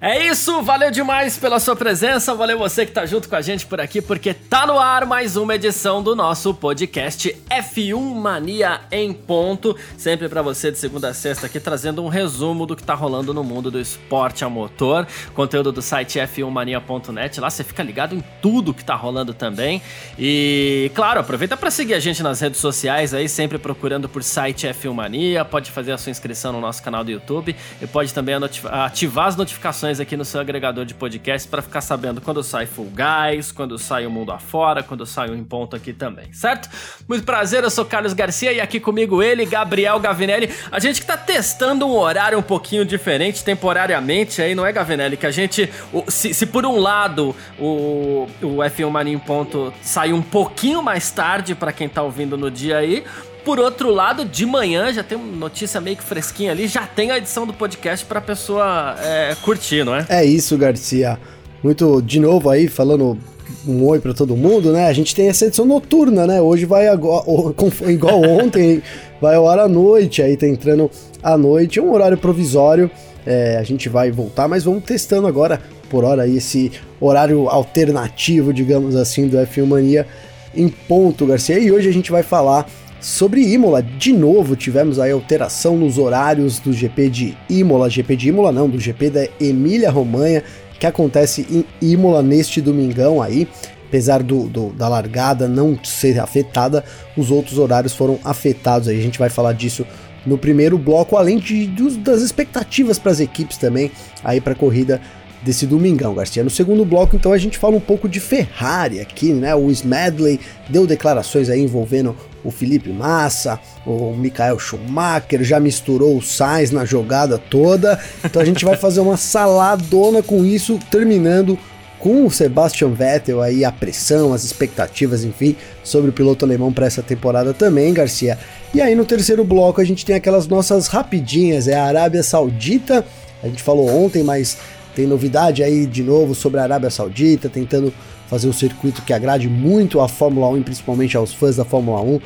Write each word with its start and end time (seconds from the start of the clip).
É 0.00 0.28
isso, 0.28 0.62
valeu 0.62 0.92
demais 0.92 1.36
pela 1.38 1.58
sua 1.58 1.74
presença, 1.74 2.32
valeu 2.32 2.56
você 2.56 2.86
que 2.86 2.92
tá 2.92 3.04
junto 3.04 3.28
com 3.28 3.34
a 3.34 3.40
gente 3.40 3.66
por 3.66 3.80
aqui, 3.80 4.00
porque 4.00 4.32
tá 4.32 4.64
no 4.64 4.78
ar 4.78 5.04
mais 5.04 5.36
uma 5.36 5.56
edição 5.56 6.00
do 6.00 6.14
nosso 6.14 6.54
podcast 6.54 7.36
F1 7.50 8.14
Mania 8.14 8.82
em 8.92 9.12
ponto, 9.12 9.76
sempre 9.96 10.28
para 10.28 10.40
você 10.40 10.70
de 10.70 10.78
segunda 10.78 11.08
a 11.08 11.14
sexta 11.14 11.46
aqui 11.46 11.58
trazendo 11.58 12.00
um 12.04 12.06
resumo 12.06 12.64
do 12.64 12.76
que 12.76 12.82
tá 12.84 12.94
rolando 12.94 13.34
no 13.34 13.42
mundo 13.42 13.72
do 13.72 13.80
esporte 13.80 14.44
a 14.44 14.48
motor, 14.48 15.04
conteúdo 15.34 15.72
do 15.72 15.82
site 15.82 16.20
f1mania.net, 16.20 17.40
lá 17.40 17.50
você 17.50 17.64
fica 17.64 17.82
ligado 17.82 18.14
em 18.14 18.22
tudo 18.40 18.72
que 18.72 18.84
tá 18.84 18.94
rolando 18.94 19.34
também. 19.34 19.82
E 20.16 20.92
claro, 20.94 21.18
aproveita 21.18 21.56
para 21.56 21.72
seguir 21.72 21.94
a 21.94 22.00
gente 22.00 22.22
nas 22.22 22.40
redes 22.40 22.60
sociais 22.60 23.12
aí, 23.12 23.28
sempre 23.28 23.58
procurando 23.58 24.08
por 24.08 24.22
site 24.22 24.64
F1 24.64 24.94
Mania, 24.94 25.44
pode 25.44 25.72
fazer 25.72 25.90
a 25.90 25.98
sua 25.98 26.10
inscrição 26.10 26.52
no 26.52 26.60
nosso 26.60 26.80
canal 26.84 27.02
do 27.02 27.10
YouTube 27.10 27.56
e 27.82 27.86
pode 27.88 28.14
também 28.14 28.36
ativar 28.64 29.26
as 29.26 29.34
notificações 29.34 29.87
aqui 29.88 30.18
no 30.18 30.24
seu 30.24 30.40
agregador 30.40 30.84
de 30.84 30.92
podcast 30.92 31.48
para 31.48 31.62
ficar 31.62 31.80
sabendo 31.80 32.20
quando 32.20 32.42
sai 32.42 32.66
Full 32.66 32.92
Guys, 32.92 33.50
quando 33.50 33.78
sai 33.78 34.04
o 34.04 34.10
Mundo 34.10 34.30
Afora, 34.30 34.82
quando 34.82 35.06
sai 35.06 35.30
o 35.30 35.34
Em 35.34 35.42
Ponto 35.42 35.74
aqui 35.74 35.94
também, 35.94 36.30
certo? 36.34 36.68
Muito 37.08 37.24
prazer, 37.24 37.64
eu 37.64 37.70
sou 37.70 37.86
Carlos 37.86 38.12
Garcia 38.12 38.52
e 38.52 38.60
aqui 38.60 38.78
comigo 38.78 39.22
ele, 39.22 39.46
Gabriel 39.46 39.98
Gavinelli. 39.98 40.50
A 40.70 40.78
gente 40.78 41.00
que 41.00 41.06
tá 41.06 41.16
testando 41.16 41.86
um 41.86 41.96
horário 41.96 42.38
um 42.38 42.42
pouquinho 42.42 42.84
diferente 42.84 43.42
temporariamente 43.42 44.42
aí, 44.42 44.54
não 44.54 44.66
é, 44.66 44.72
Gavinelli? 44.72 45.16
Que 45.16 45.26
a 45.26 45.30
gente, 45.30 45.70
se, 46.08 46.34
se 46.34 46.44
por 46.44 46.66
um 46.66 46.78
lado 46.78 47.34
o, 47.58 48.28
o 48.42 48.56
F1 48.58 48.90
Mania 48.90 49.14
em 49.14 49.18
Ponto 49.18 49.72
sai 49.80 50.12
um 50.12 50.20
pouquinho 50.20 50.82
mais 50.82 51.10
tarde 51.10 51.54
para 51.54 51.72
quem 51.72 51.88
tá 51.88 52.02
ouvindo 52.02 52.36
no 52.36 52.50
dia 52.50 52.76
aí, 52.76 53.02
por 53.44 53.58
outro 53.58 53.90
lado, 53.90 54.24
de 54.24 54.44
manhã 54.44 54.92
já 54.92 55.02
tem 55.02 55.16
uma 55.16 55.36
notícia 55.36 55.80
meio 55.80 55.96
que 55.96 56.02
fresquinha 56.02 56.52
ali, 56.52 56.66
já 56.66 56.86
tem 56.86 57.10
a 57.10 57.18
edição 57.18 57.46
do 57.46 57.52
podcast 57.52 58.04
pra 58.04 58.20
pessoa 58.20 58.96
é, 59.00 59.36
curtir, 59.42 59.84
não 59.84 59.94
é? 59.94 60.06
É 60.08 60.24
isso, 60.24 60.56
Garcia. 60.56 61.18
Muito, 61.62 62.00
de 62.02 62.20
novo 62.20 62.50
aí, 62.50 62.68
falando 62.68 63.18
um 63.66 63.84
oi 63.84 63.98
para 63.98 64.14
todo 64.14 64.36
mundo, 64.36 64.72
né? 64.72 64.86
A 64.86 64.92
gente 64.92 65.14
tem 65.14 65.28
essa 65.28 65.46
edição 65.46 65.64
noturna, 65.64 66.26
né? 66.26 66.40
Hoje 66.40 66.64
vai 66.64 66.88
agora, 66.88 67.24
igual 67.88 68.22
ontem, 68.22 68.82
vai 69.20 69.34
ao 69.34 69.48
ar 69.48 69.58
à 69.58 69.68
noite, 69.68 70.22
aí 70.22 70.36
tá 70.36 70.46
entrando 70.46 70.90
à 71.22 71.36
noite, 71.36 71.78
é 71.78 71.82
um 71.82 71.92
horário 71.92 72.16
provisório. 72.16 72.90
É, 73.26 73.58
a 73.58 73.62
gente 73.62 73.88
vai 73.88 74.10
voltar, 74.10 74.48
mas 74.48 74.64
vamos 74.64 74.84
testando 74.84 75.26
agora 75.26 75.60
por 75.90 76.04
hora 76.04 76.22
aí 76.22 76.36
esse 76.36 76.72
horário 77.00 77.48
alternativo, 77.48 78.52
digamos 78.52 78.96
assim, 78.96 79.28
do 79.28 79.36
F1 79.36 79.66
Mania 79.66 80.06
em 80.54 80.68
ponto, 80.68 81.26
Garcia. 81.26 81.58
E 81.58 81.70
hoje 81.70 81.88
a 81.88 81.92
gente 81.92 82.10
vai 82.10 82.22
falar 82.22 82.66
Sobre 83.00 83.42
Imola, 83.42 83.80
de 83.80 84.12
novo 84.12 84.56
tivemos 84.56 84.98
aí 84.98 85.12
alteração 85.12 85.76
nos 85.76 85.98
horários 85.98 86.58
do 86.58 86.72
GP 86.72 87.08
de 87.08 87.38
Imola, 87.48 87.88
GP 87.88 88.16
de 88.16 88.28
Imola 88.28 88.50
não, 88.50 88.68
do 88.68 88.78
GP 88.78 89.10
da 89.10 89.28
Emília 89.40 89.88
Romanha, 89.88 90.42
que 90.80 90.86
acontece 90.86 91.46
em 91.48 91.64
Imola 91.80 92.22
neste 92.22 92.60
domingão 92.60 93.22
aí. 93.22 93.46
Apesar 93.86 94.22
do, 94.22 94.48
do, 94.48 94.70
da 94.70 94.88
largada 94.88 95.48
não 95.48 95.78
ser 95.82 96.18
afetada, 96.18 96.84
os 97.16 97.30
outros 97.30 97.56
horários 97.56 97.94
foram 97.94 98.18
afetados. 98.24 98.88
Aí 98.88 98.98
a 98.98 99.02
gente 99.02 99.18
vai 99.18 99.30
falar 99.30 99.52
disso 99.54 99.86
no 100.26 100.36
primeiro 100.36 100.76
bloco, 100.76 101.16
além 101.16 101.38
de, 101.38 101.66
das 101.98 102.20
expectativas 102.20 102.98
para 102.98 103.12
as 103.12 103.20
equipes 103.20 103.56
também 103.56 103.90
aí 104.22 104.40
para 104.40 104.52
a 104.52 104.56
corrida 104.56 105.00
desse 105.42 105.66
domingão, 105.66 106.14
Garcia. 106.14 106.44
No 106.44 106.50
segundo 106.50 106.84
bloco, 106.84 107.16
então, 107.16 107.32
a 107.32 107.38
gente 107.38 107.58
fala 107.58 107.76
um 107.76 107.80
pouco 107.80 108.08
de 108.08 108.20
Ferrari 108.20 109.00
aqui, 109.00 109.32
né? 109.32 109.54
O 109.54 109.70
Smedley 109.70 110.40
deu 110.68 110.86
declarações 110.86 111.48
aí 111.48 111.62
envolvendo 111.62 112.16
o 112.44 112.50
Felipe 112.50 112.90
Massa, 112.90 113.58
o 113.84 114.14
Michael 114.14 114.58
Schumacher, 114.58 115.42
já 115.42 115.58
misturou 115.58 116.16
o 116.16 116.22
Sainz 116.22 116.70
na 116.70 116.84
jogada 116.84 117.38
toda. 117.38 117.98
Então 118.24 118.40
a 118.40 118.44
gente 118.44 118.64
vai 118.64 118.76
fazer 118.76 119.00
uma 119.00 119.16
saladona 119.16 120.22
com 120.22 120.44
isso, 120.44 120.78
terminando 120.90 121.58
com 121.98 122.24
o 122.24 122.30
Sebastian 122.30 122.90
Vettel 122.90 123.42
aí 123.42 123.64
a 123.64 123.72
pressão, 123.72 124.32
as 124.32 124.44
expectativas, 124.44 125.24
enfim, 125.24 125.56
sobre 125.82 126.10
o 126.10 126.12
piloto 126.12 126.44
alemão 126.44 126.72
para 126.72 126.86
essa 126.86 127.02
temporada 127.02 127.52
também, 127.52 127.92
Garcia. 127.92 128.38
E 128.72 128.80
aí 128.80 128.94
no 128.94 129.04
terceiro 129.04 129.44
bloco 129.44 129.80
a 129.80 129.84
gente 129.84 130.06
tem 130.06 130.14
aquelas 130.14 130.46
nossas 130.46 130.86
rapidinhas, 130.86 131.66
é 131.66 131.74
a 131.74 131.84
Arábia 131.84 132.22
Saudita. 132.22 133.04
A 133.42 133.48
gente 133.48 133.62
falou 133.62 133.88
ontem, 133.88 134.22
mas 134.22 134.56
tem 134.98 135.06
novidade 135.06 135.62
aí 135.62 135.86
de 135.86 136.02
novo 136.02 136.34
sobre 136.34 136.58
a 136.58 136.64
Arábia 136.64 136.90
Saudita, 136.90 137.48
tentando 137.48 137.94
fazer 138.26 138.48
um 138.48 138.52
circuito 138.52 139.00
que 139.02 139.12
agrade 139.12 139.48
muito 139.48 140.00
à 140.00 140.08
Fórmula 140.08 140.48
1 140.48 140.58
e 140.58 140.64
principalmente 140.64 141.16
aos 141.16 141.32
fãs 141.32 141.54
da 141.54 141.64
Fórmula 141.64 142.00
1. 142.00 142.20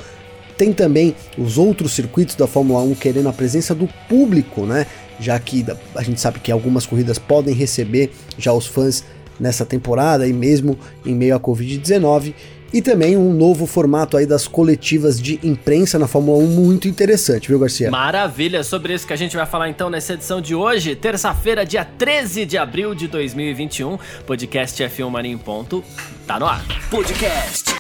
Tem 0.57 0.73
também 0.73 1.15
os 1.37 1.59
outros 1.59 1.93
circuitos 1.93 2.35
da 2.35 2.47
Fórmula 2.47 2.81
1 2.81 2.95
querendo 2.95 3.29
a 3.29 3.33
presença 3.35 3.75
do 3.75 3.87
público, 4.09 4.63
né? 4.65 4.87
Já 5.21 5.39
que 5.39 5.67
a 5.95 6.03
gente 6.03 6.19
sabe 6.19 6.41
que 6.41 6.51
algumas 6.51 6.87
corridas 6.87 7.19
podem 7.19 7.55
receber 7.55 8.11
já 8.39 8.55
os 8.55 8.67
fãs 8.67 9.05
nessa 9.39 9.67
temporada 9.67 10.27
e 10.27 10.33
mesmo 10.33 10.79
em 11.05 11.15
meio 11.15 11.37
à 11.37 11.41
Covid-19 11.41 12.33
e 12.73 12.81
também 12.81 13.17
um 13.17 13.33
novo 13.33 13.67
formato 13.67 14.17
aí 14.17 14.27
das 14.27 14.49
coletivas 14.49 15.21
de 15.21 15.39
imprensa 15.43 15.99
na 15.99 16.07
Fórmula 16.07 16.39
1 16.39 16.47
muito 16.47 16.89
interessante, 16.89 17.49
viu, 17.49 17.59
Garcia? 17.59 17.91
Maravilha, 17.91 18.65
sobre 18.65 18.95
isso 18.95 19.07
que 19.07 19.13
a 19.13 19.17
gente 19.17 19.37
vai 19.37 19.47
falar 19.47 19.69
então 19.69 19.91
nessa 19.91 20.15
edição 20.15 20.41
de 20.41 20.55
hoje, 20.55 20.95
terça-feira, 20.95 21.67
dia 21.67 21.85
13 21.85 22.47
de 22.47 22.57
abril 22.57 22.95
de 22.95 23.09
2021, 23.09 23.99
podcast 24.27 24.83
F1 24.83 25.11
Mania 25.11 25.33
em 25.33 25.39
ponto, 25.39 25.85
tá 26.27 26.39
no 26.39 26.47
ar. 26.47 26.65
Podcast 26.91 27.75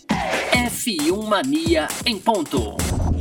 F1 0.52 1.24
Mania 1.26 1.88
em 2.04 2.18
ponto. 2.18 3.11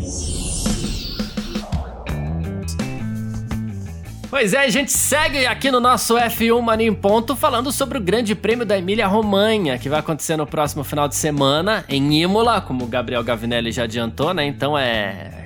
Pois 4.32 4.54
é, 4.54 4.60
a 4.60 4.70
gente 4.70 4.94
segue 4.94 5.46
aqui 5.46 5.70
no 5.70 5.82
nosso 5.82 6.16
F1 6.16 6.62
Mania 6.62 6.88
em 6.88 6.94
Ponto 6.94 7.36
falando 7.36 7.70
sobre 7.70 7.98
o 7.98 8.02
Grande 8.02 8.34
Prêmio 8.34 8.66
da 8.66 8.78
Emília-Romanha, 8.78 9.78
que 9.78 9.90
vai 9.90 10.00
acontecer 10.00 10.38
no 10.38 10.48
próximo 10.48 10.86
final 10.86 11.10
de 11.10 11.16
semana 11.16 11.84
em 11.90 12.22
Imola, 12.22 12.62
como 12.62 12.86
o 12.86 12.88
Gabriel 12.88 13.26
Gavinelli 13.26 13.74
já 13.74 13.84
adiantou, 13.84 14.34
né? 14.34 14.46
Então 14.46 14.78
é 14.78 15.41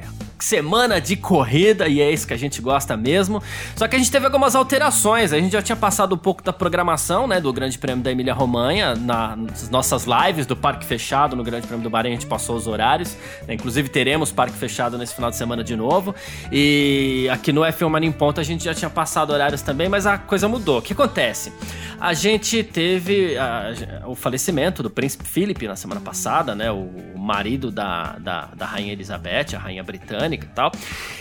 semana 0.45 1.01
de 1.01 1.15
corrida 1.15 1.87
e 1.87 1.99
é 1.99 2.11
isso 2.11 2.27
que 2.27 2.33
a 2.33 2.37
gente 2.37 2.61
gosta 2.61 2.95
mesmo. 2.95 3.41
Só 3.75 3.87
que 3.87 3.95
a 3.95 3.99
gente 3.99 4.11
teve 4.11 4.25
algumas 4.25 4.55
alterações. 4.55 5.33
A 5.33 5.39
gente 5.39 5.51
já 5.51 5.61
tinha 5.61 5.75
passado 5.75 6.13
um 6.13 6.17
pouco 6.17 6.43
da 6.43 6.53
programação, 6.53 7.25
né, 7.25 7.41
do 7.41 7.51
Grande 7.51 7.79
Prêmio 7.79 8.03
da 8.03 8.11
Emília 8.11 8.33
Romanha 8.33 8.93
na, 8.95 9.35
nas 9.35 9.69
nossas 9.69 10.05
lives 10.05 10.45
do 10.45 10.55
Parque 10.55 10.85
Fechado 10.85 11.35
no 11.35 11.43
Grande 11.43 11.65
Prêmio 11.65 11.83
do 11.83 11.89
Bahrein. 11.89 12.11
A 12.11 12.15
gente 12.15 12.27
passou 12.27 12.55
os 12.55 12.67
horários. 12.67 13.17
Né? 13.47 13.55
Inclusive 13.55 13.89
teremos 13.89 14.31
Parque 14.31 14.55
Fechado 14.55 14.99
nesse 14.99 15.15
final 15.15 15.31
de 15.31 15.35
semana 15.35 15.63
de 15.63 15.75
novo. 15.75 16.13
E 16.51 17.27
aqui 17.31 17.51
no 17.51 17.61
F1 17.61 17.89
Mania 17.89 18.09
em 18.09 18.11
Ponta 18.11 18.41
a 18.41 18.43
gente 18.43 18.63
já 18.63 18.73
tinha 18.75 18.89
passado 18.89 19.33
horários 19.33 19.63
também, 19.63 19.89
mas 19.89 20.05
a 20.05 20.19
coisa 20.19 20.47
mudou. 20.47 20.77
O 20.77 20.81
que 20.81 20.93
acontece? 20.93 21.51
A 21.99 22.13
gente 22.13 22.63
teve 22.63 23.35
a, 23.35 23.73
o 24.05 24.13
falecimento 24.13 24.83
do 24.83 24.91
Príncipe 24.91 25.25
Philip 25.25 25.67
na 25.67 25.75
semana 25.75 26.01
passada, 26.01 26.53
né, 26.53 26.69
o 26.69 27.17
marido 27.17 27.71
da, 27.71 28.17
da, 28.19 28.49
da 28.55 28.65
Rainha 28.65 28.93
Elizabeth, 28.93 29.55
a 29.55 29.57
Rainha 29.57 29.83
Britânica 29.83 30.34
britânica 30.35 30.45
e 30.45 30.49
tal. 30.49 30.71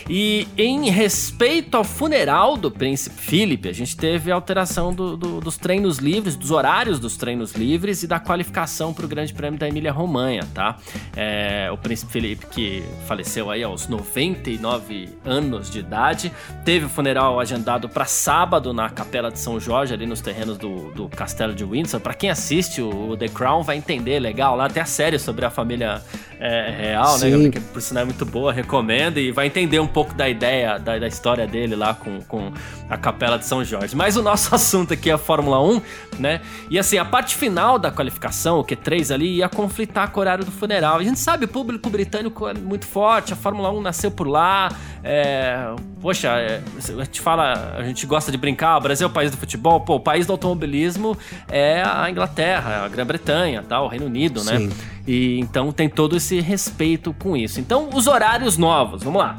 E 0.08 0.46
em 0.58 0.90
respeito 0.90 1.76
ao 1.76 1.84
funeral 1.84 2.56
do 2.56 2.70
príncipe 2.70 3.16
Philip, 3.18 3.68
a 3.68 3.72
gente 3.72 3.96
teve 3.96 4.30
alteração 4.30 4.92
do, 4.92 5.16
do, 5.16 5.40
dos 5.40 5.56
treinos 5.56 5.98
livres, 5.98 6.36
dos 6.36 6.50
horários 6.50 6.98
dos 6.98 7.16
treinos 7.16 7.52
livres 7.52 8.02
e 8.02 8.06
da 8.06 8.20
qualificação 8.20 8.92
para 8.92 9.06
o 9.06 9.08
Grande 9.08 9.32
Prêmio 9.32 9.58
da 9.58 9.66
Emília-Romanha, 9.66 10.46
tá? 10.52 10.76
É, 11.16 11.70
o 11.72 11.78
príncipe 11.78 12.12
Felipe, 12.12 12.46
que 12.46 12.82
faleceu 13.06 13.50
aí 13.50 13.62
aos 13.62 13.88
99 13.88 15.08
anos 15.24 15.70
de 15.70 15.78
idade, 15.78 16.30
teve 16.64 16.84
o 16.84 16.88
funeral 16.88 17.40
agendado 17.40 17.88
para 17.88 18.04
sábado 18.04 18.74
na 18.74 18.90
Capela 18.90 19.30
de 19.30 19.38
São 19.38 19.58
Jorge, 19.58 19.94
ali 19.94 20.06
nos 20.06 20.20
terrenos 20.20 20.58
do, 20.58 20.90
do 20.90 21.08
Castelo 21.08 21.54
de 21.54 21.64
Windsor. 21.64 22.00
Para 22.00 22.14
quem 22.14 22.28
assiste 22.28 22.82
o 22.82 23.16
The 23.16 23.28
Crown 23.28 23.62
vai 23.62 23.76
entender, 23.78 24.18
legal, 24.18 24.54
lá 24.54 24.66
até 24.66 24.82
a 24.82 24.86
série 24.86 25.18
sobre 25.18 25.46
a 25.46 25.50
família 25.50 26.02
é, 26.38 26.74
real, 26.76 27.12
né, 27.18 27.30
Sim. 27.30 27.44
né? 27.44 27.50
Que 27.50 27.60
por 27.60 27.80
sinal 27.80 28.02
é 28.02 28.04
muito 28.04 28.26
boa, 28.26 28.52
recomendo 28.52 28.93
e 29.16 29.30
vai 29.30 29.46
entender 29.46 29.78
um 29.80 29.86
pouco 29.86 30.14
da 30.14 30.28
ideia, 30.28 30.78
da, 30.78 30.98
da, 30.98 31.06
história 31.06 31.46
dele 31.46 31.74
lá 31.74 31.94
com, 31.94 32.20
com 32.22 32.52
a 32.88 32.96
Capela 32.96 33.38
de 33.38 33.44
São 33.44 33.64
Jorge. 33.64 33.96
Mas 33.96 34.16
o 34.16 34.22
nosso 34.22 34.52
assunto 34.54 34.92
aqui 34.94 35.10
é 35.10 35.14
a 35.14 35.18
Fórmula 35.18 35.60
1, 35.62 35.82
né? 36.18 36.40
E 36.70 36.78
assim, 36.78 36.98
a 36.98 37.04
parte 37.04 37.34
final 37.34 37.78
da 37.78 37.90
qualificação, 37.90 38.58
o 38.58 38.64
Q3 38.64 39.12
ali, 39.12 39.36
ia 39.36 39.48
conflitar 39.48 40.10
com 40.10 40.18
o 40.18 40.22
horário 40.22 40.44
do 40.44 40.50
funeral. 40.50 40.98
A 40.98 41.02
gente 41.02 41.18
sabe, 41.18 41.44
o 41.44 41.48
público 41.48 41.90
britânico 41.90 42.48
é 42.48 42.54
muito 42.54 42.86
forte, 42.86 43.32
a 43.32 43.36
Fórmula 43.36 43.70
1 43.70 43.80
nasceu 43.80 44.10
por 44.10 44.26
lá. 44.26 44.70
É, 45.02 45.74
poxa, 46.00 46.28
é, 46.28 46.62
a 46.76 47.04
gente 47.04 47.20
fala, 47.20 47.74
a 47.76 47.84
gente 47.84 48.06
gosta 48.06 48.32
de 48.32 48.38
brincar, 48.38 48.78
o 48.78 48.80
Brasil 48.80 49.06
é 49.06 49.10
o 49.10 49.12
país 49.12 49.30
do 49.30 49.36
futebol, 49.36 49.80
pô, 49.80 49.96
o 49.96 50.00
país 50.00 50.26
do 50.26 50.32
automobilismo 50.32 51.16
é 51.48 51.82
a 51.82 52.10
Inglaterra, 52.10 52.84
a 52.84 52.88
Grã-Bretanha, 52.88 53.62
tá, 53.62 53.80
o 53.82 53.88
Reino 53.88 54.06
Unido, 54.06 54.42
né? 54.44 54.68
E 55.06 55.38
então 55.38 55.70
tem 55.72 55.88
todo 55.88 56.16
esse 56.16 56.40
respeito 56.40 57.12
com 57.14 57.36
isso. 57.36 57.60
Então, 57.60 57.90
os 57.92 58.06
horários 58.06 58.56
novos, 58.56 59.02
vamos 59.02 59.20
lá. 59.20 59.38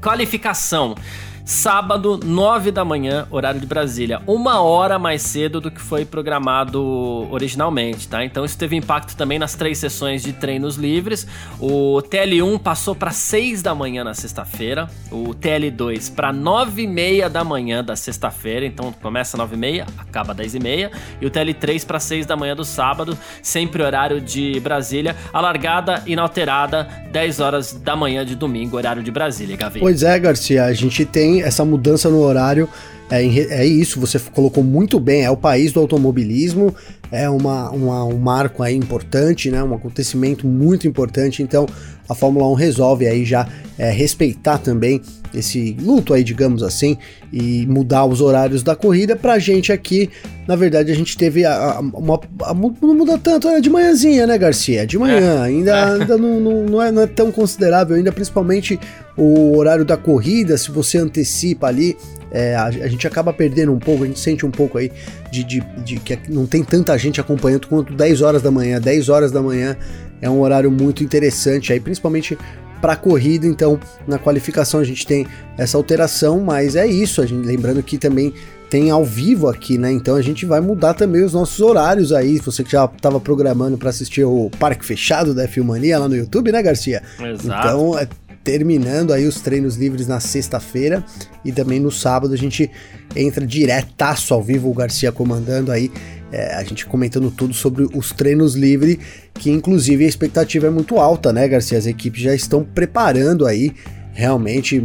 qualificação. 0.00 0.94
Sábado, 1.44 2.18
9 2.24 2.70
da 2.70 2.86
manhã, 2.86 3.26
horário 3.30 3.60
de 3.60 3.66
Brasília. 3.66 4.22
Uma 4.26 4.62
hora 4.62 4.98
mais 4.98 5.20
cedo 5.20 5.60
do 5.60 5.70
que 5.70 5.78
foi 5.78 6.02
programado 6.06 6.82
originalmente, 7.30 8.08
tá? 8.08 8.24
Então 8.24 8.46
isso 8.46 8.56
teve 8.56 8.74
impacto 8.76 9.14
também 9.14 9.38
nas 9.38 9.54
três 9.54 9.76
sessões 9.76 10.22
de 10.22 10.32
treinos 10.32 10.76
livres. 10.76 11.26
O 11.60 12.00
TL1 12.00 12.58
passou 12.60 12.94
para 12.94 13.10
6 13.10 13.60
da 13.60 13.74
manhã 13.74 14.02
na 14.02 14.14
sexta-feira. 14.14 14.88
O 15.10 15.34
TL2 15.34 16.14
para 16.14 16.32
9 16.32 16.82
e 16.82 16.86
meia 16.86 17.28
da 17.28 17.44
manhã 17.44 17.84
da 17.84 17.94
sexta-feira. 17.94 18.64
Então 18.64 18.90
começa 19.02 19.36
9 19.36 19.54
e 19.54 19.58
meia, 19.58 19.86
acaba 19.98 20.32
10 20.32 20.54
e 20.54 20.58
meia. 20.58 20.90
E 21.20 21.26
o 21.26 21.30
TL3 21.30 21.84
para 21.84 22.00
6 22.00 22.24
da 22.24 22.38
manhã 22.38 22.56
do 22.56 22.64
sábado, 22.64 23.18
sempre 23.42 23.82
horário 23.82 24.18
de 24.18 24.58
Brasília. 24.60 25.14
A 25.30 25.42
largada 25.42 26.02
inalterada, 26.06 26.88
10 27.12 27.40
horas 27.40 27.74
da 27.74 27.94
manhã 27.94 28.24
de 28.24 28.34
domingo, 28.34 28.78
horário 28.78 29.02
de 29.02 29.10
Brasília, 29.10 29.58
Gavi. 29.58 29.80
Pois 29.80 30.02
é, 30.02 30.18
Garcia, 30.18 30.64
a 30.64 30.72
gente 30.72 31.04
tem 31.04 31.33
essa 31.42 31.64
mudança 31.64 32.08
no 32.08 32.20
horário. 32.20 32.68
É, 33.10 33.22
é, 33.24 33.66
isso, 33.66 34.00
você 34.00 34.18
colocou 34.18 34.64
muito 34.64 34.98
bem, 34.98 35.24
é 35.24 35.30
o 35.30 35.36
país 35.36 35.72
do 35.72 35.80
automobilismo, 35.80 36.74
é 37.12 37.28
uma, 37.28 37.70
uma, 37.70 38.04
um 38.04 38.18
marco 38.18 38.62
aí 38.62 38.74
importante, 38.74 39.50
né, 39.50 39.62
um 39.62 39.74
acontecimento 39.74 40.46
muito 40.46 40.88
importante, 40.88 41.42
então 41.42 41.66
a 42.08 42.14
Fórmula 42.14 42.48
1 42.48 42.54
resolve 42.54 43.06
aí 43.06 43.24
já 43.24 43.46
é, 43.78 43.90
respeitar 43.90 44.56
também 44.56 45.02
esse 45.34 45.76
luto 45.80 46.14
aí, 46.14 46.22
digamos 46.22 46.62
assim, 46.62 46.96
e 47.32 47.66
mudar 47.66 48.04
os 48.04 48.20
horários 48.20 48.62
da 48.62 48.76
corrida. 48.76 49.16
Pra 49.16 49.38
gente 49.38 49.72
aqui, 49.72 50.10
na 50.46 50.56
verdade, 50.56 50.90
a 50.90 50.94
gente 50.94 51.16
teve 51.16 51.44
a, 51.44 51.54
a, 51.54 51.80
uma. 51.80 52.20
A, 52.42 52.54
não 52.54 52.94
muda 52.94 53.18
tanto, 53.18 53.48
é 53.48 53.60
de 53.60 53.70
manhãzinha, 53.70 54.26
né, 54.26 54.36
Garcia? 54.38 54.86
De 54.86 54.98
manhã, 54.98 55.40
é. 55.40 55.42
ainda, 55.42 55.70
é. 55.70 55.84
ainda 56.00 56.16
não, 56.16 56.40
não, 56.40 56.62
não, 56.64 56.82
é, 56.82 56.92
não 56.92 57.02
é 57.02 57.06
tão 57.06 57.30
considerável, 57.32 57.96
ainda 57.96 58.12
principalmente 58.12 58.78
o 59.16 59.56
horário 59.56 59.84
da 59.84 59.96
corrida, 59.96 60.56
se 60.56 60.70
você 60.70 60.98
antecipa 60.98 61.66
ali. 61.66 61.96
É, 62.30 62.56
a, 62.56 62.64
a, 62.64 62.88
gente 62.88 63.06
acaba 63.06 63.32
perdendo 63.32 63.72
um 63.72 63.78
pouco, 63.78 64.02
a 64.02 64.06
gente 64.08 64.18
sente 64.18 64.44
um 64.44 64.50
pouco 64.50 64.76
aí 64.76 64.90
de, 65.30 65.44
de, 65.44 65.60
de, 65.84 65.96
que 66.00 66.18
não 66.28 66.46
tem 66.46 66.64
tanta 66.64 66.98
gente 66.98 67.20
acompanhando 67.20 67.68
quanto 67.68 67.94
10 67.94 68.22
horas 68.22 68.42
da 68.42 68.50
manhã. 68.50 68.80
10 68.80 69.08
horas 69.08 69.30
da 69.30 69.40
manhã 69.40 69.76
é 70.20 70.28
um 70.28 70.40
horário 70.40 70.70
muito 70.70 71.04
interessante 71.04 71.72
aí, 71.72 71.78
principalmente 71.78 72.36
para 72.84 72.96
corrida. 72.96 73.46
Então, 73.46 73.80
na 74.06 74.18
qualificação 74.18 74.78
a 74.78 74.84
gente 74.84 75.06
tem 75.06 75.26
essa 75.56 75.74
alteração, 75.78 76.40
mas 76.40 76.76
é 76.76 76.86
isso. 76.86 77.22
A 77.22 77.26
gente, 77.26 77.46
lembrando 77.46 77.82
que 77.82 77.96
também 77.96 78.34
tem 78.68 78.90
ao 78.90 79.02
vivo 79.02 79.48
aqui, 79.48 79.78
né? 79.78 79.90
Então 79.90 80.16
a 80.16 80.20
gente 80.20 80.44
vai 80.44 80.60
mudar 80.60 80.92
também 80.92 81.24
os 81.24 81.32
nossos 81.32 81.58
horários 81.60 82.12
aí. 82.12 82.38
Você 82.40 82.62
que 82.62 82.72
já 82.72 82.84
estava 82.84 83.18
programando 83.18 83.78
para 83.78 83.88
assistir 83.88 84.24
o 84.24 84.50
Parque 84.58 84.84
Fechado 84.84 85.32
da 85.32 85.48
Filmania 85.48 85.98
lá 85.98 86.06
no 86.06 86.14
YouTube, 86.14 86.52
né, 86.52 86.62
Garcia? 86.62 87.02
Exato. 87.18 87.46
Então, 87.46 87.98
é, 87.98 88.06
terminando 88.44 89.14
aí 89.14 89.26
os 89.26 89.40
treinos 89.40 89.76
livres 89.76 90.06
na 90.06 90.20
sexta-feira 90.20 91.02
e 91.42 91.52
também 91.52 91.80
no 91.80 91.90
sábado 91.90 92.34
a 92.34 92.36
gente 92.36 92.70
entra 93.16 93.46
diretaço 93.46 94.34
ao 94.34 94.42
vivo, 94.42 94.68
o 94.68 94.74
Garcia 94.74 95.10
comandando 95.10 95.72
aí 95.72 95.90
é, 96.34 96.56
a 96.56 96.64
gente 96.64 96.84
comentando 96.84 97.30
tudo 97.30 97.54
sobre 97.54 97.86
os 97.94 98.10
treinos 98.10 98.56
livres, 98.56 98.98
que 99.34 99.50
inclusive 99.50 100.04
a 100.04 100.08
expectativa 100.08 100.66
é 100.66 100.70
muito 100.70 100.98
alta, 100.98 101.32
né, 101.32 101.46
Garcia? 101.46 101.78
As 101.78 101.86
equipes 101.86 102.22
já 102.22 102.34
estão 102.34 102.64
preparando 102.64 103.46
aí 103.46 103.72
realmente 104.14 104.80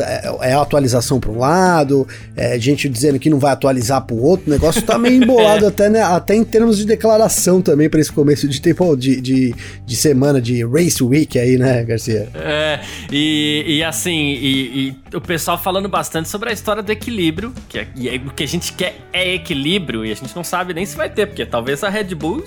é, 0.00 0.50
é 0.50 0.54
atualização 0.54 1.18
para 1.18 1.30
um 1.30 1.38
lado, 1.38 2.06
é 2.36 2.58
gente 2.58 2.88
dizendo 2.88 3.18
que 3.18 3.28
não 3.28 3.38
vai 3.38 3.52
atualizar 3.52 4.00
para 4.02 4.14
o 4.14 4.22
outro, 4.22 4.46
o 4.46 4.50
negócio 4.50 4.80
tá 4.82 4.96
meio 4.96 5.16
embolado 5.22 5.66
até, 5.66 5.90
né, 5.90 6.02
até 6.02 6.34
em 6.34 6.44
termos 6.44 6.78
de 6.78 6.86
declaração 6.86 7.60
também 7.60 7.90
para 7.90 8.00
esse 8.00 8.12
começo 8.12 8.48
de 8.48 8.60
tempo 8.60 8.96
de, 8.96 9.20
de, 9.20 9.54
de, 9.84 9.96
semana 9.96 10.40
de 10.40 10.64
Race 10.64 11.02
Week 11.02 11.36
aí, 11.38 11.58
né, 11.58 11.84
Garcia? 11.84 12.28
É, 12.34 12.80
e, 13.10 13.64
e 13.66 13.84
assim, 13.84 14.30
e, 14.40 14.94
e, 15.12 15.16
o 15.16 15.20
pessoal 15.20 15.58
falando 15.58 15.88
bastante 15.88 16.28
sobre 16.28 16.50
a 16.50 16.52
história 16.52 16.82
do 16.82 16.92
equilíbrio, 16.92 17.52
que 17.68 17.78
é, 17.78 17.88
é, 18.04 18.16
o 18.16 18.30
que 18.30 18.44
a 18.44 18.48
gente 18.48 18.72
quer 18.72 18.96
é 19.12 19.34
equilíbrio 19.34 20.06
e 20.06 20.12
a 20.12 20.14
gente 20.14 20.34
não 20.36 20.44
sabe 20.44 20.72
nem 20.72 20.86
se 20.86 20.96
vai 20.96 21.10
ter, 21.10 21.26
porque 21.26 21.44
talvez 21.44 21.82
a 21.82 21.88
Red 21.88 22.14
Bull 22.14 22.44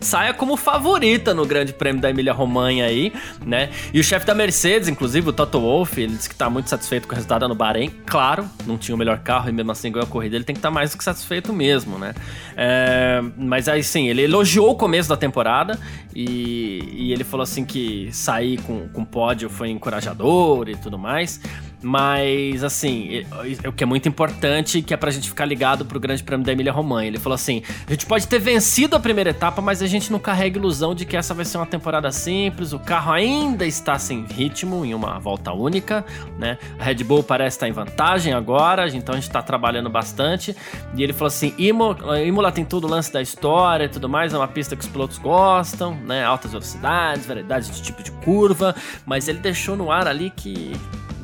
saia 0.00 0.34
como 0.34 0.56
favorita 0.56 1.32
no 1.32 1.46
Grande 1.46 1.72
Prêmio 1.72 2.02
da 2.02 2.10
Emília 2.10 2.32
Romanha 2.32 2.86
aí, 2.86 3.12
né? 3.44 3.70
E 3.92 4.00
o 4.00 4.04
chefe 4.04 4.26
da 4.26 4.34
Mercedes, 4.34 4.88
inclusive 4.88 5.19
Inclusive, 5.20 5.28
o 5.28 5.32
Toto 5.32 5.60
Wolff, 5.60 6.00
ele 6.00 6.16
disse 6.16 6.28
que 6.28 6.34
tá 6.34 6.48
muito 6.48 6.70
satisfeito 6.70 7.06
com 7.06 7.12
o 7.12 7.14
resultado 7.14 7.46
no 7.46 7.54
Bahrein. 7.54 7.90
Claro, 8.06 8.48
não 8.66 8.78
tinha 8.78 8.94
o 8.94 8.98
melhor 8.98 9.18
carro 9.18 9.50
e 9.50 9.52
mesmo 9.52 9.70
assim 9.70 9.92
ganhou 9.92 10.06
a 10.06 10.10
corrida. 10.10 10.34
Ele 10.34 10.44
tem 10.44 10.54
que 10.54 10.58
estar 10.58 10.70
tá 10.70 10.74
mais 10.74 10.92
do 10.92 10.98
que 10.98 11.04
satisfeito 11.04 11.52
mesmo, 11.52 11.98
né? 11.98 12.14
É, 12.56 13.20
mas 13.36 13.68
aí 13.68 13.82
sim, 13.82 14.08
ele 14.08 14.22
elogiou 14.22 14.70
o 14.70 14.74
começo 14.74 15.08
da 15.08 15.16
temporada 15.16 15.78
e, 16.14 16.82
e 16.92 17.12
ele 17.12 17.22
falou 17.22 17.42
assim 17.44 17.64
que 17.64 18.08
sair 18.12 18.58
com, 18.62 18.88
com 18.88 19.04
pódio 19.04 19.50
foi 19.50 19.68
encorajador 19.68 20.68
e 20.68 20.76
tudo 20.76 20.98
mais. 20.98 21.40
Mas, 21.82 22.62
assim, 22.62 23.24
o 23.66 23.72
que 23.72 23.82
é 23.82 23.86
muito 23.86 24.06
importante, 24.06 24.82
que 24.82 24.92
é 24.92 24.96
pra 24.96 25.10
gente 25.10 25.28
ficar 25.28 25.46
ligado 25.46 25.84
pro 25.86 25.98
Grande 25.98 26.22
Prêmio 26.22 26.44
da 26.44 26.52
Emília 26.52 26.72
Romanha. 26.72 27.08
Ele 27.08 27.18
falou 27.18 27.34
assim: 27.34 27.62
a 27.86 27.90
gente 27.90 28.04
pode 28.04 28.26
ter 28.26 28.38
vencido 28.38 28.96
a 28.96 29.00
primeira 29.00 29.30
etapa, 29.30 29.62
mas 29.62 29.80
a 29.82 29.86
gente 29.86 30.12
não 30.12 30.18
carrega 30.18 30.58
ilusão 30.58 30.94
de 30.94 31.06
que 31.06 31.16
essa 31.16 31.32
vai 31.32 31.44
ser 31.44 31.56
uma 31.56 31.66
temporada 31.66 32.12
simples. 32.12 32.74
O 32.74 32.78
carro 32.78 33.12
ainda 33.12 33.64
está 33.64 33.98
sem 33.98 34.24
ritmo 34.24 34.84
em 34.84 34.94
uma 34.94 35.18
volta 35.18 35.52
única, 35.52 36.04
né? 36.38 36.58
A 36.78 36.84
Red 36.84 37.02
Bull 37.02 37.22
parece 37.22 37.56
estar 37.56 37.68
em 37.68 37.72
vantagem 37.72 38.34
agora, 38.34 38.86
então 38.88 39.14
a 39.14 39.18
gente 39.18 39.30
tá 39.30 39.40
trabalhando 39.40 39.88
bastante. 39.88 40.54
E 40.94 41.02
ele 41.02 41.14
falou 41.14 41.28
assim: 41.28 41.54
Imola, 41.56 42.20
Imola 42.22 42.52
tem 42.52 42.64
todo 42.64 42.84
o 42.84 42.88
lance 42.88 43.10
da 43.10 43.22
história 43.22 43.84
e 43.84 43.88
tudo 43.88 44.06
mais, 44.06 44.34
é 44.34 44.36
uma 44.36 44.48
pista 44.48 44.76
que 44.76 44.82
os 44.82 44.88
pilotos 44.88 45.16
gostam, 45.16 45.94
né? 45.94 46.24
Altas 46.24 46.50
velocidades, 46.50 47.24
variedades 47.24 47.70
de 47.70 47.80
tipo 47.82 48.02
de 48.02 48.10
curva, 48.10 48.74
mas 49.06 49.28
ele 49.28 49.38
deixou 49.38 49.76
no 49.76 49.90
ar 49.90 50.06
ali 50.06 50.30
que 50.30 50.72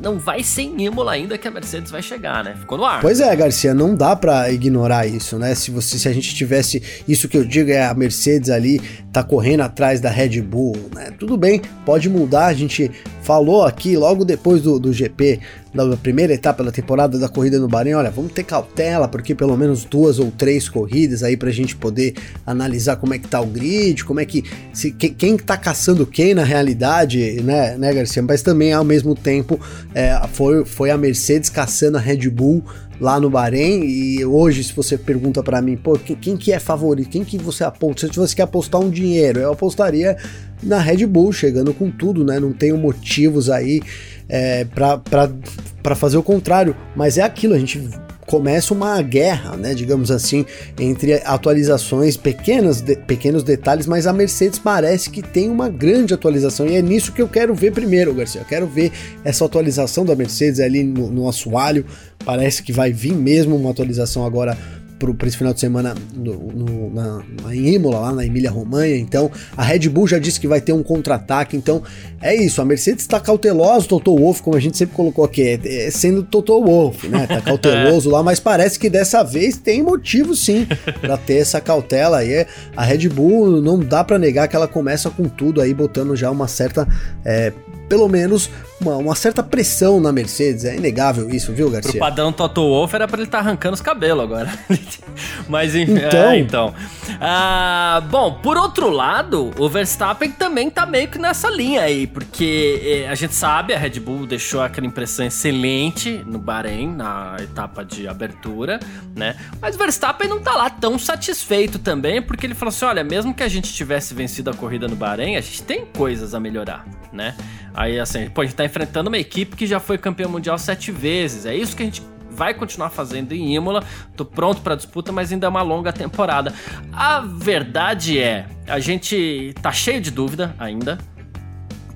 não 0.00 0.18
vai 0.18 0.42
ser 0.42 0.62
em 0.62 0.84
Imola 0.84 1.12
ainda 1.12 1.38
que 1.38 1.48
a 1.48 1.50
Mercedes 1.50 1.90
vai 1.90 2.02
chegar, 2.02 2.44
né? 2.44 2.54
Ficou 2.58 2.78
no 2.78 2.84
ar. 2.84 3.00
Pois 3.00 3.20
é, 3.20 3.34
Garcia, 3.34 3.74
não 3.74 3.94
dá 3.94 4.14
para 4.14 4.50
ignorar 4.50 5.06
isso, 5.06 5.38
né? 5.38 5.54
Se 5.54 5.70
você 5.70 5.98
se 5.98 6.08
a 6.08 6.12
gente 6.12 6.34
tivesse 6.34 6.82
isso 7.06 7.28
que 7.28 7.36
eu 7.36 7.44
digo 7.44 7.70
é 7.70 7.86
a 7.86 7.94
Mercedes 7.94 8.50
ali 8.50 8.80
tá 9.12 9.22
correndo 9.22 9.62
atrás 9.62 10.00
da 10.00 10.10
Red 10.10 10.40
Bull, 10.42 10.76
né? 10.94 11.10
Tudo 11.18 11.36
bem, 11.36 11.62
pode 11.84 12.08
mudar, 12.08 12.46
a 12.46 12.54
gente 12.54 12.90
falou 13.26 13.64
aqui 13.64 13.96
logo 13.96 14.24
depois 14.24 14.62
do, 14.62 14.78
do 14.78 14.92
GP 14.92 15.40
da 15.74 15.96
primeira 15.96 16.32
etapa 16.32 16.62
da 16.62 16.70
temporada 16.70 17.18
da 17.18 17.28
corrida 17.28 17.58
no 17.58 17.66
Bahrein, 17.66 17.94
olha, 17.94 18.08
vamos 18.08 18.32
ter 18.32 18.44
cautela, 18.44 19.08
porque 19.08 19.34
pelo 19.34 19.56
menos 19.56 19.84
duas 19.84 20.20
ou 20.20 20.30
três 20.30 20.68
corridas 20.68 21.24
aí 21.24 21.36
pra 21.36 21.50
gente 21.50 21.74
poder 21.74 22.14
analisar 22.46 22.96
como 22.96 23.14
é 23.14 23.18
que 23.18 23.26
tá 23.26 23.40
o 23.40 23.46
grid, 23.46 24.04
como 24.04 24.20
é 24.20 24.24
que. 24.24 24.44
Se, 24.72 24.92
que, 24.92 25.10
quem 25.10 25.36
tá 25.36 25.56
caçando 25.56 26.06
quem 26.06 26.34
na 26.34 26.44
realidade, 26.44 27.42
né, 27.42 27.76
né, 27.76 27.92
Garcia? 27.92 28.22
Mas 28.22 28.42
também 28.42 28.72
ao 28.72 28.84
mesmo 28.84 29.14
tempo 29.14 29.60
é, 29.92 30.18
foi, 30.32 30.64
foi 30.64 30.90
a 30.90 30.96
Mercedes 30.96 31.50
caçando 31.50 31.98
a 31.98 32.00
Red 32.00 32.30
Bull 32.30 32.64
lá 33.00 33.20
no 33.20 33.28
Bahrein 33.28 33.84
e 33.84 34.24
hoje 34.24 34.64
se 34.64 34.72
você 34.72 34.96
pergunta 34.96 35.42
para 35.42 35.60
mim, 35.60 35.76
pô, 35.76 35.98
quem, 35.98 36.16
quem, 36.16 36.36
que 36.36 36.52
é 36.52 36.58
favorito? 36.58 37.10
Quem 37.10 37.24
que 37.24 37.36
você 37.38 37.64
aposta? 37.64 38.06
Se 38.06 38.16
você 38.18 38.36
quer 38.36 38.42
apostar 38.42 38.80
um 38.80 38.88
dinheiro, 38.88 39.40
eu 39.40 39.52
apostaria 39.52 40.16
na 40.62 40.78
Red 40.78 41.06
Bull, 41.06 41.32
chegando 41.32 41.72
com 41.72 41.90
tudo, 41.90 42.24
né? 42.24 42.40
Não 42.40 42.52
tenho 42.52 42.76
motivos 42.76 43.50
aí 43.50 43.82
é, 44.28 44.64
para 44.64 45.94
fazer 45.94 46.16
o 46.16 46.22
contrário, 46.22 46.76
mas 46.94 47.18
é 47.18 47.22
aquilo, 47.22 47.54
a 47.54 47.58
gente 47.58 47.80
começa 48.26 48.74
uma 48.74 49.00
guerra, 49.00 49.56
né, 49.56 49.72
digamos 49.72 50.10
assim, 50.10 50.44
entre 50.78 51.14
atualizações, 51.24 52.16
pequenas, 52.16 52.80
de, 52.80 52.96
pequenos 52.96 53.42
detalhes, 53.42 53.86
mas 53.86 54.06
a 54.06 54.12
Mercedes 54.12 54.58
parece 54.58 55.08
que 55.08 55.22
tem 55.22 55.48
uma 55.48 55.68
grande 55.68 56.12
atualização 56.12 56.66
e 56.66 56.74
é 56.74 56.82
nisso 56.82 57.12
que 57.12 57.22
eu 57.22 57.28
quero 57.28 57.54
ver 57.54 57.72
primeiro, 57.72 58.12
Garcia. 58.12 58.40
Eu 58.40 58.44
quero 58.44 58.66
ver 58.66 58.90
essa 59.24 59.44
atualização 59.44 60.04
da 60.04 60.16
Mercedes 60.16 60.58
ali 60.58 60.82
no, 60.82 61.08
no 61.08 61.28
assoalho. 61.28 61.86
Parece 62.24 62.62
que 62.62 62.72
vai 62.72 62.92
vir 62.92 63.14
mesmo 63.14 63.54
uma 63.54 63.70
atualização 63.70 64.26
agora 64.26 64.58
para 64.98 65.28
esse 65.28 65.36
final 65.36 65.52
de 65.52 65.60
semana 65.60 65.94
no, 66.14 66.34
no, 66.34 66.94
na, 66.94 67.22
em 67.52 67.74
Imola, 67.74 68.00
lá 68.00 68.12
na 68.12 68.24
Emília 68.24 68.50
Romanha. 68.50 68.96
Então, 68.96 69.30
a 69.56 69.62
Red 69.62 69.88
Bull 69.88 70.06
já 70.06 70.18
disse 70.18 70.40
que 70.40 70.48
vai 70.48 70.60
ter 70.60 70.72
um 70.72 70.82
contra-ataque. 70.82 71.56
Então, 71.56 71.82
é 72.20 72.34
isso. 72.34 72.60
A 72.60 72.64
Mercedes 72.64 73.02
está 73.02 73.20
cautelosa, 73.20 73.86
Toto 73.86 74.16
Wolff, 74.16 74.42
como 74.42 74.56
a 74.56 74.60
gente 74.60 74.76
sempre 74.76 74.96
colocou 74.96 75.24
aqui, 75.24 75.42
é, 75.42 75.86
é 75.86 75.90
sendo 75.90 76.22
Toto 76.22 76.60
Wolff, 76.62 77.08
né? 77.08 77.26
Tá 77.26 77.40
cauteloso 77.42 78.10
lá, 78.10 78.22
mas 78.22 78.40
parece 78.40 78.78
que 78.78 78.88
dessa 78.88 79.22
vez 79.22 79.56
tem 79.56 79.82
motivo 79.82 80.34
sim 80.34 80.66
para 81.00 81.16
ter 81.16 81.38
essa 81.38 81.60
cautela 81.60 82.18
aí. 82.18 82.46
A 82.76 82.84
Red 82.84 83.08
Bull 83.08 83.60
não 83.60 83.78
dá 83.78 84.02
para 84.02 84.18
negar 84.18 84.48
que 84.48 84.56
ela 84.56 84.68
começa 84.68 85.10
com 85.10 85.24
tudo 85.24 85.60
aí, 85.60 85.74
botando 85.74 86.16
já 86.16 86.30
uma 86.30 86.48
certa 86.48 86.88
é, 87.24 87.52
pelo 87.88 88.08
menos 88.08 88.50
uma, 88.80 88.96
uma, 88.96 89.14
certa 89.14 89.42
pressão 89.42 90.00
na 90.00 90.12
Mercedes. 90.12 90.64
É 90.64 90.76
inegável 90.76 91.30
isso, 91.30 91.52
viu, 91.52 91.70
Garcia? 91.70 91.92
Pro 91.92 92.00
padrão 92.00 92.32
Toto 92.32 92.60
Wolff 92.60 92.94
era 92.94 93.08
pra 93.08 93.16
ele 93.16 93.26
estar 93.26 93.38
tá 93.38 93.44
arrancando 93.44 93.74
os 93.74 93.80
cabelos 93.80 94.24
agora. 94.24 94.52
Mas 95.48 95.74
enfim, 95.74 95.96
então. 95.96 96.30
É, 96.30 96.38
então. 96.38 96.74
Ah, 97.20 98.02
bom, 98.10 98.34
por 98.42 98.56
outro 98.56 98.90
lado, 98.90 99.50
o 99.58 99.68
Verstappen 99.68 100.30
também 100.30 100.70
tá 100.70 100.84
meio 100.84 101.08
que 101.08 101.18
nessa 101.18 101.48
linha 101.48 101.82
aí, 101.82 102.06
porque 102.06 103.04
eh, 103.04 103.08
a 103.08 103.14
gente 103.14 103.34
sabe, 103.34 103.72
a 103.72 103.78
Red 103.78 104.00
Bull 104.00 104.26
deixou 104.26 104.60
aquela 104.60 104.86
impressão 104.86 105.24
excelente 105.24 106.22
no 106.26 106.38
Bahrein, 106.38 106.94
na 106.94 107.36
etapa 107.40 107.84
de 107.84 108.06
abertura, 108.06 108.78
né? 109.14 109.36
Mas 109.60 109.74
o 109.74 109.78
Verstappen 109.78 110.28
não 110.28 110.40
tá 110.40 110.52
lá 110.52 110.68
tão 110.68 110.98
satisfeito 110.98 111.78
também, 111.78 112.20
porque 112.20 112.46
ele 112.46 112.54
falou 112.54 112.68
assim: 112.68 112.84
olha, 112.84 113.02
mesmo 113.02 113.32
que 113.32 113.42
a 113.42 113.48
gente 113.48 113.72
tivesse 113.72 114.12
vencido 114.12 114.50
a 114.50 114.54
corrida 114.54 114.86
no 114.86 114.96
Bahrein, 114.96 115.36
a 115.36 115.40
gente 115.40 115.62
tem 115.62 115.86
coisas 115.86 116.34
a 116.34 116.40
melhorar, 116.40 116.84
né? 117.12 117.34
Aí 117.72 118.00
assim, 118.00 118.28
pô, 118.30 118.40
a 118.40 118.44
gente 118.44 118.54
tá 118.54 118.64
enfrentando 118.66 119.08
uma 119.08 119.18
equipe 119.18 119.56
que 119.56 119.66
já 119.66 119.80
foi 119.80 119.96
campeã 119.96 120.28
mundial 120.28 120.58
sete 120.58 120.92
vezes. 120.92 121.46
É 121.46 121.54
isso 121.54 121.74
que 121.74 121.82
a 121.82 121.86
gente 121.86 122.02
vai 122.30 122.52
continuar 122.52 122.90
fazendo 122.90 123.32
em 123.32 123.56
Imola. 123.56 123.82
Tô 124.14 124.24
pronto 124.24 124.60
para 124.60 124.76
disputa, 124.76 125.10
mas 125.10 125.32
ainda 125.32 125.46
é 125.46 125.48
uma 125.48 125.62
longa 125.62 125.92
temporada. 125.92 126.52
A 126.92 127.20
verdade 127.20 128.18
é, 128.18 128.46
a 128.68 128.78
gente 128.78 129.54
tá 129.62 129.72
cheio 129.72 130.00
de 130.00 130.10
dúvida 130.10 130.54
ainda. 130.58 130.98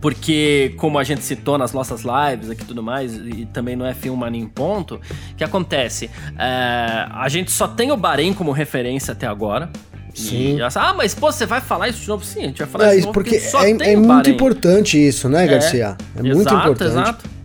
Porque, 0.00 0.74
como 0.78 0.98
a 0.98 1.04
gente 1.04 1.22
citou 1.22 1.58
nas 1.58 1.74
nossas 1.74 2.02
lives 2.02 2.48
aqui 2.48 2.62
e 2.62 2.64
tudo 2.64 2.82
mais, 2.82 3.14
e 3.14 3.44
também 3.52 3.76
no 3.76 3.84
F1 3.84 4.16
Mania 4.16 4.40
em 4.40 4.48
Ponto, 4.48 4.98
que 5.36 5.44
acontece? 5.44 6.10
É, 6.38 7.06
a 7.10 7.28
gente 7.28 7.50
só 7.50 7.68
tem 7.68 7.92
o 7.92 7.98
Bahrein 7.98 8.32
como 8.32 8.50
referência 8.50 9.12
até 9.12 9.26
agora. 9.26 9.70
Sim. 10.14 10.58
E, 10.58 10.62
ah, 10.62 10.94
mas 10.96 11.14
pô, 11.14 11.30
você 11.30 11.46
vai 11.46 11.60
falar 11.60 11.88
isso 11.88 12.00
de 12.00 12.08
novo? 12.08 12.24
Sim, 12.24 12.40
a 12.40 12.46
gente 12.46 12.58
vai 12.58 12.68
falar 12.68 12.84
É, 12.84 12.88
isso 12.90 12.98
de 12.98 13.06
novo 13.06 13.14
porque 13.14 13.40
só 13.40 13.64
é, 13.64 13.70
é 13.70 13.96
muito 13.96 14.30
importante 14.30 14.98
isso, 14.98 15.28
né, 15.28 15.46
Garcia? 15.46 15.96
É, 16.16 16.22
muito 16.22 16.40
exato, 16.40 16.56
importante. 16.56 16.90
Exato. 16.90 17.39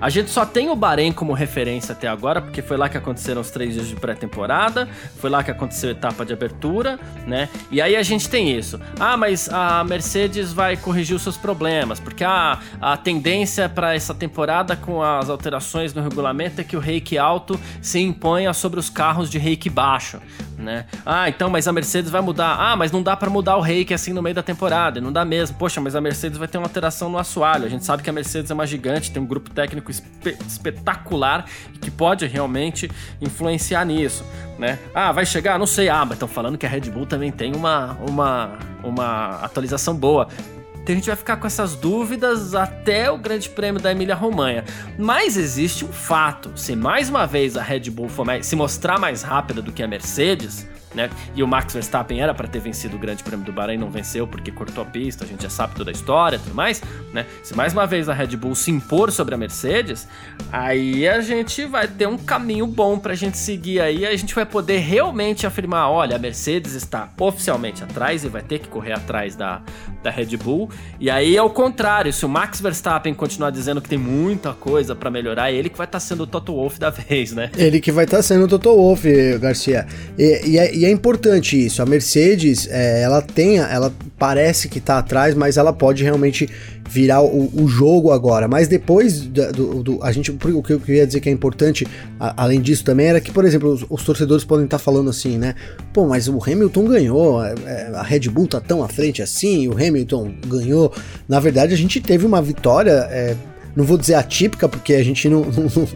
A 0.00 0.08
gente 0.08 0.30
só 0.30 0.46
tem 0.46 0.70
o 0.70 0.76
Bahrein 0.76 1.10
como 1.10 1.32
referência 1.32 1.92
até 1.92 2.06
agora, 2.06 2.40
porque 2.40 2.62
foi 2.62 2.76
lá 2.76 2.88
que 2.88 2.96
aconteceram 2.96 3.40
os 3.40 3.50
três 3.50 3.74
dias 3.74 3.88
de 3.88 3.96
pré-temporada, 3.96 4.88
foi 5.18 5.28
lá 5.28 5.42
que 5.42 5.50
aconteceu 5.50 5.88
a 5.88 5.92
etapa 5.92 6.24
de 6.24 6.32
abertura, 6.32 7.00
né? 7.26 7.48
E 7.70 7.82
aí 7.82 7.96
a 7.96 8.02
gente 8.02 8.28
tem 8.28 8.56
isso. 8.56 8.80
Ah, 9.00 9.16
mas 9.16 9.48
a 9.48 9.82
Mercedes 9.82 10.52
vai 10.52 10.76
corrigir 10.76 11.16
os 11.16 11.22
seus 11.22 11.36
problemas, 11.36 11.98
porque 11.98 12.22
a, 12.22 12.60
a 12.80 12.96
tendência 12.96 13.68
para 13.68 13.94
essa 13.94 14.14
temporada 14.14 14.76
com 14.76 15.02
as 15.02 15.28
alterações 15.28 15.92
no 15.92 16.00
regulamento 16.00 16.60
é 16.60 16.64
que 16.64 16.76
o 16.76 16.80
reiki 16.80 17.18
alto 17.18 17.58
se 17.82 17.98
imponha 17.98 18.52
sobre 18.52 18.78
os 18.78 18.88
carros 18.88 19.28
de 19.28 19.38
reiki 19.38 19.68
baixo, 19.68 20.20
né? 20.56 20.86
Ah, 21.04 21.28
então, 21.28 21.50
mas 21.50 21.66
a 21.66 21.72
Mercedes 21.72 22.10
vai 22.10 22.20
mudar. 22.20 22.56
Ah, 22.58 22.76
mas 22.76 22.92
não 22.92 23.02
dá 23.02 23.16
para 23.16 23.28
mudar 23.28 23.56
o 23.56 23.60
reiki 23.60 23.92
assim 23.92 24.12
no 24.12 24.22
meio 24.22 24.34
da 24.34 24.42
temporada, 24.44 25.00
não 25.00 25.12
dá 25.12 25.24
mesmo. 25.24 25.56
Poxa, 25.58 25.80
mas 25.80 25.96
a 25.96 26.00
Mercedes 26.00 26.38
vai 26.38 26.46
ter 26.46 26.58
uma 26.58 26.66
alteração 26.66 27.10
no 27.10 27.18
assoalho. 27.18 27.64
A 27.64 27.68
gente 27.68 27.84
sabe 27.84 28.02
que 28.02 28.10
a 28.10 28.12
Mercedes 28.12 28.50
é 28.50 28.54
uma 28.54 28.66
gigante, 28.66 29.10
tem 29.10 29.20
um 29.20 29.26
grupo 29.26 29.50
técnico 29.50 29.87
espe- 29.90 30.36
espetacular 30.46 31.44
que 31.80 31.90
pode 31.90 32.26
realmente 32.26 32.90
influenciar 33.20 33.84
nisso, 33.84 34.24
né? 34.58 34.78
Ah, 34.94 35.12
vai 35.12 35.24
chegar? 35.26 35.58
Não 35.58 35.66
sei. 35.66 35.88
Ah, 35.88 36.04
mas 36.04 36.12
estão 36.14 36.28
falando 36.28 36.56
que 36.58 36.66
a 36.66 36.68
Red 36.68 36.82
Bull 36.90 37.06
também 37.06 37.30
tem 37.32 37.54
uma, 37.54 37.96
uma, 38.08 38.58
uma 38.82 39.30
atualização 39.42 39.94
boa. 39.94 40.28
Então 40.74 40.94
a 40.94 40.96
gente 40.96 41.06
vai 41.06 41.16
ficar 41.16 41.36
com 41.36 41.46
essas 41.46 41.74
dúvidas 41.74 42.54
até 42.54 43.10
o 43.10 43.18
Grande 43.18 43.48
Prêmio 43.50 43.78
da 43.80 43.92
Emília-Romanha. 43.92 44.64
Mas 44.98 45.36
existe 45.36 45.84
um 45.84 45.92
fato: 45.92 46.50
se 46.56 46.74
mais 46.74 47.10
uma 47.10 47.26
vez 47.26 47.56
a 47.58 47.62
Red 47.62 47.90
Bull 47.90 48.08
for 48.08 48.24
mais- 48.24 48.46
se 48.46 48.56
mostrar 48.56 48.98
mais 48.98 49.22
rápida 49.22 49.60
do 49.60 49.70
que 49.70 49.82
a 49.82 49.86
Mercedes, 49.88 50.66
né? 50.94 51.10
E 51.34 51.42
o 51.42 51.48
Max 51.48 51.72
Verstappen 51.72 52.20
era 52.20 52.34
para 52.34 52.48
ter 52.48 52.60
vencido 52.60 52.96
o 52.96 52.98
Grande 52.98 53.22
Prêmio 53.22 53.44
do 53.44 53.52
Bahrein, 53.52 53.78
não 53.78 53.90
venceu 53.90 54.26
porque 54.26 54.50
cortou 54.50 54.82
a 54.82 54.86
pista, 54.86 55.24
a 55.24 55.26
gente 55.26 55.42
já 55.42 55.50
sabe 55.50 55.74
toda 55.74 55.90
a 55.90 55.92
história 55.92 56.36
e 56.36 56.38
tudo 56.38 56.54
mais, 56.54 56.82
né? 57.12 57.26
Se 57.42 57.54
mais 57.54 57.72
uma 57.72 57.86
vez 57.86 58.08
a 58.08 58.14
Red 58.14 58.36
Bull 58.36 58.54
se 58.54 58.70
impor 58.70 59.10
sobre 59.10 59.34
a 59.34 59.38
Mercedes, 59.38 60.06
aí 60.52 61.08
a 61.08 61.20
gente 61.20 61.64
vai 61.66 61.86
ter 61.86 62.06
um 62.06 62.16
caminho 62.16 62.66
bom 62.66 62.98
pra 62.98 63.14
gente 63.14 63.36
seguir 63.38 63.80
aí, 63.80 64.06
a 64.06 64.16
gente 64.16 64.34
vai 64.34 64.46
poder 64.46 64.78
realmente 64.78 65.46
afirmar, 65.46 65.90
olha, 65.90 66.16
a 66.16 66.18
Mercedes 66.18 66.74
está 66.74 67.08
oficialmente 67.18 67.82
atrás 67.82 68.24
e 68.24 68.28
vai 68.28 68.42
ter 68.42 68.58
que 68.58 68.68
correr 68.68 68.92
atrás 68.92 69.34
da, 69.36 69.62
da 70.02 70.10
Red 70.10 70.36
Bull. 70.36 70.70
E 70.98 71.10
aí 71.10 71.36
ao 71.36 71.50
contrário, 71.50 72.12
se 72.12 72.24
o 72.24 72.28
Max 72.28 72.60
Verstappen 72.60 73.14
continuar 73.14 73.50
dizendo 73.50 73.80
que 73.80 73.88
tem 73.88 73.98
muita 73.98 74.52
coisa 74.52 74.94
pra 74.94 75.10
melhorar, 75.10 75.50
é 75.50 75.54
ele 75.54 75.68
que 75.68 75.76
vai 75.76 75.86
estar 75.86 76.00
sendo 76.00 76.24
o 76.24 76.26
Toto 76.26 76.54
Wolff 76.54 76.78
da 76.78 76.90
vez, 76.90 77.32
né? 77.32 77.50
Ele 77.56 77.80
que 77.80 77.92
vai 77.92 78.04
estar 78.04 78.22
sendo 78.22 78.44
o 78.44 78.48
Toto 78.48 78.74
Wolff, 78.74 79.38
Garcia. 79.38 79.86
E, 80.16 80.50
e 80.50 80.58
é, 80.58 80.74
e 80.78 80.84
é 80.84 80.90
importante 80.90 81.64
isso. 81.66 81.82
A 81.82 81.86
Mercedes, 81.86 82.66
é, 82.70 83.02
ela 83.02 83.20
tem, 83.22 83.58
ela 83.58 83.92
parece 84.18 84.68
que 84.68 84.80
tá 84.80 84.98
atrás, 84.98 85.34
mas 85.34 85.56
ela 85.56 85.72
pode 85.72 86.02
realmente 86.02 86.48
virar 86.90 87.20
o, 87.22 87.50
o 87.62 87.68
jogo 87.68 88.10
agora. 88.12 88.48
Mas 88.48 88.66
depois 88.66 89.20
da- 89.20 89.50
do, 89.50 89.82
do- 89.82 90.02
a 90.02 90.10
gente, 90.10 90.30
o 90.30 90.62
que 90.62 90.72
eu 90.72 90.80
queria 90.80 91.06
dizer 91.06 91.20
que 91.20 91.28
é 91.28 91.32
importante, 91.32 91.86
a- 92.18 92.42
além 92.44 92.60
disso 92.60 92.82
também, 92.84 93.06
era 93.06 93.20
que, 93.20 93.30
por 93.30 93.44
exemplo, 93.44 93.70
os, 93.72 93.84
os 93.88 94.02
torcedores 94.04 94.44
podem 94.44 94.64
estar 94.64 94.78
falando 94.78 95.10
assim, 95.10 95.36
né? 95.36 95.54
Pô, 95.92 96.06
mas 96.06 96.28
o 96.28 96.38
Hamilton 96.42 96.84
ganhou, 96.86 97.44
é, 97.44 97.54
é, 97.66 97.90
a 97.94 98.02
Red 98.02 98.20
Bull 98.30 98.46
tá 98.48 98.60
tão 98.60 98.82
à 98.82 98.88
frente 98.88 99.20
assim, 99.22 99.68
o 99.68 99.72
Hamilton 99.72 100.32
ganhou. 100.46 100.92
Na 101.28 101.38
verdade, 101.40 101.74
a 101.74 101.76
gente 101.76 102.00
teve 102.00 102.24
uma 102.24 102.40
vitória. 102.40 103.06
é, 103.10 103.36
não 103.78 103.84
vou 103.84 103.96
dizer 103.96 104.14
atípica, 104.14 104.68
porque 104.68 104.92
a 104.94 105.02
gente 105.04 105.28
não, 105.30 105.42
não- 105.44 105.88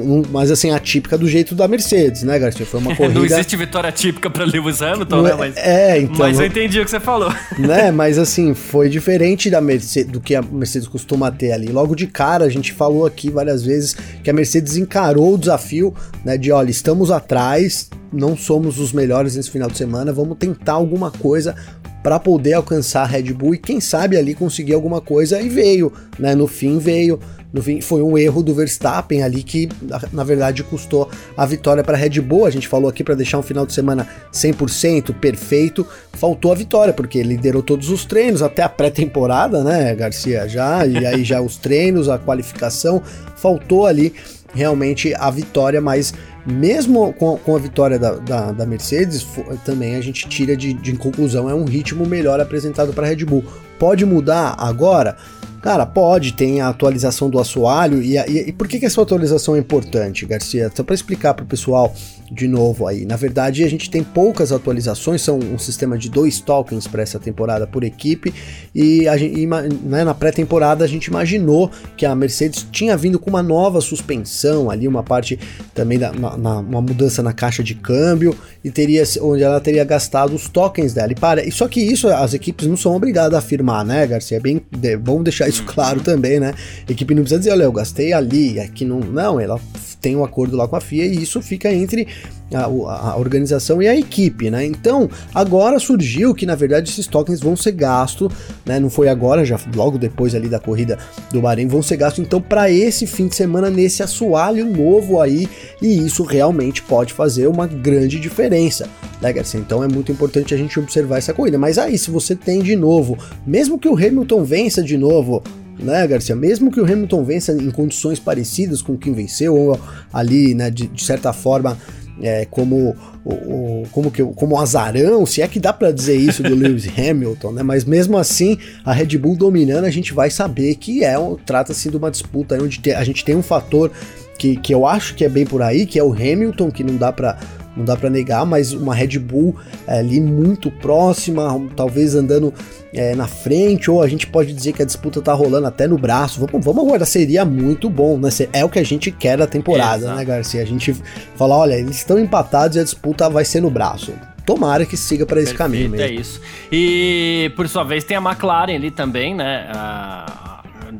não- 0.00 0.22
Mas 0.30 0.50
assim, 0.52 0.70
atípica 0.70 1.18
do 1.18 1.28
jeito 1.28 1.52
da 1.54 1.66
Mercedes, 1.66 2.22
né, 2.22 2.38
Garcia? 2.38 2.64
Foi 2.64 2.78
uma 2.78 2.94
corrida. 2.96 3.18
Não 3.18 3.26
existe 3.26 3.56
vitória 3.56 3.90
típica 3.90 4.30
pra 4.30 4.44
Lewis 4.44 4.80
Hamilton, 4.80 5.16
Não 5.16 5.22
né? 5.24 5.30
é- 5.30 5.34
Mas, 5.34 5.56
é, 5.56 5.98
então. 5.98 6.16
mas 6.18 6.38
eu 6.38 6.46
entendi 6.46 6.78
o 6.80 6.84
que 6.84 6.90
você 6.90 7.00
falou. 7.00 7.32
né? 7.58 7.90
Mas 7.90 8.18
assim, 8.18 8.54
foi 8.54 8.88
diferente 8.88 9.50
da 9.50 9.60
Mercedes, 9.60 10.12
do 10.12 10.20
que 10.20 10.34
a 10.36 10.42
Mercedes 10.42 10.86
costuma 10.86 11.30
ter 11.32 11.50
ali. 11.52 11.66
Logo 11.72 11.96
de 11.96 12.06
cara, 12.06 12.44
a 12.44 12.48
gente 12.48 12.72
falou 12.72 13.04
aqui 13.04 13.28
várias 13.30 13.62
vezes 13.64 13.96
que 14.22 14.30
a 14.30 14.32
Mercedes 14.32 14.76
encarou 14.76 15.34
o 15.34 15.38
desafio, 15.38 15.92
né? 16.24 16.38
De 16.38 16.52
olha, 16.52 16.70
estamos 16.70 17.10
atrás, 17.10 17.90
não 18.12 18.36
somos 18.36 18.78
os 18.78 18.92
melhores 18.92 19.34
nesse 19.34 19.50
final 19.50 19.68
de 19.68 19.76
semana, 19.76 20.12
vamos 20.12 20.38
tentar 20.38 20.74
alguma 20.74 21.10
coisa 21.10 21.56
para 22.04 22.20
poder 22.20 22.52
alcançar 22.52 23.02
a 23.02 23.06
Red 23.06 23.32
Bull 23.32 23.54
e 23.54 23.58
quem 23.58 23.80
sabe 23.80 24.18
ali 24.18 24.34
conseguir 24.34 24.74
alguma 24.74 25.00
coisa 25.00 25.40
e 25.40 25.48
veio, 25.48 25.90
né? 26.18 26.34
No 26.34 26.46
fim 26.46 26.78
veio. 26.78 27.18
No 27.50 27.62
fim, 27.62 27.80
foi 27.80 28.02
um 28.02 28.18
erro 28.18 28.42
do 28.42 28.52
Verstappen 28.52 29.22
ali 29.22 29.40
que, 29.42 29.68
na- 30.12 30.24
verdade, 30.24 30.62
custou 30.64 31.08
a 31.36 31.46
vitória 31.46 31.84
para 31.84 31.96
a 31.96 32.00
Red 32.00 32.20
Bull. 32.20 32.46
A 32.46 32.50
gente 32.50 32.66
falou 32.66 32.90
aqui 32.90 33.02
para 33.04 33.14
deixar 33.14 33.38
um 33.38 33.42
final 33.42 33.64
de 33.64 33.72
semana 33.72 34.06
100% 34.32 35.14
perfeito. 35.14 35.86
Faltou 36.12 36.50
a 36.52 36.54
vitória, 36.56 36.92
porque 36.92 37.22
liderou 37.22 37.62
todos 37.62 37.90
os 37.90 38.04
treinos, 38.04 38.42
até 38.42 38.60
a 38.62 38.68
pré-temporada, 38.68 39.62
né, 39.64 39.94
Garcia? 39.94 40.48
Já, 40.48 40.84
e 40.84 41.06
aí 41.06 41.22
já 41.24 41.40
os 41.40 41.56
treinos, 41.56 42.08
a 42.08 42.18
qualificação. 42.18 43.00
Faltou 43.36 43.86
ali 43.86 44.12
realmente 44.54 45.14
a 45.14 45.30
vitória, 45.30 45.80
mas 45.80 46.14
mesmo 46.46 47.12
com, 47.14 47.36
com 47.38 47.56
a 47.56 47.58
vitória 47.58 47.98
da, 47.98 48.12
da, 48.12 48.52
da 48.52 48.66
Mercedes, 48.66 49.26
também 49.64 49.96
a 49.96 50.00
gente 50.00 50.28
tira 50.28 50.56
de, 50.56 50.72
de 50.74 50.92
conclusão, 50.94 51.48
é 51.48 51.54
um 51.54 51.64
ritmo 51.64 52.06
melhor 52.06 52.40
apresentado 52.40 52.92
para 52.92 53.06
a 53.06 53.08
Red 53.10 53.24
Bull. 53.24 53.44
Pode 53.78 54.04
mudar 54.04 54.54
agora? 54.58 55.16
Cara, 55.64 55.86
pode, 55.86 56.34
tem 56.34 56.60
a 56.60 56.68
atualização 56.68 57.30
do 57.30 57.38
assoalho. 57.38 58.02
E, 58.02 58.18
e, 58.18 58.48
e 58.48 58.52
por 58.52 58.68
que, 58.68 58.78
que 58.78 58.84
essa 58.84 59.00
atualização 59.00 59.56
é 59.56 59.58
importante, 59.58 60.26
Garcia? 60.26 60.70
Só 60.74 60.82
para 60.82 60.94
explicar 60.94 61.32
para 61.32 61.42
o 61.42 61.48
pessoal 61.48 61.94
de 62.34 62.48
novo 62.48 62.86
aí. 62.86 63.06
Na 63.06 63.16
verdade, 63.16 63.62
a 63.64 63.68
gente 63.70 63.88
tem 63.88 64.02
poucas 64.02 64.50
atualizações, 64.50 65.22
são 65.22 65.38
um 65.38 65.58
sistema 65.58 65.96
de 65.96 66.10
dois 66.10 66.40
tokens 66.40 66.86
para 66.86 67.02
essa 67.02 67.18
temporada 67.18 67.66
por 67.66 67.84
equipe. 67.84 68.34
E 68.74 69.06
a 69.06 69.16
gente, 69.16 69.46
né, 69.46 70.02
na 70.04 70.12
pré-temporada 70.14 70.84
a 70.84 70.88
gente 70.88 71.06
imaginou 71.06 71.70
que 71.96 72.04
a 72.04 72.14
Mercedes 72.14 72.66
tinha 72.72 72.96
vindo 72.96 73.18
com 73.18 73.30
uma 73.30 73.42
nova 73.42 73.80
suspensão 73.80 74.70
ali, 74.70 74.88
uma 74.88 75.02
parte 75.02 75.38
também 75.72 75.98
da 75.98 76.12
na- 76.12 76.36
na- 76.36 76.58
uma 76.58 76.82
mudança 76.82 77.22
na 77.22 77.32
caixa 77.32 77.62
de 77.62 77.74
câmbio 77.74 78.36
e 78.64 78.70
teria 78.70 79.04
onde 79.20 79.42
ela 79.42 79.60
teria 79.60 79.84
gastado 79.84 80.34
os 80.34 80.48
tokens 80.48 80.92
dela. 80.92 81.12
E 81.12 81.14
para, 81.14 81.46
e 81.46 81.52
só 81.52 81.68
que 81.68 81.80
isso 81.80 82.08
as 82.08 82.34
equipes 82.34 82.66
não 82.66 82.76
são 82.76 82.94
obrigadas 82.96 83.34
a 83.34 83.38
afirmar, 83.38 83.84
né, 83.84 84.06
Garcia? 84.06 84.38
É 84.38 84.40
bem, 84.40 84.60
vamos 85.02 85.24
deixar 85.24 85.48
isso 85.48 85.62
claro 85.64 86.00
também, 86.00 86.40
né? 86.40 86.52
A 86.88 86.90
equipe 86.92 87.14
não 87.14 87.22
precisa 87.22 87.38
dizer, 87.38 87.52
olha, 87.52 87.62
eu 87.64 87.72
gastei 87.72 88.12
ali, 88.12 88.58
aqui 88.58 88.84
não, 88.84 88.98
não, 89.00 89.38
ela 89.38 89.60
tem 90.04 90.14
um 90.14 90.22
acordo 90.22 90.54
lá 90.54 90.68
com 90.68 90.76
a 90.76 90.80
FIA 90.82 91.06
e 91.06 91.22
isso 91.22 91.40
fica 91.40 91.72
entre 91.72 92.06
a, 92.52 92.64
a 92.64 93.16
organização 93.16 93.80
e 93.80 93.88
a 93.88 93.96
equipe, 93.96 94.50
né? 94.50 94.62
Então, 94.66 95.08
agora 95.34 95.78
surgiu 95.78 96.34
que 96.34 96.44
na 96.44 96.54
verdade 96.54 96.90
esses 96.90 97.06
tokens 97.06 97.40
vão 97.40 97.56
ser 97.56 97.72
gastos, 97.72 98.30
né? 98.66 98.78
Não 98.78 98.90
foi 98.90 99.08
agora, 99.08 99.46
já 99.46 99.58
logo 99.74 99.96
depois 99.96 100.34
ali 100.34 100.46
da 100.46 100.60
corrida 100.60 100.98
do 101.32 101.40
Bahrein, 101.40 101.68
vão 101.68 101.80
ser 101.80 101.96
gastos 101.96 102.22
então 102.22 102.38
para 102.38 102.70
esse 102.70 103.06
fim 103.06 103.28
de 103.28 103.34
semana 103.34 103.70
nesse 103.70 104.02
assoalho 104.02 104.66
novo 104.66 105.22
aí, 105.22 105.48
e 105.80 106.04
isso 106.04 106.22
realmente 106.22 106.82
pode 106.82 107.14
fazer 107.14 107.46
uma 107.46 107.66
grande 107.66 108.20
diferença, 108.20 108.86
né, 109.22 109.32
Garcia? 109.32 109.58
Então 109.58 109.82
é 109.82 109.88
muito 109.88 110.12
importante 110.12 110.52
a 110.52 110.58
gente 110.58 110.78
observar 110.78 111.16
essa 111.16 111.32
corrida. 111.32 111.56
Mas 111.56 111.78
aí, 111.78 111.96
se 111.96 112.10
você 112.10 112.36
tem 112.36 112.62
de 112.62 112.76
novo, 112.76 113.16
mesmo 113.46 113.78
que 113.78 113.88
o 113.88 113.96
Hamilton 113.96 114.44
vença 114.44 114.82
de 114.82 114.98
novo, 114.98 115.42
né, 115.78 116.06
Garcia? 116.06 116.34
Mesmo 116.36 116.70
que 116.70 116.80
o 116.80 116.84
Hamilton 116.84 117.24
vença 117.24 117.52
em 117.52 117.70
condições 117.70 118.18
parecidas 118.18 118.80
com 118.82 118.96
quem 118.96 119.12
venceu, 119.12 119.54
ou 119.54 119.80
ali, 120.12 120.54
né, 120.54 120.70
de, 120.70 120.86
de 120.86 121.02
certa 121.04 121.32
forma, 121.32 121.76
é, 122.22 122.44
como 122.44 122.94
o, 123.24 123.32
o- 123.34 123.82
como 123.90 124.10
que 124.10 124.22
como 124.22 124.58
azarão, 124.60 125.26
se 125.26 125.42
é 125.42 125.48
que 125.48 125.58
dá 125.58 125.72
pra 125.72 125.90
dizer 125.90 126.16
isso 126.16 126.42
do 126.42 126.54
Lewis 126.54 126.86
Hamilton, 126.96 127.50
né? 127.52 127.62
Mas 127.62 127.84
mesmo 127.84 128.16
assim, 128.16 128.56
a 128.84 128.92
Red 128.92 129.18
Bull 129.18 129.36
dominando, 129.36 129.84
a 129.84 129.90
gente 129.90 130.12
vai 130.14 130.30
saber 130.30 130.76
que 130.76 131.02
é 131.04 131.14
trata-se 131.44 131.90
de 131.90 131.96
uma 131.96 132.10
disputa 132.10 132.56
onde 132.62 132.80
a 132.92 133.02
gente 133.02 133.24
tem 133.24 133.34
um 133.34 133.42
fator 133.42 133.90
que, 134.38 134.56
que 134.56 134.72
eu 134.74 134.86
acho 134.86 135.14
que 135.14 135.24
é 135.24 135.28
bem 135.28 135.44
por 135.44 135.60
aí, 135.62 135.86
que 135.86 135.98
é 135.98 136.04
o 136.04 136.12
Hamilton, 136.12 136.70
que 136.70 136.84
não 136.84 136.96
dá 136.96 137.12
pra 137.12 137.36
não 137.76 137.84
dá 137.84 137.96
para 137.96 138.08
negar, 138.10 138.44
mas 138.46 138.72
uma 138.72 138.94
Red 138.94 139.18
Bull 139.18 139.56
é, 139.86 139.98
ali 139.98 140.20
muito 140.20 140.70
próxima, 140.70 141.60
talvez 141.76 142.14
andando 142.14 142.52
é, 142.92 143.14
na 143.14 143.26
frente, 143.26 143.90
ou 143.90 144.02
a 144.02 144.08
gente 144.08 144.26
pode 144.26 144.52
dizer 144.52 144.72
que 144.72 144.82
a 144.82 144.86
disputa 144.86 145.20
tá 145.20 145.32
rolando 145.32 145.66
até 145.66 145.86
no 145.86 145.98
braço. 145.98 146.38
Vamos, 146.40 146.64
vamos 146.64 146.84
aguardar, 146.84 147.06
seria 147.08 147.44
muito 147.44 147.90
bom, 147.90 148.16
né? 148.18 148.28
É 148.52 148.64
o 148.64 148.68
que 148.68 148.78
a 148.78 148.84
gente 148.84 149.10
quer 149.10 149.36
da 149.38 149.46
temporada, 149.46 150.04
Exato. 150.04 150.16
né, 150.16 150.24
Garcia? 150.24 150.62
A 150.62 150.66
gente 150.66 150.94
fala, 151.36 151.56
olha, 151.56 151.74
eles 151.74 151.96
estão 151.96 152.18
empatados 152.18 152.76
e 152.76 152.80
a 152.80 152.84
disputa 152.84 153.28
vai 153.28 153.44
ser 153.44 153.60
no 153.60 153.70
braço. 153.70 154.12
Tomara 154.46 154.84
que 154.84 154.94
siga 154.96 155.24
para 155.24 155.40
esse 155.40 155.54
caminho 155.54 155.90
Perfeito, 155.90 156.10
mesmo. 156.12 156.18
É 156.18 156.20
isso. 156.20 156.40
E 156.70 157.50
por 157.56 157.66
sua 157.66 157.82
vez 157.82 158.04
tem 158.04 158.14
a 158.16 158.20
McLaren 158.20 158.74
ali 158.74 158.90
também, 158.90 159.34
né? 159.34 159.66
A- 159.74 160.43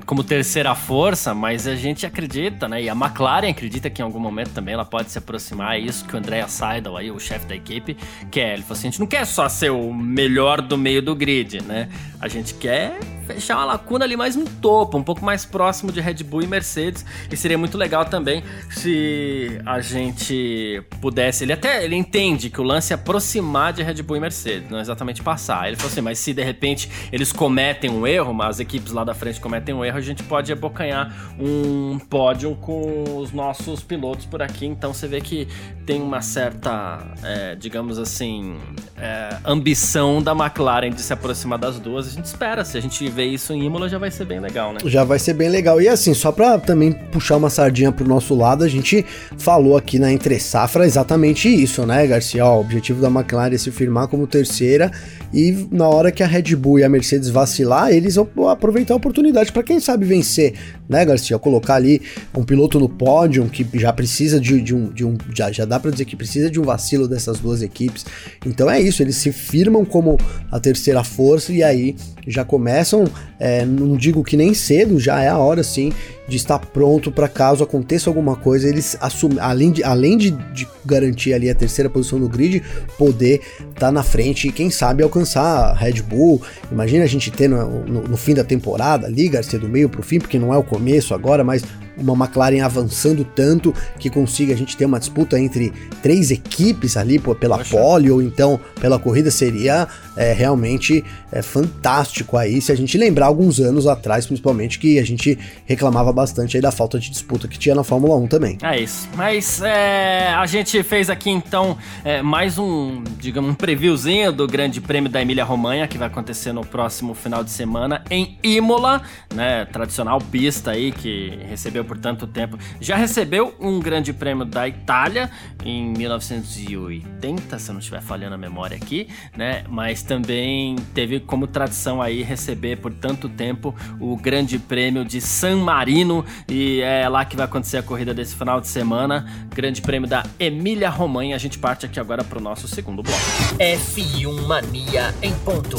como 0.06 0.22
terceira 0.22 0.74
força, 0.74 1.34
mas 1.34 1.66
a 1.66 1.74
gente 1.74 2.04
acredita, 2.04 2.68
né? 2.68 2.82
E 2.82 2.88
a 2.88 2.92
McLaren 2.92 3.48
acredita 3.48 3.88
que 3.88 4.02
em 4.02 4.04
algum 4.04 4.18
momento 4.18 4.50
também 4.50 4.74
ela 4.74 4.84
pode 4.84 5.10
se 5.10 5.18
aproximar. 5.18 5.76
É 5.76 5.78
isso 5.78 6.04
que 6.04 6.14
o 6.14 6.18
Andrea 6.18 6.46
Seidel, 6.48 6.96
aí, 6.96 7.10
o 7.10 7.18
chefe 7.18 7.46
da 7.46 7.54
equipe, 7.54 7.96
quer. 8.30 8.54
Ele 8.54 8.62
falou 8.62 8.76
assim: 8.76 8.88
a 8.88 8.90
gente 8.90 9.00
não 9.00 9.06
quer 9.06 9.24
só 9.26 9.48
ser 9.48 9.70
o 9.70 9.92
melhor 9.92 10.60
do 10.60 10.76
meio 10.76 11.00
do 11.00 11.14
grid, 11.14 11.62
né? 11.62 11.88
A 12.20 12.28
gente 12.28 12.54
quer 12.54 12.98
fechar 13.26 13.56
uma 13.56 13.64
lacuna 13.64 14.04
ali 14.04 14.16
mais 14.16 14.36
no 14.36 14.44
topo, 14.44 14.96
um 14.98 15.02
pouco 15.02 15.24
mais 15.24 15.44
próximo 15.44 15.90
de 15.90 16.00
Red 16.00 16.22
Bull 16.24 16.42
e 16.42 16.46
Mercedes. 16.46 17.04
E 17.30 17.36
seria 17.36 17.58
muito 17.58 17.76
legal 17.76 18.04
também 18.04 18.42
se 18.70 19.60
a 19.64 19.80
gente 19.80 20.82
pudesse. 21.00 21.44
Ele 21.44 21.52
até 21.52 21.84
ele 21.84 21.96
entende 21.96 22.50
que 22.50 22.60
o 22.60 22.64
lance 22.64 22.92
é 22.92 22.96
aproximar 22.96 23.72
de 23.72 23.82
Red 23.82 24.02
Bull 24.02 24.16
e 24.16 24.20
Mercedes, 24.20 24.70
não 24.70 24.80
exatamente 24.80 25.22
passar. 25.22 25.66
Ele 25.66 25.76
falou 25.76 25.90
assim: 25.90 26.00
mas 26.00 26.18
se 26.18 26.32
de 26.32 26.42
repente 26.42 26.90
eles 27.12 27.32
cometem 27.32 27.90
um 27.90 28.06
erro, 28.06 28.32
mas 28.32 28.50
as 28.50 28.60
equipes 28.60 28.92
lá 28.92 29.04
da 29.04 29.14
frente 29.14 29.40
cometem 29.40 29.74
um 29.74 29.84
erro, 29.84 29.93
a 29.98 30.00
gente 30.00 30.22
pode 30.22 30.52
abocanhar 30.52 31.34
um 31.38 31.98
pódio 31.98 32.54
com 32.56 33.18
os 33.18 33.32
nossos 33.32 33.82
pilotos 33.82 34.26
por 34.26 34.42
aqui. 34.42 34.66
Então 34.66 34.92
você 34.92 35.06
vê 35.06 35.20
que 35.20 35.48
tem 35.86 36.00
uma 36.00 36.22
certa, 36.22 37.00
é, 37.22 37.54
digamos 37.54 37.98
assim, 37.98 38.56
é, 38.96 39.36
ambição 39.44 40.22
da 40.22 40.32
McLaren 40.32 40.90
de 40.90 41.00
se 41.00 41.12
aproximar 41.12 41.58
das 41.58 41.78
duas. 41.78 42.08
A 42.08 42.10
gente 42.10 42.24
espera, 42.24 42.64
se 42.64 42.78
a 42.78 42.80
gente 42.80 43.08
ver 43.08 43.26
isso 43.26 43.52
em 43.52 43.64
Imola 43.64 43.88
já 43.88 43.98
vai 43.98 44.10
ser 44.10 44.24
bem 44.24 44.40
legal, 44.40 44.72
né? 44.72 44.78
Já 44.84 45.04
vai 45.04 45.18
ser 45.18 45.34
bem 45.34 45.48
legal. 45.48 45.80
E 45.80 45.88
assim, 45.88 46.14
só 46.14 46.32
pra 46.32 46.58
também 46.58 46.92
puxar 46.92 47.36
uma 47.36 47.50
sardinha 47.50 47.92
pro 47.92 48.06
nosso 48.08 48.34
lado, 48.34 48.64
a 48.64 48.68
gente 48.68 49.04
falou 49.38 49.76
aqui 49.76 49.98
na 49.98 50.12
Entre 50.12 50.38
Safra 50.38 50.86
exatamente 50.86 51.48
isso, 51.48 51.84
né, 51.86 52.06
Garcia? 52.06 52.44
Ó, 52.44 52.56
o 52.56 52.60
objetivo 52.60 53.00
da 53.00 53.08
McLaren 53.08 53.54
é 53.54 53.58
se 53.58 53.70
firmar 53.70 54.08
como 54.08 54.26
terceira 54.26 54.90
e 55.32 55.66
na 55.70 55.88
hora 55.88 56.12
que 56.12 56.22
a 56.22 56.26
Red 56.26 56.54
Bull 56.54 56.78
e 56.78 56.84
a 56.84 56.88
Mercedes 56.88 57.28
vacilar, 57.28 57.90
eles 57.90 58.14
vão 58.14 58.48
aproveitar 58.48 58.94
a 58.94 58.96
oportunidade 58.96 59.50
para 59.50 59.62
quem 59.64 59.80
sabe 59.84 60.06
vencer, 60.06 60.54
né, 60.88 61.04
Garcia? 61.04 61.38
Colocar 61.38 61.74
ali 61.74 62.02
um 62.34 62.44
piloto 62.44 62.78
no 62.78 62.88
pódio 62.88 63.46
que 63.48 63.66
já 63.74 63.92
precisa 63.92 64.40
de, 64.40 64.60
de 64.60 64.74
um. 64.74 64.88
De 64.90 65.04
um 65.04 65.16
já, 65.34 65.50
já 65.50 65.64
dá 65.64 65.78
para 65.80 65.90
dizer 65.90 66.04
que 66.04 66.16
precisa 66.16 66.50
de 66.50 66.60
um 66.60 66.64
vacilo 66.64 67.08
dessas 67.08 67.38
duas 67.38 67.62
equipes. 67.62 68.04
Então 68.44 68.70
é 68.70 68.80
isso, 68.80 69.02
eles 69.02 69.16
se 69.16 69.32
firmam 69.32 69.84
como 69.84 70.18
a 70.50 70.60
terceira 70.60 71.02
força 71.02 71.52
e 71.52 71.62
aí 71.62 71.96
já 72.26 72.44
começam, 72.44 73.04
é, 73.38 73.64
não 73.64 73.96
digo 73.96 74.24
que 74.24 74.36
nem 74.36 74.54
cedo, 74.54 74.98
já 74.98 75.22
é 75.22 75.28
a 75.28 75.38
hora 75.38 75.62
sim 75.62 75.92
de 76.26 76.36
estar 76.36 76.58
pronto 76.58 77.12
para 77.12 77.28
caso 77.28 77.62
aconteça 77.62 78.08
alguma 78.08 78.34
coisa, 78.34 78.68
eles 78.68 78.96
assumem, 79.00 79.38
além 79.38 79.70
de, 79.70 79.84
além 79.84 80.16
de, 80.16 80.30
de 80.30 80.66
garantir 80.84 81.34
ali 81.34 81.50
a 81.50 81.54
terceira 81.54 81.90
posição 81.90 82.18
no 82.18 82.28
grid, 82.28 82.62
poder 82.96 83.42
estar 83.58 83.74
tá 83.74 83.92
na 83.92 84.02
frente 84.02 84.48
e 84.48 84.52
quem 84.52 84.70
sabe 84.70 85.02
alcançar 85.02 85.42
a 85.42 85.74
Red 85.74 86.02
Bull. 86.02 86.40
Imagina 86.72 87.04
a 87.04 87.06
gente 87.06 87.30
ter 87.30 87.48
no, 87.48 87.84
no, 87.84 88.02
no 88.02 88.16
fim 88.16 88.34
da 88.34 88.42
temporada 88.42 89.06
ali, 89.06 89.28
Garcia 89.28 89.58
do 89.58 89.68
meio 89.68 89.88
para 89.88 90.00
o 90.00 90.02
fim, 90.02 90.18
porque 90.18 90.38
não 90.38 90.52
é 90.52 90.56
o 90.56 90.62
começo 90.74 91.14
agora, 91.14 91.44
mas 91.44 91.62
uma 91.96 92.14
McLaren 92.14 92.60
avançando 92.60 93.24
tanto 93.24 93.74
que 93.98 94.10
consiga 94.10 94.54
a 94.54 94.56
gente 94.56 94.76
ter 94.76 94.84
uma 94.84 94.98
disputa 94.98 95.38
entre 95.38 95.72
três 96.02 96.30
equipes 96.30 96.96
ali 96.96 97.18
pô, 97.18 97.34
pela 97.34 97.58
Poxa. 97.58 97.76
pole 97.76 98.10
ou 98.10 98.22
então 98.22 98.58
pela 98.80 98.98
corrida 98.98 99.30
seria 99.30 99.88
é, 100.16 100.32
realmente 100.32 101.04
é, 101.32 101.42
fantástico 101.42 102.36
aí 102.36 102.60
se 102.60 102.70
a 102.72 102.76
gente 102.76 102.96
lembrar 102.96 103.26
alguns 103.26 103.60
anos 103.60 103.86
atrás, 103.86 104.26
principalmente, 104.26 104.78
que 104.78 104.98
a 104.98 105.04
gente 105.04 105.38
reclamava 105.66 106.12
bastante 106.12 106.56
aí 106.56 106.62
da 106.62 106.70
falta 106.70 106.98
de 106.98 107.10
disputa 107.10 107.48
que 107.48 107.58
tinha 107.58 107.74
na 107.74 107.84
Fórmula 107.84 108.16
1 108.16 108.26
também. 108.26 108.58
É 108.62 108.80
isso. 108.80 109.08
Mas 109.16 109.60
é, 109.62 110.28
a 110.28 110.46
gente 110.46 110.82
fez 110.82 111.10
aqui 111.10 111.30
então 111.30 111.76
é, 112.04 112.22
mais 112.22 112.58
um, 112.58 113.02
digamos, 113.18 113.50
um 113.50 113.54
previewzinho 113.54 114.32
do 114.32 114.46
Grande 114.46 114.80
Prêmio 114.80 115.10
da 115.10 115.20
Emília 115.20 115.44
Romanha 115.44 115.86
que 115.88 115.98
vai 115.98 116.08
acontecer 116.08 116.52
no 116.52 116.64
próximo 116.64 117.14
final 117.14 117.42
de 117.42 117.50
semana 117.50 118.02
em 118.10 118.38
Imola, 118.42 119.02
né? 119.34 119.64
Tradicional 119.66 120.20
pista 120.20 120.70
aí 120.72 120.92
que 120.92 121.38
recebeu 121.48 121.83
por 121.84 121.98
tanto 121.98 122.26
tempo. 122.26 122.58
Já 122.80 122.96
recebeu 122.96 123.54
um 123.60 123.80
Grande 123.80 124.12
Prêmio 124.12 124.44
da 124.44 124.66
Itália 124.66 125.30
em 125.64 125.92
1980, 125.92 127.58
se 127.58 127.70
eu 127.70 127.72
não 127.72 127.80
estiver 127.80 128.02
falhando 128.02 128.34
a 128.34 128.38
memória 128.38 128.76
aqui, 128.76 129.08
né? 129.36 129.64
Mas 129.68 130.02
também 130.02 130.76
teve 130.94 131.20
como 131.20 131.46
tradição 131.46 132.00
aí 132.02 132.22
receber 132.22 132.76
por 132.76 132.92
tanto 132.92 133.28
tempo 133.28 133.74
o 134.00 134.16
Grande 134.16 134.58
Prêmio 134.58 135.04
de 135.04 135.20
San 135.20 135.56
Marino 135.56 136.24
e 136.48 136.80
é 136.80 137.08
lá 137.08 137.24
que 137.24 137.36
vai 137.36 137.44
acontecer 137.44 137.78
a 137.78 137.82
corrida 137.82 138.14
desse 138.14 138.34
final 138.34 138.60
de 138.60 138.68
semana, 138.68 139.26
Grande 139.54 139.80
Prêmio 139.82 140.08
da 140.08 140.24
Emília 140.38 140.90
Romanha. 140.90 141.36
A 141.36 141.38
gente 141.38 141.58
parte 141.58 141.86
aqui 141.86 142.00
agora 142.00 142.24
para 142.24 142.38
o 142.38 142.42
nosso 142.42 142.66
segundo 142.68 143.02
bloco. 143.02 143.18
F1 143.58 144.46
Mania 144.46 145.14
em 145.22 145.34
ponto. 145.36 145.76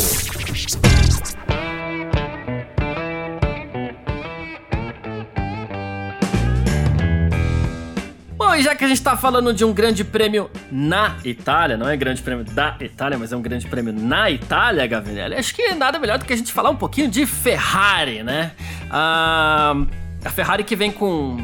E 8.58 8.62
já 8.62 8.76
que 8.76 8.86
a 8.86 8.88
gente 8.88 9.02
tá 9.02 9.18
falando 9.18 9.54
de 9.54 9.66
um 9.66 9.74
grande 9.74 10.04
prêmio 10.04 10.50
na 10.72 11.18
Itália, 11.24 11.76
não 11.76 11.90
é 11.90 11.98
grande 11.98 12.22
prêmio 12.22 12.46
da 12.46 12.76
Itália, 12.80 13.18
mas 13.18 13.34
é 13.34 13.38
um 13.38 13.42
grande 13.42 13.68
prêmio 13.68 13.92
na 13.92 14.32
Itália, 14.32 14.86
Gavinelli, 14.88 15.36
acho 15.36 15.54
que 15.54 15.74
nada 15.74 16.00
melhor 16.00 16.18
do 16.18 16.26
que 16.26 16.34
a 16.34 16.38
gente 16.38 16.54
falar 16.54 16.70
um 16.70 16.76
pouquinho 16.76 17.10
de 17.10 17.26
Ferrari, 17.26 18.24
né? 18.24 18.52
Ah, 18.90 19.76
a 20.24 20.30
Ferrari 20.30 20.64
que 20.64 20.76
vem 20.76 20.92
com 20.92 21.38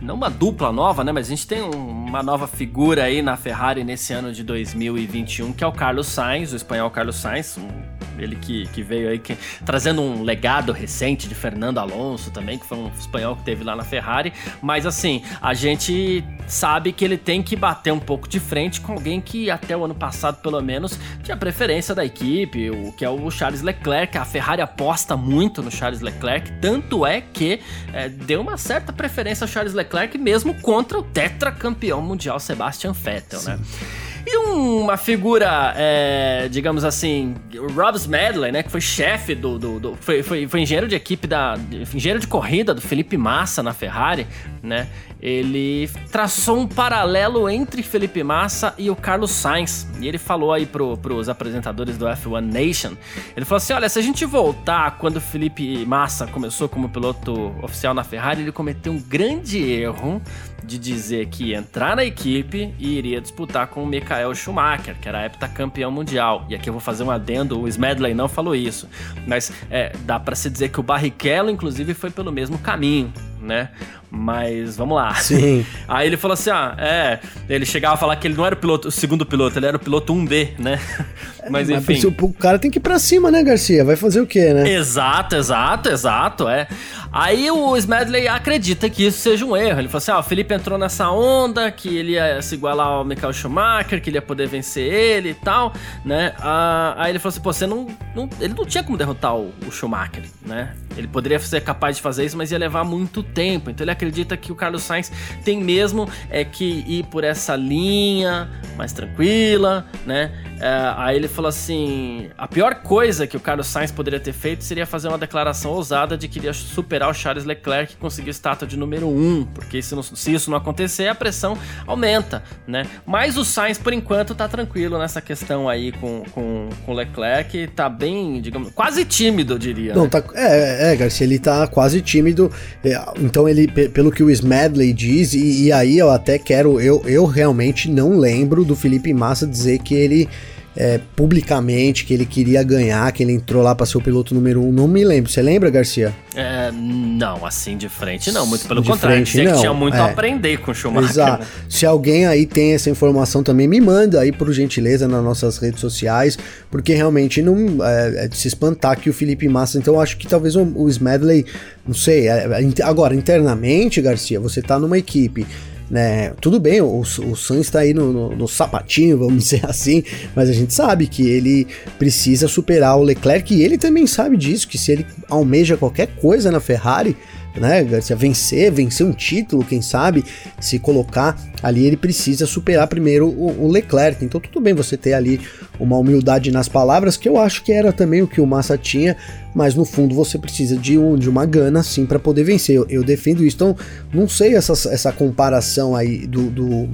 não 0.00 0.14
uma 0.14 0.28
dupla 0.28 0.72
nova, 0.72 1.02
né? 1.04 1.12
Mas 1.12 1.26
a 1.26 1.30
gente 1.30 1.46
tem 1.46 1.62
uma 1.62 2.22
nova 2.22 2.46
figura 2.46 3.04
aí 3.04 3.22
na 3.22 3.36
Ferrari 3.36 3.84
nesse 3.84 4.12
ano 4.12 4.32
de 4.32 4.42
2021, 4.42 5.52
que 5.52 5.64
é 5.64 5.66
o 5.66 5.72
Carlos 5.72 6.06
Sainz, 6.06 6.52
o 6.52 6.56
espanhol 6.56 6.90
Carlos 6.90 7.16
Sainz, 7.16 7.58
um, 7.58 7.95
ele 8.18 8.36
que, 8.36 8.66
que 8.68 8.82
veio 8.82 9.08
aí 9.08 9.18
que, 9.18 9.36
trazendo 9.64 10.02
um 10.02 10.22
legado 10.22 10.72
recente 10.72 11.28
de 11.28 11.34
Fernando 11.34 11.78
Alonso 11.78 12.30
também, 12.30 12.58
que 12.58 12.66
foi 12.66 12.78
um 12.78 12.88
espanhol 12.98 13.36
que 13.36 13.42
teve 13.42 13.64
lá 13.64 13.74
na 13.74 13.84
Ferrari. 13.84 14.32
Mas 14.62 14.86
assim, 14.86 15.22
a 15.40 15.54
gente 15.54 16.24
sabe 16.46 16.92
que 16.92 17.04
ele 17.04 17.16
tem 17.16 17.42
que 17.42 17.56
bater 17.56 17.92
um 17.92 17.98
pouco 17.98 18.28
de 18.28 18.38
frente 18.38 18.80
com 18.80 18.92
alguém 18.92 19.20
que 19.20 19.50
até 19.50 19.76
o 19.76 19.84
ano 19.84 19.94
passado, 19.94 20.40
pelo 20.40 20.60
menos, 20.60 20.98
tinha 21.22 21.36
preferência 21.36 21.94
da 21.94 22.04
equipe, 22.04 22.70
o 22.70 22.92
que 22.92 23.04
é 23.04 23.10
o 23.10 23.30
Charles 23.30 23.62
Leclerc. 23.62 24.16
A 24.16 24.24
Ferrari 24.24 24.62
aposta 24.62 25.16
muito 25.16 25.62
no 25.62 25.70
Charles 25.70 26.00
Leclerc, 26.00 26.52
tanto 26.60 27.04
é 27.04 27.20
que 27.20 27.60
é, 27.92 28.08
deu 28.08 28.40
uma 28.40 28.56
certa 28.56 28.92
preferência 28.92 29.44
ao 29.44 29.48
Charles 29.48 29.74
Leclerc 29.74 30.16
mesmo 30.18 30.54
contra 30.60 30.98
o 30.98 31.02
tetracampeão 31.02 32.00
mundial 32.00 32.38
Sebastian 32.38 32.92
Vettel, 32.92 33.42
né? 33.42 33.56
Sim. 33.56 33.62
né? 33.62 34.06
E 34.28 34.36
uma 34.38 34.96
figura, 34.96 35.72
é, 35.76 36.48
digamos 36.50 36.84
assim, 36.84 37.36
Rob 37.74 37.96
Smedley, 37.96 38.50
né? 38.50 38.62
Que 38.64 38.70
foi 38.70 38.80
chefe 38.80 39.36
do. 39.36 39.56
do, 39.56 39.78
do 39.78 39.94
foi, 40.00 40.20
foi, 40.20 40.48
foi, 40.48 40.60
engenheiro 40.60 40.88
de 40.88 40.96
equipe 40.96 41.28
da. 41.28 41.54
Engenheiro 41.94 42.18
de 42.18 42.26
corrida 42.26 42.74
do 42.74 42.80
Felipe 42.80 43.16
Massa 43.16 43.62
na 43.62 43.72
Ferrari, 43.72 44.26
né? 44.60 44.88
Ele 45.20 45.88
traçou 46.10 46.58
um 46.58 46.68
paralelo 46.68 47.48
entre 47.48 47.82
Felipe 47.82 48.22
Massa 48.22 48.74
e 48.76 48.90
o 48.90 48.96
Carlos 48.96 49.30
Sainz. 49.30 49.86
E 50.00 50.06
ele 50.06 50.18
falou 50.18 50.52
aí 50.52 50.66
pro, 50.66 50.96
pros 50.96 51.28
apresentadores 51.28 51.96
do 51.96 52.06
F1 52.06 52.40
Nation. 52.40 52.92
Ele 53.36 53.46
falou 53.46 53.56
assim: 53.56 53.72
olha, 53.72 53.88
se 53.88 53.98
a 53.98 54.02
gente 54.02 54.24
voltar 54.24 54.98
quando 54.98 55.20
Felipe 55.20 55.84
Massa 55.86 56.26
começou 56.26 56.68
como 56.68 56.88
piloto 56.88 57.54
oficial 57.62 57.94
na 57.94 58.04
Ferrari, 58.04 58.42
ele 58.42 58.52
cometeu 58.52 58.92
um 58.92 59.00
grande 59.00 59.58
erro 59.58 60.20
de 60.66 60.78
dizer 60.78 61.26
que 61.26 61.44
ia 61.44 61.58
entrar 61.58 61.96
na 61.96 62.04
equipe 62.04 62.74
e 62.78 62.98
iria 62.98 63.20
disputar 63.20 63.68
com 63.68 63.84
o 63.84 63.86
Michael 63.86 64.34
Schumacher, 64.34 64.96
que 65.00 65.08
era 65.08 65.24
heptacampeão 65.24 65.90
mundial. 65.90 66.44
E 66.48 66.54
aqui 66.54 66.68
eu 66.68 66.72
vou 66.72 66.80
fazer 66.80 67.04
um 67.04 67.10
adendo, 67.10 67.60
o 67.60 67.68
Smedley 67.68 68.14
não 68.14 68.28
falou 68.28 68.54
isso, 68.54 68.88
mas 69.26 69.52
é, 69.70 69.92
dá 70.00 70.18
para 70.18 70.34
se 70.34 70.50
dizer 70.50 70.70
que 70.70 70.80
o 70.80 70.82
Barrichello, 70.82 71.50
inclusive, 71.50 71.94
foi 71.94 72.10
pelo 72.10 72.32
mesmo 72.32 72.58
caminho, 72.58 73.12
né? 73.46 73.70
Mas 74.10 74.76
vamos 74.76 74.96
lá. 74.96 75.14
Sim. 75.14 75.64
Aí 75.88 76.06
ele 76.06 76.16
falou 76.16 76.34
assim: 76.34 76.50
ah, 76.50 76.74
é. 76.78 77.18
Ele 77.48 77.64
chegava 77.64 77.94
a 77.94 77.98
falar 77.98 78.16
que 78.16 78.26
ele 78.26 78.34
não 78.34 78.44
era 78.44 78.54
o 78.54 78.58
piloto, 78.58 78.88
o 78.88 78.90
segundo 78.90 79.24
piloto, 79.24 79.58
ele 79.58 79.66
era 79.66 79.76
o 79.76 79.80
piloto 79.80 80.12
1B, 80.12 80.58
né? 80.58 80.80
É, 81.46 81.48
mas 81.48 81.70
enfim. 81.70 81.92
Mas, 81.92 82.04
o 82.22 82.32
cara 82.32 82.58
tem 82.58 82.68
que 82.68 82.78
ir 82.78 82.80
pra 82.80 82.98
cima, 82.98 83.30
né, 83.30 83.40
Garcia? 83.40 83.84
Vai 83.84 83.94
fazer 83.94 84.20
o 84.20 84.26
quê, 84.26 84.52
né? 84.52 84.68
Exato, 84.68 85.36
exato, 85.36 85.88
exato, 85.88 86.48
é. 86.48 86.66
Aí 87.12 87.48
o 87.52 87.76
Smedley 87.76 88.26
acredita 88.26 88.90
que 88.90 89.06
isso 89.06 89.20
seja 89.20 89.44
um 89.44 89.56
erro. 89.56 89.78
Ele 89.78 89.86
falou 89.86 89.98
assim: 89.98 90.10
ah, 90.10 90.18
o 90.18 90.22
Felipe 90.24 90.52
entrou 90.52 90.76
nessa 90.76 91.08
onda, 91.08 91.70
que 91.70 91.96
ele 91.96 92.12
ia 92.14 92.42
se 92.42 92.56
igualar 92.56 92.88
ao 92.88 93.04
Michael 93.04 93.32
Schumacher, 93.32 94.02
que 94.02 94.10
ele 94.10 94.16
ia 94.16 94.22
poder 94.22 94.48
vencer 94.48 94.92
ele 94.92 95.30
e 95.30 95.34
tal, 95.34 95.72
né? 96.04 96.34
Ah, 96.40 96.94
aí 96.98 97.12
ele 97.12 97.20
falou 97.20 97.30
assim: 97.30 97.40
pô, 97.40 97.52
você 97.52 97.66
não, 97.66 97.86
não. 98.12 98.28
Ele 98.40 98.54
não 98.54 98.66
tinha 98.66 98.82
como 98.82 98.98
derrotar 98.98 99.36
o, 99.36 99.52
o 99.66 99.70
Schumacher, 99.70 100.24
né? 100.44 100.74
Ele 100.96 101.06
poderia 101.06 101.38
ser 101.38 101.60
capaz 101.62 101.96
de 101.96 102.02
fazer 102.02 102.24
isso, 102.24 102.36
mas 102.36 102.50
ia 102.50 102.58
levar 102.58 102.84
muito 102.84 103.22
tempo. 103.22 103.70
Então 103.70 103.84
ele 103.84 103.90
acredita 103.90 104.36
que 104.36 104.50
o 104.50 104.54
Carlos 104.54 104.82
Sainz 104.82 105.10
tem 105.44 105.62
mesmo 105.62 106.08
é 106.30 106.44
que 106.44 106.84
ir 106.86 107.04
por 107.06 107.24
essa 107.24 107.54
linha 107.54 108.48
mais 108.76 108.92
tranquila, 108.92 109.86
né? 110.04 110.32
É, 110.60 110.94
aí 110.96 111.16
ele 111.16 111.28
falou 111.28 111.48
assim: 111.48 112.28
a 112.36 112.48
pior 112.48 112.76
coisa 112.76 113.26
que 113.26 113.36
o 113.36 113.40
Carlos 113.40 113.66
Sainz 113.66 113.90
poderia 113.90 114.18
ter 114.18 114.32
feito 114.32 114.64
seria 114.64 114.86
fazer 114.86 115.08
uma 115.08 115.18
declaração 115.18 115.72
ousada 115.72 116.16
de 116.16 116.28
que 116.28 116.38
iria 116.38 116.52
superar 116.52 117.10
o 117.10 117.14
Charles 117.14 117.44
Leclerc 117.44 117.92
e 117.92 117.96
conseguir 117.96 118.30
estátua 118.30 118.66
de 118.66 118.76
número 118.76 119.06
1, 119.06 119.10
um, 119.10 119.44
porque 119.44 119.82
se, 119.82 119.94
não, 119.94 120.02
se, 120.02 120.32
isso 120.32 120.50
não 120.50 120.56
acontecer, 120.56 121.08
a 121.08 121.14
pressão 121.14 121.58
aumenta, 121.86 122.42
né? 122.66 122.86
Mas 123.04 123.36
o 123.36 123.44
Sainz, 123.44 123.78
por 123.78 123.92
enquanto, 123.92 124.34
tá 124.34 124.48
tranquilo 124.48 124.98
nessa 124.98 125.20
questão 125.20 125.68
aí 125.68 125.92
com, 125.92 126.22
com, 126.32 126.68
com 126.84 126.92
o 126.92 126.94
Leclerc, 126.94 127.66
tá 127.68 127.88
bem, 127.88 128.40
digamos, 128.40 128.70
quase 128.72 129.04
tímido, 129.04 129.54
eu 129.54 129.58
diria. 129.58 129.94
Não, 129.94 130.04
né? 130.04 130.08
tá, 130.08 130.22
é, 130.34 130.92
é, 130.92 130.96
Garcia, 130.96 131.26
ele 131.26 131.38
tá 131.38 131.66
quase 131.66 132.00
tímido. 132.00 132.50
É, 132.82 132.98
então, 133.20 133.48
ele, 133.48 133.66
pelo 133.68 134.10
que 134.10 134.22
o 134.22 134.30
Smedley 134.30 134.92
diz, 134.92 135.34
e, 135.34 135.64
e 135.64 135.72
aí 135.72 135.98
eu 135.98 136.10
até 136.10 136.38
quero, 136.38 136.80
eu, 136.80 137.02
eu 137.06 137.26
realmente 137.26 137.90
não 137.90 138.18
lembro 138.18 138.64
do 138.64 138.74
Felipe 138.74 139.12
Massa 139.12 139.46
dizer 139.46 139.80
que 139.80 139.94
ele 139.94 140.28
é, 140.76 141.00
publicamente 141.16 142.04
que 142.04 142.12
ele 142.12 142.26
queria 142.26 142.62
ganhar, 142.62 143.10
que 143.10 143.22
ele 143.22 143.32
entrou 143.32 143.62
lá 143.62 143.74
para 143.74 143.86
ser 143.86 143.96
o 143.96 144.00
piloto 144.00 144.34
número 144.34 144.62
um. 144.62 144.70
Não 144.70 144.86
me 144.86 145.02
lembro. 145.02 145.30
Você 145.30 145.40
lembra, 145.40 145.70
Garcia? 145.70 146.14
É, 146.34 146.70
não, 146.70 147.46
assim 147.46 147.78
de 147.78 147.88
frente 147.88 148.30
não. 148.30 148.46
Muito 148.46 148.68
pelo 148.68 148.82
de 148.82 148.88
contrário. 148.88 149.26
Frente, 149.26 149.48
não. 149.48 149.58
tinha 149.58 149.72
muito 149.72 149.96
é. 149.96 150.00
a 150.00 150.04
aprender 150.06 150.58
com 150.58 150.70
o 150.70 150.74
Schumacher. 150.74 151.10
Exato. 151.10 151.42
Né? 151.42 151.48
Se 151.68 151.86
alguém 151.86 152.26
aí 152.26 152.44
tem 152.44 152.74
essa 152.74 152.90
informação 152.90 153.42
também, 153.42 153.66
me 153.66 153.80
manda 153.80 154.20
aí 154.20 154.30
por 154.30 154.52
gentileza 154.52 155.08
nas 155.08 155.24
nossas 155.24 155.56
redes 155.56 155.80
sociais, 155.80 156.38
porque 156.70 156.92
realmente 156.92 157.40
não 157.40 157.82
é, 157.82 158.24
é 158.24 158.28
de 158.28 158.36
se 158.36 158.48
espantar 158.48 159.00
que 159.00 159.08
o 159.08 159.14
Felipe 159.14 159.48
Massa. 159.48 159.78
Então 159.78 159.98
acho 159.98 160.18
que 160.18 160.26
talvez 160.26 160.56
o, 160.56 160.62
o 160.74 160.88
Smedley, 160.90 161.46
não 161.86 161.94
sei. 161.94 162.28
É, 162.28 162.46
é, 162.78 162.82
agora, 162.82 163.14
internamente, 163.14 164.02
Garcia, 164.02 164.38
você 164.38 164.60
tá 164.60 164.78
numa 164.78 164.98
equipe 164.98 165.46
né? 165.90 166.32
Tudo 166.40 166.58
bem, 166.58 166.80
o, 166.80 167.00
o 167.00 167.04
Sainz 167.36 167.66
está 167.66 167.80
aí 167.80 167.94
no, 167.94 168.12
no, 168.12 168.36
no, 168.36 168.48
sapatinho, 168.48 169.18
vamos 169.18 169.44
dizer 169.50 169.64
assim, 169.66 170.02
mas 170.34 170.48
a 170.48 170.52
gente 170.52 170.74
sabe 170.74 171.06
que 171.06 171.28
ele 171.28 171.66
precisa 171.98 172.48
superar 172.48 172.98
o 172.98 173.02
Leclerc 173.02 173.54
e 173.54 173.62
ele 173.62 173.78
também 173.78 174.06
sabe 174.06 174.36
disso, 174.36 174.68
que 174.68 174.78
se 174.78 174.92
ele 174.92 175.06
almeja 175.28 175.76
qualquer 175.76 176.08
coisa 176.16 176.50
na 176.50 176.60
Ferrari, 176.60 177.16
né, 177.60 177.82
Garcia, 177.84 178.14
vencer, 178.14 178.70
vencer 178.70 179.06
um 179.06 179.12
título, 179.12 179.64
quem 179.64 179.80
sabe, 179.80 180.24
se 180.60 180.78
colocar 180.78 181.36
ali, 181.62 181.84
ele 181.84 181.96
precisa 181.96 182.46
superar 182.46 182.86
primeiro 182.86 183.28
o, 183.28 183.64
o, 183.64 183.68
Leclerc. 183.68 184.24
Então 184.24 184.40
tudo 184.40 184.60
bem 184.60 184.74
você 184.74 184.96
ter 184.96 185.14
ali 185.14 185.40
uma 185.78 185.96
humildade 185.98 186.50
nas 186.50 186.68
palavras, 186.68 187.16
que 187.16 187.28
eu 187.28 187.38
acho 187.38 187.62
que 187.62 187.72
era 187.72 187.92
também 187.92 188.22
o 188.22 188.26
que 188.26 188.40
o 188.40 188.46
Massa 188.46 188.76
tinha, 188.76 189.16
mas 189.54 189.74
no 189.74 189.84
fundo 189.84 190.14
você 190.14 190.38
precisa 190.38 190.76
de, 190.76 190.98
um, 190.98 191.16
de 191.16 191.28
uma 191.28 191.46
gana 191.46 191.82
sim 191.82 192.06
para 192.06 192.18
poder 192.18 192.44
vencer. 192.44 192.76
Eu, 192.76 192.86
eu, 192.88 193.04
defendo 193.04 193.44
isso. 193.44 193.56
Então 193.56 193.76
não 194.12 194.28
sei 194.28 194.54
essa, 194.54 194.72
essa 194.90 195.12
comparação 195.12 195.94
aí 195.94 196.26
do, 196.26 196.50
do, 196.50 196.88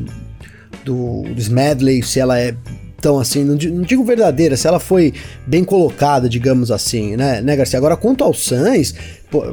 do, 0.84 1.22
do 1.22 1.40
Smedley, 1.40 2.02
se 2.02 2.20
ela 2.20 2.38
é 2.38 2.54
tão 3.02 3.18
assim, 3.18 3.42
não, 3.42 3.56
digo 3.56 4.04
verdadeira, 4.04 4.56
se 4.56 4.68
ela 4.68 4.78
foi 4.78 5.12
bem 5.44 5.64
colocada, 5.64 6.28
digamos 6.28 6.70
assim, 6.70 7.16
né, 7.16 7.42
né 7.42 7.56
Garcia? 7.56 7.76
Agora, 7.76 7.96
quanto 7.96 8.22
ao 8.22 8.32
Sainz, 8.32 8.94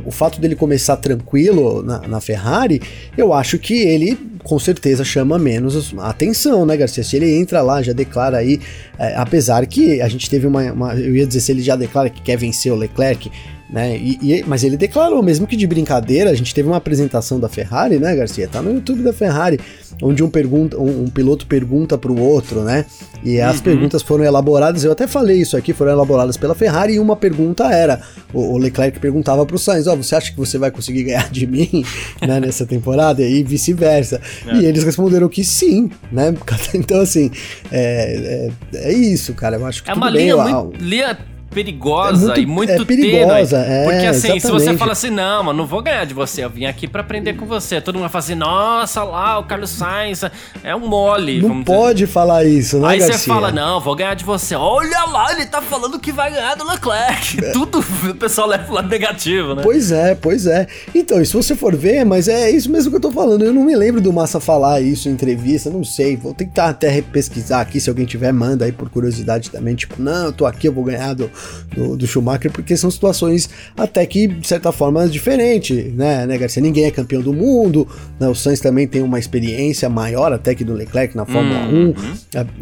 o 0.06 0.12
fato 0.12 0.40
dele 0.40 0.56
começar 0.56 0.96
tranquilo 0.98 1.82
na, 1.82 2.08
na, 2.08 2.22
Ferrari, 2.22 2.80
eu 3.18 3.34
acho 3.34 3.58
que 3.58 3.74
ele 3.74 4.18
com 4.44 4.60
certeza 4.60 5.04
chama 5.04 5.40
menos 5.40 5.94
atenção, 5.98 6.66
né, 6.66 6.78
Garcia? 6.78 7.04
Se 7.04 7.16
ele 7.16 7.36
entra 7.38 7.62
lá, 7.62 7.82
já 7.82 7.92
declara 7.92 8.38
aí, 8.38 8.60
é, 9.00 9.16
apesar 9.16 9.66
que 9.66 10.00
a 10.00 10.08
gente 10.08 10.30
teve 10.30 10.46
uma, 10.46 10.72
uma. 10.72 10.94
Eu 10.94 11.16
ia 11.16 11.26
dizer, 11.26 11.42
se 11.42 11.52
ele 11.52 11.62
já 11.62 11.76
declara 11.76 12.10
que 12.10 12.22
quer 12.22 12.38
vencer 12.38 12.72
o 12.72 12.76
Leclerc, 12.76 13.32
né? 13.70 13.96
E, 13.96 14.18
e, 14.22 14.44
mas 14.48 14.64
ele 14.64 14.76
declarou, 14.76 15.22
mesmo 15.22 15.46
que 15.46 15.56
de 15.56 15.68
brincadeira, 15.68 16.32
a 16.32 16.34
gente 16.34 16.54
teve 16.56 16.68
uma 16.68 16.78
apresentação 16.78 17.40
da 17.40 17.48
Ferrari, 17.48 18.00
né, 18.00 18.16
Garcia? 18.16 18.48
Tá 18.48 18.62
no 18.62 18.74
YouTube 18.74 19.04
da 19.04 19.14
Ferrari, 19.14 19.60
onde 20.02 20.24
um, 20.24 20.30
pergunta, 20.30 20.78
um, 20.78 21.04
um 21.04 21.08
piloto 21.08 21.46
pergunta 21.46 21.98
para 21.98 22.12
o 22.12 22.20
outro, 22.20 22.64
né? 22.64 22.86
E 23.24 23.40
as 23.40 23.58
uhum. 23.58 23.64
perguntas 23.64 24.02
foram 24.02 24.24
elaboradas, 24.24 24.84
eu 24.84 24.92
até 24.92 25.06
falei 25.06 25.42
isso 25.42 25.56
aqui, 25.56 25.72
foram 25.72 25.92
elaboradas 25.92 26.36
pela 26.36 26.56
Ferrari, 26.56 26.94
e 26.94 27.00
uma 27.00 27.16
pergunta 27.16 27.66
era: 27.66 28.02
o, 28.34 28.54
o 28.54 28.58
Leclerc 28.58 29.00
perguntava 29.00 29.46
para 29.46 29.56
o 29.56 29.60
Sainz, 29.60 29.86
ó, 29.86 29.94
oh, 29.94 29.98
você 29.98 30.16
acha 30.16 30.32
que 30.32 30.38
você 30.38 30.58
vai 30.58 30.72
conseguir 30.72 31.04
ganhar 31.04 31.30
de 31.30 31.46
mim 31.46 31.86
né, 32.26 32.40
nessa 32.40 32.66
temporada? 32.66 33.22
E 33.22 33.44
vice-versa. 33.44 34.20
É. 34.48 34.56
E 34.56 34.66
eles 34.66 34.84
responderam 34.84 35.30
que 35.30 35.44
sim, 35.44 35.92
né? 36.12 36.34
Então, 36.74 37.02
assim, 37.02 37.32
é, 37.72 38.50
é, 38.74 38.90
é 38.90 38.94
isso, 38.94 39.34
cara. 39.34 39.58
Eu 39.58 39.66
acho 39.66 39.84
que 39.84 39.90
é 39.90 39.94
uma 39.94 40.10
linha 40.10 40.36
bem, 40.38 40.54
muito. 40.54 40.84
Linha 40.84 41.18
perigosa 41.50 42.24
é 42.24 42.26
muito, 42.26 42.40
e 42.42 42.46
muito 42.46 42.72
é 42.72 42.86
perigosa, 42.86 43.64
tênue. 43.64 43.76
É, 43.76 43.84
porque 43.84 44.06
assim, 44.06 44.18
exatamente. 44.18 44.42
se 44.42 44.52
você 44.52 44.78
fala 44.78 44.92
assim, 44.92 45.10
não, 45.10 45.44
mano, 45.44 45.60
não 45.60 45.66
vou 45.66 45.82
ganhar 45.82 46.06
de 46.06 46.14
você, 46.14 46.44
eu 46.44 46.50
vim 46.50 46.66
aqui 46.66 46.88
para 46.88 47.02
aprender 47.02 47.34
com 47.34 47.46
você. 47.46 47.82
Todo 47.82 47.96
mundo 47.96 48.04
vai 48.04 48.10
falar 48.10 48.24
assim, 48.24 48.36
nossa, 48.36 49.04
lá, 49.04 49.40
o 49.40 49.44
Carlos 49.44 49.70
Sainz 49.70 50.24
é 50.64 50.76
um 50.76 50.88
mole. 50.88 51.42
Não 51.42 51.64
pode 51.64 52.00
dizer. 52.00 52.12
falar 52.12 52.46
isso, 52.46 52.80
né, 52.80 52.90
Aí 52.90 53.00
Garcia? 53.00 53.18
você 53.18 53.26
fala, 53.26 53.52
não, 53.52 53.80
vou 53.80 53.96
ganhar 53.96 54.14
de 54.14 54.24
você. 54.24 54.56
Olha 54.56 55.06
lá, 55.06 55.34
ele 55.34 55.46
tá 55.46 55.62
falando 55.62 56.00
que 56.00 56.12
vai 56.12 56.32
ganhar 56.32 56.56
do 56.56 56.68
Leclerc. 56.68 57.44
É. 57.44 57.52
Tudo 57.52 57.80
o 57.80 58.16
pessoal 58.16 58.48
leva 58.48 58.64
pro 58.64 58.76
lado 58.76 58.90
negativo, 58.90 59.56
né? 59.56 59.62
Pois 59.64 59.92
é, 59.92 60.16
pois 60.16 60.46
é. 60.46 60.68
Então, 60.94 61.22
e 61.22 61.26
se 61.26 61.34
você 61.34 61.56
for 61.56 61.76
ver, 61.76 62.06
mas 62.06 62.28
é 62.28 62.50
isso 62.50 62.72
mesmo 62.72 62.92
que 62.92 62.98
eu 62.98 63.02
tô 63.02 63.12
falando. 63.12 63.44
Eu 63.44 63.54
não 63.54 63.64
me 63.64 63.76
lembro 63.76 64.02
do 64.02 64.14
Massa 64.14 64.40
falar 64.40 64.82
isso 64.82 65.10
em 65.10 65.12
entrevista, 65.12 65.70
não 65.70 65.84
sei. 65.84 66.16
Vou 66.16 66.34
tentar 66.34 66.70
até 66.70 67.02
pesquisar 67.02 67.62
aqui, 67.62 67.80
se 67.80 67.90
alguém 67.90 68.06
tiver, 68.06 68.32
manda 68.32 68.66
aí 68.66 68.72
por 68.72 68.90
curiosidade 68.90 69.50
também. 69.50 69.76
Tipo, 69.76 70.02
não, 70.02 70.26
eu 70.26 70.34
tô 70.34 70.46
aqui, 70.46 70.68
eu 70.68 70.74
vou 70.74 70.84
ganhar 70.84 71.14
do, 71.14 71.30
do, 71.76 71.96
do 71.96 72.08
Schumacher, 72.08 72.52
porque 72.52 72.76
são 72.76 72.90
situações 72.90 73.50
até 73.78 74.06
que, 74.06 74.28
de 74.28 74.48
certa 74.48 74.72
forma, 74.72 75.08
diferentes, 75.08 75.94
né, 75.94 76.26
né, 76.26 76.38
Garcia? 76.38 76.62
Ninguém 76.62 76.86
é 76.86 76.92
campeão 76.92 77.22
do 77.22 77.34
mundo, 77.34 77.88
né? 78.20 78.28
O 78.28 78.36
Sainz 78.36 78.60
também 78.60 78.88
tem 78.88 79.02
uma 79.02 79.20
experiência 79.20 79.90
maior 79.90 80.34
até 80.34 80.54
que 80.56 80.64
do 80.64 80.74
Leclerc 80.74 81.16
na 81.16 81.26
Fórmula 81.26 81.68
uhum. 81.68 81.90
1, 81.90 81.94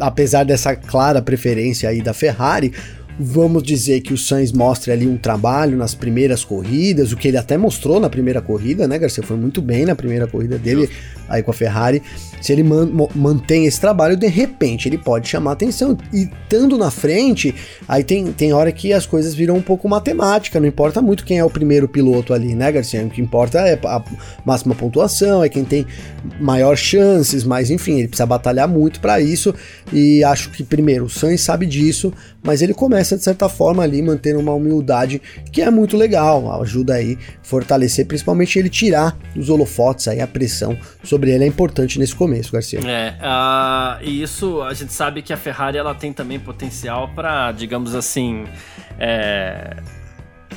apesar 0.00 0.44
dessa 0.44 0.74
clara 0.74 1.22
preferência 1.22 1.88
aí 1.88 2.02
da 2.02 2.12
Ferrari, 2.12 2.72
Vamos 3.20 3.64
dizer 3.64 4.00
que 4.00 4.14
o 4.14 4.16
Sainz 4.16 4.52
mostre 4.52 4.92
ali 4.92 5.04
um 5.04 5.16
trabalho 5.16 5.76
nas 5.76 5.92
primeiras 5.92 6.44
corridas, 6.44 7.10
o 7.10 7.16
que 7.16 7.26
ele 7.26 7.36
até 7.36 7.56
mostrou 7.56 7.98
na 7.98 8.08
primeira 8.08 8.40
corrida, 8.40 8.86
né, 8.86 8.96
Garcia? 8.96 9.24
Foi 9.24 9.36
muito 9.36 9.60
bem 9.60 9.84
na 9.84 9.96
primeira 9.96 10.28
corrida 10.28 10.56
dele 10.56 10.88
aí 11.28 11.42
com 11.42 11.50
a 11.50 11.54
Ferrari. 11.54 12.00
Se 12.40 12.52
ele 12.52 12.62
man 12.62 12.88
mantém 13.14 13.66
esse 13.66 13.80
trabalho, 13.80 14.16
de 14.16 14.26
repente 14.26 14.88
ele 14.88 14.98
pode 14.98 15.28
chamar 15.28 15.52
atenção. 15.52 15.96
E 16.12 16.22
estando 16.22 16.78
na 16.78 16.90
frente, 16.90 17.54
aí 17.86 18.02
tem, 18.02 18.32
tem 18.32 18.52
hora 18.52 18.72
que 18.72 18.92
as 18.92 19.06
coisas 19.06 19.34
viram 19.34 19.56
um 19.56 19.62
pouco 19.62 19.88
matemática, 19.88 20.60
não 20.60 20.66
importa 20.66 21.02
muito 21.02 21.24
quem 21.24 21.38
é 21.38 21.44
o 21.44 21.50
primeiro 21.50 21.88
piloto 21.88 22.32
ali, 22.32 22.54
né, 22.54 22.70
Garcia? 22.70 23.04
O 23.04 23.10
que 23.10 23.20
importa 23.20 23.58
é 23.60 23.78
a 23.84 24.02
máxima 24.44 24.74
pontuação, 24.74 25.42
é 25.42 25.48
quem 25.48 25.64
tem 25.64 25.86
maior 26.40 26.76
chances, 26.76 27.44
mas 27.44 27.70
enfim, 27.70 27.98
ele 27.98 28.08
precisa 28.08 28.26
batalhar 28.26 28.68
muito 28.68 29.00
para 29.00 29.20
isso. 29.20 29.54
E 29.92 30.22
acho 30.24 30.50
que, 30.50 30.62
primeiro, 30.62 31.06
o 31.06 31.10
Sainz 31.10 31.40
sabe 31.40 31.66
disso, 31.66 32.12
mas 32.42 32.62
ele 32.62 32.74
começa 32.74 33.16
de 33.16 33.22
certa 33.22 33.48
forma 33.48 33.82
ali 33.82 34.00
mantendo 34.02 34.38
uma 34.38 34.52
humildade 34.52 35.20
que 35.50 35.62
é 35.62 35.70
muito 35.70 35.96
legal, 35.96 36.60
ajuda 36.62 36.94
aí 36.94 37.18
fortalecer, 37.42 38.06
principalmente 38.06 38.58
ele 38.58 38.68
tirar 38.68 39.18
os 39.36 39.48
holofotes 39.48 40.08
aí 40.08 40.20
a 40.20 40.26
pressão 40.26 40.76
sobre 41.02 41.30
ele 41.30 41.44
é 41.44 41.46
importante 41.46 41.98
nesse 41.98 42.14
começo, 42.14 42.27
Garcia. 42.52 42.80
É, 42.80 43.14
uh, 43.20 44.02
e 44.02 44.22
isso 44.22 44.62
a 44.62 44.74
gente 44.74 44.92
sabe 44.92 45.22
que 45.22 45.32
a 45.32 45.36
Ferrari 45.36 45.78
ela 45.78 45.94
tem 45.94 46.12
também 46.12 46.38
potencial 46.38 47.08
para, 47.08 47.52
digamos 47.52 47.94
assim, 47.94 48.46
é, 48.98 49.76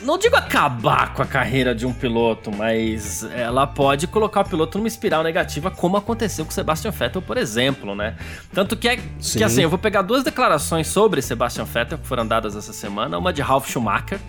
não 0.03 0.17
digo 0.17 0.35
acabar 0.35 1.13
com 1.13 1.21
a 1.21 1.25
carreira 1.25 1.75
de 1.75 1.85
um 1.85 1.93
piloto, 1.93 2.51
mas 2.51 3.23
ela 3.35 3.67
pode 3.67 4.07
colocar 4.07 4.41
o 4.41 4.45
piloto 4.45 4.77
numa 4.77 4.87
espiral 4.87 5.23
negativa, 5.23 5.69
como 5.69 5.97
aconteceu 5.97 6.43
com 6.45 6.51
Sebastian 6.51 6.91
Vettel, 6.91 7.21
por 7.21 7.37
exemplo, 7.37 7.95
né? 7.95 8.15
Tanto 8.53 8.75
que 8.75 8.87
é 8.87 8.99
Sim. 9.19 9.39
que 9.39 9.43
assim, 9.43 9.61
eu 9.61 9.69
vou 9.69 9.79
pegar 9.79 10.01
duas 10.01 10.23
declarações 10.23 10.87
sobre 10.87 11.21
Sebastian 11.21 11.65
Vettel 11.65 11.97
que 11.97 12.07
foram 12.07 12.25
dadas 12.25 12.55
essa 12.55 12.73
semana, 12.73 13.17
uma 13.17 13.31
de 13.31 13.41
Ralf 13.41 13.69
Schumacher, 13.69 14.19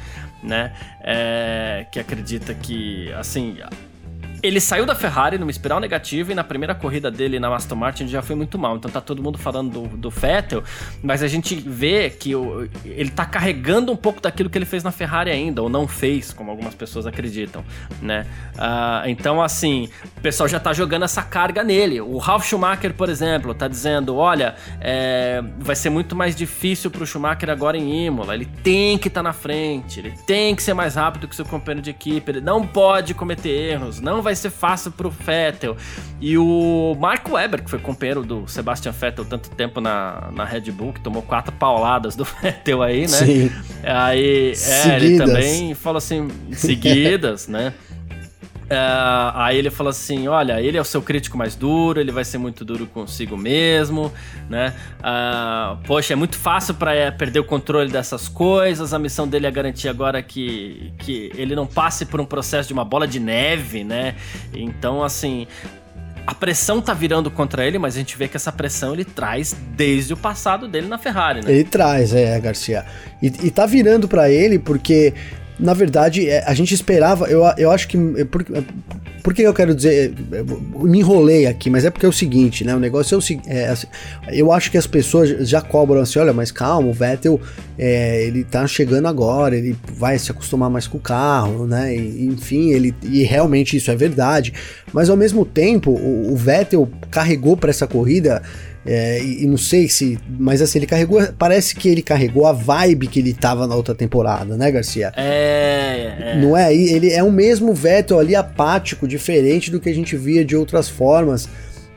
né? 0.42 0.72
É, 1.00 1.86
que 1.90 1.98
acredita 1.98 2.54
que, 2.54 3.12
assim, 3.14 3.56
ele 4.42 4.60
saiu 4.60 4.84
da 4.84 4.94
Ferrari 4.94 5.38
numa 5.38 5.50
espiral 5.50 5.78
negativa 5.78 6.32
e 6.32 6.34
na 6.34 6.42
primeira 6.42 6.74
corrida 6.74 7.10
dele 7.10 7.38
na 7.38 7.54
Aston 7.54 7.76
Martin 7.76 8.08
já 8.08 8.20
foi 8.20 8.34
muito 8.34 8.58
mal. 8.58 8.76
Então 8.76 8.90
tá 8.90 9.00
todo 9.00 9.22
mundo 9.22 9.38
falando 9.38 9.70
do, 9.70 9.96
do 9.96 10.10
Vettel, 10.10 10.64
mas 11.02 11.22
a 11.22 11.28
gente 11.28 11.54
vê 11.54 12.10
que 12.10 12.34
o, 12.34 12.68
ele 12.84 13.10
tá 13.10 13.24
carregando 13.24 13.92
um 13.92 13.96
pouco 13.96 14.20
daquilo 14.20 14.50
que 14.50 14.58
ele 14.58 14.64
fez 14.64 14.82
na 14.82 14.90
Ferrari 14.90 15.30
ainda, 15.30 15.62
ou 15.62 15.68
não 15.68 15.86
fez, 15.86 16.32
como 16.32 16.50
algumas 16.50 16.74
pessoas 16.74 17.06
acreditam, 17.06 17.64
né? 18.00 18.26
Uh, 18.54 19.08
então, 19.08 19.40
assim, 19.40 19.88
o 20.16 20.20
pessoal 20.20 20.48
já 20.48 20.58
tá 20.58 20.72
jogando 20.72 21.04
essa 21.04 21.22
carga 21.22 21.62
nele. 21.62 22.00
O 22.00 22.18
Ralf 22.18 22.44
Schumacher, 22.44 22.92
por 22.94 23.08
exemplo, 23.08 23.54
tá 23.54 23.68
dizendo: 23.68 24.16
olha, 24.16 24.56
é, 24.80 25.42
vai 25.58 25.76
ser 25.76 25.90
muito 25.90 26.16
mais 26.16 26.34
difícil 26.34 26.90
pro 26.90 27.06
Schumacher 27.06 27.48
agora 27.48 27.76
em 27.76 28.06
Imola. 28.06 28.34
Ele 28.34 28.48
tem 28.62 28.98
que 28.98 29.06
estar 29.06 29.20
tá 29.20 29.24
na 29.24 29.32
frente, 29.32 30.00
ele 30.00 30.12
tem 30.26 30.56
que 30.56 30.62
ser 30.62 30.74
mais 30.74 30.96
rápido 30.96 31.28
que 31.28 31.36
seu 31.36 31.44
companheiro 31.44 31.82
de 31.82 31.90
equipe, 31.90 32.30
ele 32.30 32.40
não 32.40 32.66
pode 32.66 33.14
cometer 33.14 33.50
erros, 33.50 34.00
não 34.00 34.20
vai 34.20 34.31
vai 34.32 34.36
ser 34.36 34.50
fácil 34.50 34.90
pro 34.90 35.10
Vettel. 35.10 35.76
E 36.20 36.36
o 36.38 36.96
Mark 36.98 37.28
Webber, 37.28 37.62
que 37.62 37.70
foi 37.70 37.78
companheiro 37.78 38.22
do 38.22 38.48
Sebastian 38.48 38.92
Vettel 38.92 39.24
tanto 39.24 39.50
tempo 39.50 39.80
na, 39.80 40.30
na 40.32 40.44
Red 40.44 40.70
Bull, 40.72 40.92
que 40.92 41.00
tomou 41.00 41.22
quatro 41.22 41.52
pauladas 41.52 42.16
do 42.16 42.24
Vettel 42.42 42.82
aí, 42.82 43.02
né? 43.02 43.08
Sim. 43.08 43.52
Aí, 43.84 44.52
é, 44.52 44.96
ele 44.96 45.18
também 45.18 45.74
falou 45.74 45.98
assim, 45.98 46.28
seguidas, 46.52 47.46
né? 47.46 47.74
Uh, 48.72 49.32
aí 49.34 49.58
ele 49.58 49.70
falou 49.70 49.90
assim: 49.90 50.28
olha, 50.28 50.58
ele 50.62 50.78
é 50.78 50.80
o 50.80 50.84
seu 50.84 51.02
crítico 51.02 51.36
mais 51.36 51.54
duro, 51.54 52.00
ele 52.00 52.10
vai 52.10 52.24
ser 52.24 52.38
muito 52.38 52.64
duro 52.64 52.86
consigo 52.86 53.36
mesmo, 53.36 54.10
né? 54.48 54.74
Uh, 55.00 55.76
poxa, 55.86 56.14
é 56.14 56.16
muito 56.16 56.38
fácil 56.38 56.72
para 56.74 56.94
é, 56.94 57.10
perder 57.10 57.40
o 57.40 57.44
controle 57.44 57.92
dessas 57.92 58.28
coisas. 58.28 58.94
A 58.94 58.98
missão 58.98 59.28
dele 59.28 59.46
é 59.46 59.50
garantir 59.50 59.88
agora 59.88 60.22
que, 60.22 60.90
que 61.00 61.30
ele 61.34 61.54
não 61.54 61.66
passe 61.66 62.06
por 62.06 62.18
um 62.18 62.24
processo 62.24 62.68
de 62.68 62.72
uma 62.72 62.84
bola 62.84 63.06
de 63.06 63.20
neve, 63.20 63.84
né? 63.84 64.14
Então, 64.54 65.04
assim, 65.04 65.46
a 66.26 66.34
pressão 66.34 66.80
tá 66.80 66.94
virando 66.94 67.30
contra 67.30 67.66
ele, 67.66 67.78
mas 67.78 67.94
a 67.94 67.98
gente 67.98 68.16
vê 68.16 68.26
que 68.26 68.36
essa 68.38 68.50
pressão 68.50 68.94
ele 68.94 69.04
traz 69.04 69.54
desde 69.76 70.14
o 70.14 70.16
passado 70.16 70.66
dele 70.66 70.86
na 70.86 70.96
Ferrari, 70.96 71.44
né? 71.44 71.52
Ele 71.52 71.64
traz, 71.64 72.14
é, 72.14 72.40
Garcia. 72.40 72.86
E, 73.20 73.26
e 73.26 73.50
tá 73.50 73.66
virando 73.66 74.08
para 74.08 74.30
ele 74.30 74.58
porque 74.58 75.12
na 75.62 75.74
verdade, 75.74 76.28
é, 76.28 76.42
a 76.44 76.52
gente 76.54 76.74
esperava, 76.74 77.26
eu, 77.26 77.42
eu 77.56 77.70
acho 77.70 77.86
que. 77.86 77.96
É, 78.16 78.24
por, 78.24 78.42
é, 78.42 78.62
por 79.22 79.32
que 79.32 79.42
eu 79.42 79.54
quero 79.54 79.72
dizer. 79.74 80.12
Eu 80.32 80.44
me 80.80 80.98
enrolei 80.98 81.46
aqui, 81.46 81.70
mas 81.70 81.84
é 81.84 81.90
porque 81.90 82.04
é 82.04 82.08
o 82.08 82.12
seguinte, 82.12 82.64
né? 82.64 82.74
O 82.74 82.80
negócio 82.80 83.14
é 83.14 83.18
o 83.18 83.20
seguinte. 83.20 83.48
É, 83.48 83.68
assim, 83.68 83.86
eu 84.32 84.50
acho 84.50 84.72
que 84.72 84.76
as 84.76 84.88
pessoas 84.88 85.48
já 85.48 85.60
cobram 85.60 86.00
assim: 86.00 86.18
olha, 86.18 86.32
mas 86.32 86.50
calma, 86.50 86.88
o 86.88 86.92
Vettel, 86.92 87.40
é, 87.78 88.24
ele 88.24 88.42
tá 88.42 88.66
chegando 88.66 89.06
agora, 89.06 89.56
ele 89.56 89.76
vai 89.94 90.18
se 90.18 90.32
acostumar 90.32 90.68
mais 90.68 90.88
com 90.88 90.98
o 90.98 91.00
carro, 91.00 91.64
né? 91.64 91.94
E, 91.94 92.26
enfim, 92.26 92.72
ele. 92.72 92.92
E 93.00 93.22
realmente 93.22 93.76
isso 93.76 93.88
é 93.88 93.94
verdade. 93.94 94.52
Mas 94.92 95.08
ao 95.08 95.16
mesmo 95.16 95.44
tempo, 95.44 95.92
o, 95.92 96.32
o 96.32 96.36
Vettel 96.36 96.90
carregou 97.08 97.56
para 97.56 97.70
essa 97.70 97.86
corrida 97.86 98.42
é, 98.84 99.22
e, 99.22 99.44
e, 99.44 99.46
não 99.46 99.56
sei 99.56 99.88
se. 99.88 100.18
Mas 100.38 100.60
assim, 100.60 100.80
ele 100.80 100.86
carregou. 100.86 101.22
Parece 101.38 101.74
que 101.74 101.88
ele 101.88 102.02
carregou 102.02 102.46
a 102.46 102.52
vibe 102.52 103.06
que 103.06 103.20
ele 103.20 103.32
tava 103.32 103.66
na 103.66 103.76
outra 103.76 103.94
temporada, 103.94 104.56
né, 104.56 104.70
Garcia? 104.70 105.12
É. 105.16 106.34
é. 106.34 106.40
Não 106.40 106.56
é? 106.56 106.74
Ele 106.74 107.10
é 107.12 107.22
o 107.22 107.30
mesmo 107.30 107.72
Vettel 107.72 108.18
ali 108.18 108.34
apático, 108.34 109.06
diferente 109.06 109.70
do 109.70 109.78
que 109.78 109.88
a 109.88 109.94
gente 109.94 110.16
via 110.16 110.44
de 110.44 110.56
outras 110.56 110.88
formas. 110.88 111.48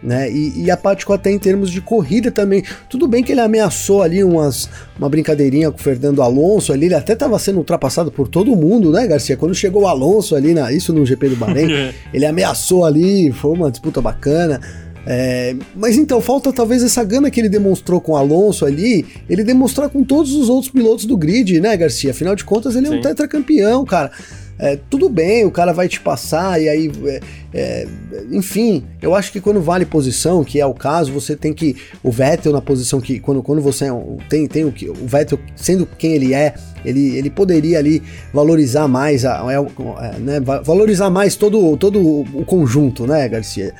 Né? 0.04 0.30
E, 0.30 0.66
e, 0.66 0.70
apático 0.70 1.12
até 1.14 1.32
em 1.32 1.40
termos 1.40 1.72
de 1.72 1.82
corrida 1.82 2.30
também. 2.30 2.62
Tudo 2.88 3.08
bem 3.08 3.24
que 3.24 3.32
ele 3.32 3.42
ameaçou 3.42 4.04
ali 4.04 4.24
umas, 4.24 4.70
uma 5.00 5.10
brincadeirinha 5.10 5.72
com 5.72 5.80
o 5.80 5.82
Fernando 5.82 6.22
Alonso 6.22 6.72
ali, 6.72 6.86
ele 6.86 6.94
até 6.94 7.14
estava 7.14 7.40
sendo 7.40 7.58
ultrapassado 7.58 8.12
por 8.12 8.28
todo 8.28 8.56
mundo, 8.56 8.92
né, 8.92 9.08
Garcia? 9.08 9.36
Quando 9.36 9.56
chegou 9.56 9.84
o 9.84 9.88
Alonso 9.88 10.36
ali, 10.36 10.54
na, 10.54 10.72
isso 10.72 10.94
no 10.94 11.04
GP 11.04 11.30
do 11.30 11.36
Bahrein, 11.38 11.92
ele 12.14 12.26
ameaçou 12.26 12.86
ali, 12.86 13.32
foi 13.32 13.52
uma 13.54 13.72
disputa 13.72 14.00
bacana. 14.00 14.62
É, 15.06 15.56
mas 15.76 15.98
então, 15.98 16.20
falta 16.20 16.52
talvez 16.52 16.84
essa 16.84 17.04
gana 17.04 17.30
que 17.30 17.40
ele 17.40 17.50
demonstrou 17.50 18.02
com 18.02 18.14
o 18.14 18.16
Alonso 18.16 18.66
ali, 18.66 19.06
ele 19.30 19.44
demonstrar 19.44 19.90
com 19.90 20.04
todos 20.04 20.34
os 20.34 20.50
outros 20.50 20.72
pilotos 20.72 21.06
do 21.06 21.16
grid, 21.16 21.60
né, 21.60 21.78
Garcia? 21.78 22.12
Afinal 22.12 22.36
de 22.36 22.44
contas, 22.44 22.76
ele 22.76 22.88
Sim. 22.88 22.96
é 22.96 22.98
um 22.98 23.02
tetracampeão, 23.02 23.86
cara. 23.86 24.12
É, 24.58 24.80
tudo 24.90 25.10
bem, 25.10 25.46
o 25.46 25.52
cara 25.52 25.74
vai 25.74 25.90
te 25.90 26.00
passar 26.00 26.62
e 26.62 26.70
aí. 26.70 26.92
É, 27.06 27.22
é, 27.54 27.88
enfim, 28.32 28.86
eu 29.02 29.14
acho 29.14 29.32
que 29.32 29.42
quando 29.42 29.62
vale 29.62 29.86
posição, 29.86 30.46
que 30.46 30.62
é 30.62 30.66
o 30.66 30.74
caso, 30.74 31.12
você 31.12 31.36
tem 31.36 31.54
que. 31.54 31.76
O 32.02 32.10
Vettel 32.10 32.54
na 32.54 32.62
posição 32.62 33.02
que. 33.02 33.20
Quando, 33.20 33.44
quando 33.44 33.62
você 33.62 33.88
tem, 34.30 34.48
tem 34.48 34.64
o 34.64 34.72
que. 34.72 34.90
O 34.90 35.06
Vettel 35.06 35.40
sendo 35.58 35.86
quem 35.86 36.14
ele 36.14 36.34
é, 36.34 36.54
ele, 36.86 37.18
ele 37.18 37.30
poderia 37.30 37.80
ali 37.80 38.02
valorizar 38.34 38.88
mais 38.88 39.26
a, 39.26 39.44
é, 39.52 39.56
é, 39.56 40.20
né, 40.20 40.40
valorizar 40.40 41.10
mais 41.10 41.36
todo, 41.36 41.76
todo 41.76 42.02
o 42.02 42.46
conjunto, 42.46 43.06
né, 43.06 43.28
Garcia? 43.28 43.74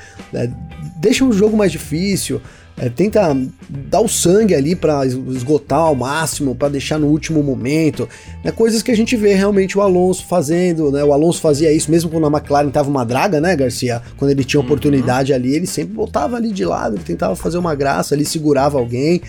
Deixa 0.96 1.26
o 1.26 1.32
jogo 1.32 1.58
mais 1.58 1.72
difícil. 1.72 2.42
É, 2.78 2.90
tenta 2.90 3.36
dar 3.70 4.02
o 4.02 4.08
sangue 4.08 4.54
ali 4.54 4.76
para 4.76 5.06
esgotar 5.06 5.80
ao 5.80 5.96
máximo, 5.96 6.54
para 6.54 6.68
deixar 6.68 7.00
no 7.00 7.08
último 7.08 7.42
momento. 7.42 8.08
Né, 8.44 8.52
coisas 8.52 8.82
que 8.82 8.92
a 8.92 8.96
gente 8.96 9.16
vê 9.16 9.34
realmente 9.34 9.78
o 9.78 9.82
Alonso 9.82 10.26
fazendo. 10.26 10.92
Né, 10.92 11.04
o 11.04 11.14
Alonso 11.14 11.40
fazia 11.40 11.72
isso 11.72 11.90
mesmo 11.90 12.10
quando 12.10 12.28
a 12.28 12.30
McLaren 12.30 12.70
tava 12.70 12.90
uma 12.90 13.06
draga, 13.06 13.40
né, 13.40 13.56
Garcia? 13.56 14.02
Quando 14.18 14.32
ele 14.32 14.44
tinha 14.44 14.60
uhum. 14.60 14.66
oportunidade 14.66 15.32
uhum. 15.32 15.38
ali, 15.38 15.56
ele 15.56 15.68
sempre 15.68 15.94
botava 15.94 16.36
ali 16.36 16.52
de 16.52 16.66
lado, 16.66 16.96
ele 16.96 17.04
tentava 17.04 17.36
fazer 17.36 17.58
uma 17.58 17.76
graça, 17.76 18.14
ali 18.14 18.26
segurava 18.26 18.78
alguém. 18.78 19.22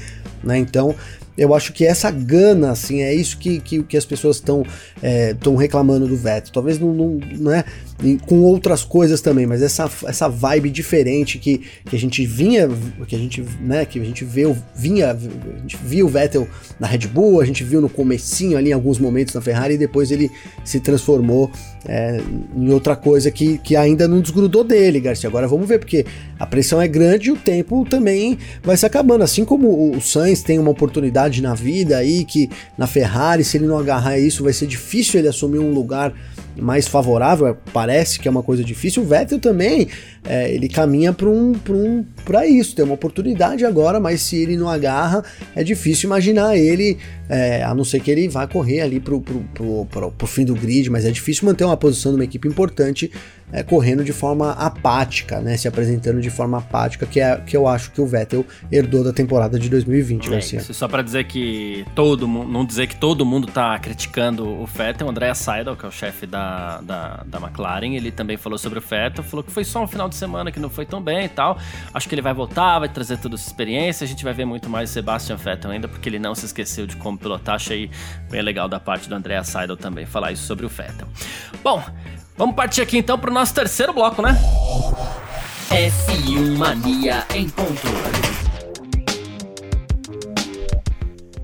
Né, 0.42 0.58
então 0.58 0.94
eu 1.36 1.54
acho 1.54 1.72
que 1.72 1.84
essa 1.84 2.10
gana, 2.10 2.70
assim, 2.70 3.02
é 3.02 3.14
isso 3.14 3.36
que, 3.36 3.60
que, 3.60 3.82
que 3.82 3.96
as 3.96 4.04
pessoas 4.04 4.36
estão 4.36 4.64
é, 5.02 5.36
reclamando 5.58 6.08
do 6.08 6.16
Vettel. 6.16 6.52
Talvez 6.52 6.78
não, 6.78 6.94
não 6.94 7.20
né, 7.38 7.64
com 8.26 8.40
outras 8.42 8.84
coisas 8.84 9.20
também, 9.20 9.46
mas 9.46 9.62
essa, 9.62 9.90
essa 10.06 10.28
vibe 10.28 10.68
diferente 10.68 11.38
que, 11.38 11.62
que 11.88 11.96
a 11.96 11.98
gente 11.98 12.26
vinha, 12.26 12.68
que 13.06 13.16
a 13.16 13.18
gente, 13.18 13.44
né, 13.60 13.86
que 13.86 13.98
a 13.98 14.04
gente 14.04 14.24
vê, 14.24 14.42
vinha, 14.74 15.12
a 15.12 15.60
gente 15.60 15.78
viu 15.82 16.06
o 16.06 16.08
Vettel 16.08 16.46
na 16.78 16.86
Red 16.86 17.06
Bull, 17.08 17.40
a 17.40 17.44
gente 17.44 17.64
viu 17.64 17.80
no 17.80 17.88
comecinho 17.88 18.58
ali 18.58 18.70
em 18.70 18.72
alguns 18.74 18.98
momentos 18.98 19.34
na 19.34 19.40
Ferrari 19.40 19.74
e 19.74 19.78
depois 19.78 20.10
ele 20.10 20.30
se 20.62 20.78
transformou 20.78 21.50
é, 21.88 22.20
em 22.54 22.70
outra 22.70 22.94
coisa 22.94 23.30
que, 23.30 23.58
que 23.58 23.74
ainda 23.74 24.06
não 24.06 24.20
desgrudou 24.20 24.62
dele, 24.62 25.00
Garcia. 25.00 25.28
Agora 25.28 25.48
vamos 25.48 25.66
ver, 25.66 25.78
porque 25.78 26.04
a 26.38 26.46
pressão 26.46 26.80
é 26.80 26.88
grande 26.88 27.28
e 27.28 27.32
o 27.32 27.36
tempo 27.36 27.86
também 27.88 28.36
vai 28.62 28.76
se 28.76 28.84
acabando. 28.84 29.24
Assim 29.24 29.44
como 29.44 29.96
o 29.96 30.00
Sainz 30.00 30.42
tem 30.42 30.58
uma 30.58 30.70
oportunidade 30.70 31.40
na 31.40 31.54
vida 31.54 31.96
aí, 31.96 32.24
que 32.24 32.50
na 32.76 32.86
Ferrari, 32.86 33.42
se 33.42 33.56
ele 33.56 33.66
não 33.66 33.78
agarrar 33.78 34.18
isso, 34.18 34.44
vai 34.44 34.52
ser 34.52 34.66
difícil 34.66 35.20
ele 35.20 35.28
assumir 35.28 35.58
um 35.58 35.72
lugar 35.72 36.12
mais 36.58 36.86
favorável, 36.88 37.56
parece 37.72 38.18
que 38.18 38.26
é 38.26 38.30
uma 38.30 38.42
coisa 38.42 38.64
difícil. 38.64 39.02
O 39.02 39.06
Vettel 39.06 39.38
também, 39.38 39.88
é, 40.24 40.52
ele 40.52 40.68
caminha 40.68 41.12
para 41.12 41.28
um, 41.28 41.54
um, 41.70 42.04
isso, 42.46 42.74
tem 42.74 42.84
uma 42.84 42.94
oportunidade 42.94 43.64
agora, 43.64 44.00
mas 44.00 44.22
se 44.22 44.36
ele 44.36 44.56
não 44.56 44.68
agarra, 44.68 45.22
é 45.54 45.62
difícil 45.62 46.08
imaginar 46.08 46.56
ele, 46.56 46.98
é, 47.28 47.62
a 47.62 47.74
não 47.74 47.84
ser 47.84 48.00
que 48.00 48.10
ele 48.10 48.28
vá 48.28 48.46
correr 48.46 48.80
ali 48.80 49.00
pro, 49.00 49.20
pro, 49.20 49.40
pro, 49.54 49.86
pro, 49.86 50.12
pro 50.12 50.26
fim 50.26 50.44
do 50.44 50.54
grid, 50.54 50.90
mas 50.90 51.04
é 51.04 51.10
difícil 51.10 51.46
manter 51.46 51.64
uma 51.64 51.76
posição 51.76 52.12
numa 52.12 52.24
equipe 52.24 52.46
importante 52.48 53.10
é, 53.52 53.62
correndo 53.62 54.02
de 54.02 54.12
forma 54.12 54.52
apática, 54.52 55.40
né? 55.40 55.56
Se 55.56 55.68
apresentando 55.68 56.20
de 56.20 56.30
forma 56.30 56.58
apática, 56.58 57.06
que 57.06 57.20
é 57.20 57.36
que 57.36 57.56
eu 57.56 57.66
acho 57.68 57.92
que 57.92 58.00
o 58.00 58.06
Vettel 58.06 58.44
herdou 58.70 59.04
da 59.04 59.12
temporada 59.12 59.58
de 59.58 59.68
2020, 59.68 60.26
é, 60.26 60.30
Garcia. 60.30 60.58
Isso, 60.58 60.74
só 60.74 60.88
para 60.88 61.02
dizer 61.02 61.24
que 61.24 61.84
todo 61.94 62.26
mundo, 62.26 62.50
não 62.50 62.64
dizer 62.64 62.86
que 62.86 62.96
todo 62.96 63.24
mundo 63.24 63.46
tá 63.46 63.78
criticando 63.78 64.48
o 64.48 64.66
Vettel, 64.66 65.06
o 65.06 65.10
André 65.10 65.32
Seidel, 65.34 65.76
que 65.76 65.84
é 65.84 65.88
o 65.88 65.92
chefe 65.92 66.26
da, 66.26 66.80
da, 66.80 67.24
da 67.24 67.38
McLaren, 67.38 67.94
ele 67.94 68.10
também 68.10 68.36
falou 68.36 68.58
sobre 68.58 68.78
o 68.78 68.82
Vettel, 68.82 69.22
falou 69.22 69.44
que 69.44 69.52
foi 69.52 69.64
só 69.64 69.82
um 69.82 69.86
final 69.86 70.08
de 70.08 70.16
semana 70.16 70.50
que 70.50 70.58
não 70.58 70.70
foi 70.70 70.84
tão 70.84 71.00
bem 71.00 71.26
e 71.26 71.28
tal. 71.28 71.58
Acho 71.94 72.08
que 72.08 72.14
ele 72.14 72.22
vai 72.22 72.34
voltar, 72.34 72.80
vai 72.80 72.88
trazer 72.88 73.18
toda 73.18 73.36
essa 73.36 73.46
experiência, 73.46 74.04
a 74.04 74.08
gente 74.08 74.24
vai 74.24 74.34
ver 74.34 74.44
muito 74.44 74.68
mais 74.68 74.90
Sebastian 74.90 75.36
Vettel 75.36 75.70
ainda, 75.70 75.86
porque 75.86 76.08
ele 76.08 76.18
não 76.18 76.34
se 76.34 76.46
esqueceu 76.46 76.86
de 76.86 76.96
como 76.96 77.15
pilotar. 77.18 77.56
Achei 77.56 77.90
bem 78.30 78.42
legal 78.42 78.68
da 78.68 78.80
parte 78.80 79.08
do 79.08 79.14
André 79.14 79.42
Seidel 79.42 79.76
também 79.76 80.06
falar 80.06 80.32
isso 80.32 80.46
sobre 80.46 80.66
o 80.66 80.68
Vettel. 80.68 81.08
Bom, 81.62 81.82
Vamos 82.36 82.54
partir 82.54 82.82
aqui 82.82 82.98
então 82.98 83.18
para 83.18 83.30
o 83.30 83.34
nosso 83.34 83.54
terceiro 83.54 83.92
bloco, 83.92 84.20
né? 84.20 84.38
F1 85.70 86.58
Mania 86.58 87.26
em. 87.34 87.46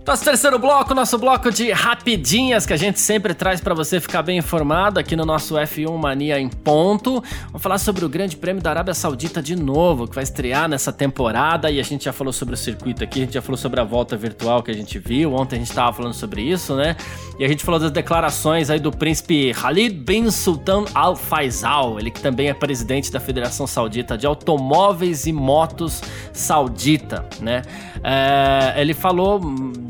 Nosso 0.04 0.24
terceiro 0.24 0.58
bloco, 0.58 0.92
nosso 0.94 1.16
bloco 1.16 1.48
de 1.48 1.70
rapidinhas 1.70 2.66
que 2.66 2.72
a 2.72 2.76
gente 2.76 2.98
sempre 2.98 3.34
traz 3.34 3.60
para 3.60 3.72
você 3.72 4.00
ficar 4.00 4.20
bem 4.20 4.36
informado 4.36 4.98
aqui 4.98 5.14
no 5.14 5.24
nosso 5.24 5.54
F1 5.54 5.96
Mania 5.96 6.40
em 6.40 6.48
ponto. 6.48 7.22
Vamos 7.46 7.62
falar 7.62 7.78
sobre 7.78 8.04
o 8.04 8.08
Grande 8.08 8.36
Prêmio 8.36 8.60
da 8.60 8.70
Arábia 8.70 8.94
Saudita 8.94 9.40
de 9.40 9.54
novo, 9.54 10.08
que 10.08 10.14
vai 10.16 10.24
estrear 10.24 10.68
nessa 10.68 10.92
temporada 10.92 11.70
e 11.70 11.78
a 11.78 11.84
gente 11.84 12.06
já 12.06 12.12
falou 12.12 12.32
sobre 12.32 12.54
o 12.54 12.56
circuito 12.56 13.04
aqui, 13.04 13.20
a 13.20 13.24
gente 13.24 13.34
já 13.34 13.40
falou 13.40 13.56
sobre 13.56 13.78
a 13.78 13.84
volta 13.84 14.16
virtual 14.16 14.60
que 14.60 14.72
a 14.72 14.74
gente 14.74 14.98
viu. 14.98 15.34
Ontem 15.34 15.54
a 15.54 15.58
gente 15.60 15.70
estava 15.70 15.92
falando 15.92 16.14
sobre 16.14 16.42
isso, 16.42 16.74
né? 16.74 16.96
E 17.38 17.44
a 17.44 17.48
gente 17.48 17.62
falou 17.62 17.78
das 17.78 17.92
declarações 17.92 18.70
aí 18.70 18.80
do 18.80 18.90
príncipe 18.90 19.52
Khalid 19.52 19.94
bin 19.94 20.32
Sultan 20.32 20.84
Al 20.96 21.14
Faisal, 21.14 22.00
ele 22.00 22.10
que 22.10 22.20
também 22.20 22.48
é 22.48 22.54
presidente 22.54 23.12
da 23.12 23.20
Federação 23.20 23.68
Saudita 23.68 24.18
de 24.18 24.26
Automóveis 24.26 25.26
e 25.26 25.32
Motos 25.32 26.02
Saudita, 26.32 27.24
né? 27.40 27.62
É, 28.02 28.74
ele 28.80 28.94
falou 28.94 29.40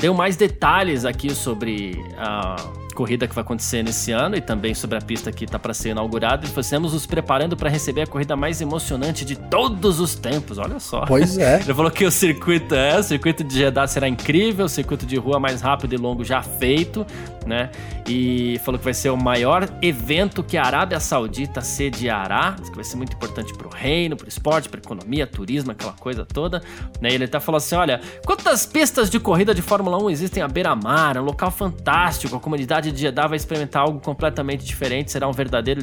deu 0.03 0.13
mais 0.13 0.35
detalhes 0.35 1.05
aqui 1.05 1.33
sobre 1.33 2.05
a 2.19 2.57
corrida 2.93 3.27
que 3.27 3.35
vai 3.35 3.43
acontecer 3.43 3.83
nesse 3.83 4.13
ano 4.13 4.37
e 4.37 4.41
também 4.41 4.75
sobre 4.75 4.99
a 4.99 5.01
pista 5.01 5.33
que 5.33 5.45
está 5.45 5.59
para 5.59 5.75
ser 5.75 5.91
inaugurada. 5.91 6.47
E 6.47 6.61
estamos 6.61 6.93
nos 6.93 7.07
preparando 7.07 7.57
para 7.57 7.69
receber 7.69 8.03
a 8.03 8.07
corrida 8.07 8.37
mais 8.37 8.61
emocionante 8.61 9.25
de 9.25 9.37
todos 9.37 10.01
os 10.01 10.15
tempos. 10.15 10.59
Olha 10.59 10.79
só. 10.79 11.05
Pois 11.07 11.39
é. 11.39 11.61
Ele 11.63 11.75
falou 11.75 11.91
que 11.91 12.05
o 12.05 12.11
circuito 12.11 12.75
é, 12.75 12.99
o 12.99 13.03
circuito 13.03 13.45
de 13.45 13.59
Jeddah 13.59 13.87
será 13.87 14.09
incrível, 14.09 14.67
o 14.67 14.69
circuito 14.69 15.07
de 15.07 15.17
rua 15.17 15.39
mais 15.39 15.61
rápido 15.61 15.95
e 15.95 15.97
longo 15.97 16.25
já 16.25 16.43
feito, 16.43 17.07
né? 17.47 17.71
E 18.09 18.61
falou 18.65 18.79
que 18.79 18.85
vai 18.85 18.95
ser 18.95 19.11
o 19.11 19.17
maior 19.17 19.69
evento 19.81 20.43
que 20.43 20.57
a 20.57 20.65
Arábia 20.65 20.99
Saudita 20.99 21.61
sediará, 21.61 22.57
que 22.71 22.75
vai 22.75 22.85
ser 22.85 22.97
muito 22.97 23.15
importante 23.15 23.53
para 23.55 23.67
o 23.67 23.71
reino, 23.71 24.17
para 24.17 24.27
o 24.27 24.29
esporte, 24.29 24.69
para 24.69 24.81
economia, 24.81 25.27
turismo, 25.27 25.71
aquela 25.71 25.93
coisa 25.93 26.25
toda. 26.25 26.63
Né? 27.01 27.11
E 27.11 27.15
ele 27.15 27.25
até 27.25 27.39
falou 27.39 27.59
assim: 27.59 27.75
olha, 27.75 28.01
quantas 28.25 28.67
pistas 28.67 29.09
de 29.09 29.21
corrida 29.21 29.55
de 29.55 29.63
Fórmula 29.63 30.03
1 30.03 30.11
existem 30.11 30.43
à 30.43 30.49
beira-mar? 30.49 31.17
É 31.17 31.21
um 31.21 31.25
local 31.25 31.51
fantástico. 31.51 32.37
A 32.37 32.41
comunidade 32.41 32.82
de 32.91 33.01
Jeddah 33.01 33.27
vai 33.27 33.37
experimentar 33.37 33.83
algo 33.83 34.01
completamente 34.01 34.65
diferente. 34.65 35.13
Será 35.13 35.29
um 35.29 35.33
verdadeiro. 35.33 35.83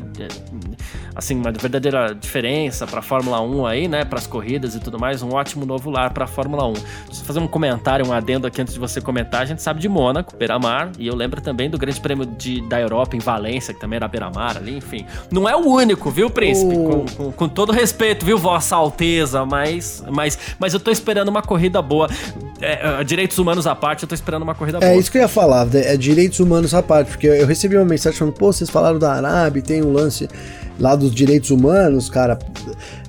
assim, 1.16 1.36
uma 1.36 1.52
verdadeira 1.52 2.14
diferença 2.14 2.88
para 2.88 3.00
a 3.00 3.02
Fórmula 3.02 3.42
1 3.42 3.66
aí, 3.66 3.88
né, 3.88 4.06
para 4.06 4.20
as 4.20 4.28
corridas 4.28 4.76
e 4.76 4.80
tudo 4.80 5.00
mais, 5.00 5.22
um 5.22 5.34
ótimo 5.34 5.66
novo 5.66 5.90
lar 5.90 6.14
para 6.14 6.26
a 6.26 6.28
Fórmula 6.28 6.66
1. 6.68 6.74
Deixa 6.74 7.22
eu 7.22 7.26
fazer 7.26 7.40
um 7.40 7.48
comentário, 7.48 8.08
um 8.08 8.14
adendo 8.14 8.48
aqui 8.48 8.62
antes 8.62 8.74
de 8.74 8.80
você 8.80 9.02
comentar. 9.02 9.42
A 9.42 9.46
gente 9.46 9.62
sabe 9.62 9.80
de 9.80 9.90
Mônaco, 9.90 10.36
Beira-Mar, 10.36 10.92
e 10.98 11.08
eu 11.08 11.16
lembro 11.16 11.42
também 11.42 11.70
do 11.70 11.78
Grande 11.78 12.00
Prêmio 12.00 12.26
de, 12.26 12.62
da 12.68 12.80
Europa 12.80 13.16
em 13.16 13.20
Valência, 13.20 13.74
que 13.74 13.80
também 13.80 13.98
era 13.98 14.08
Beira-Mar 14.08 14.58
ali, 14.58 14.78
enfim. 14.78 15.06
Não 15.32 15.48
é 15.48 15.56
o 15.56 15.68
único, 15.68 16.10
viu, 16.10 16.30
príncipe? 16.30 16.76
O... 16.76 16.84
Com, 16.84 17.06
com, 17.06 17.32
com, 17.32 17.50
todo 17.50 17.72
respeito, 17.72 18.26
viu, 18.26 18.38
Vossa 18.38 18.76
Alteza, 18.76 19.46
mas, 19.46 20.04
mas, 20.10 20.38
mas 20.58 20.74
eu 20.74 20.80
tô 20.80 20.92
esperando 20.92 21.30
uma 21.30 21.42
corrida 21.42 21.82
boa. 21.82 22.08
É, 22.62 23.02
é 23.02 23.04
direitos 23.04 23.38
humanos 23.38 23.66
à 23.66 23.76
parte, 23.76 24.04
eu 24.04 24.10
tô 24.10 24.16
esperando 24.16 24.44
uma 24.44 24.56
corrida 24.56 24.78
é 24.78 24.82
boa. 24.82 24.92
É 24.92 24.98
isso 24.98 25.12
que 25.12 25.18
eu 25.18 25.22
ia 25.22 25.28
falar, 25.28 25.68
é 25.74 25.96
direitos 25.98 26.40
humanos 26.40 26.74
à 26.74 26.84
parte, 26.84 27.10
porque 27.10 27.28
eu 27.28 27.46
recebi 27.46 27.76
uma 27.76 27.86
mensagem 27.86 28.18
falando, 28.18 28.34
pô, 28.34 28.52
vocês 28.52 28.70
falaram 28.70 29.00
da 29.00 29.14
Arábia, 29.14 29.62
tem 29.62 29.82
um 29.82 29.92
lance 29.92 30.28
lá 30.80 30.96
dos 30.96 31.14
direitos 31.14 31.52
humanos, 31.52 32.10
cara. 32.10 32.40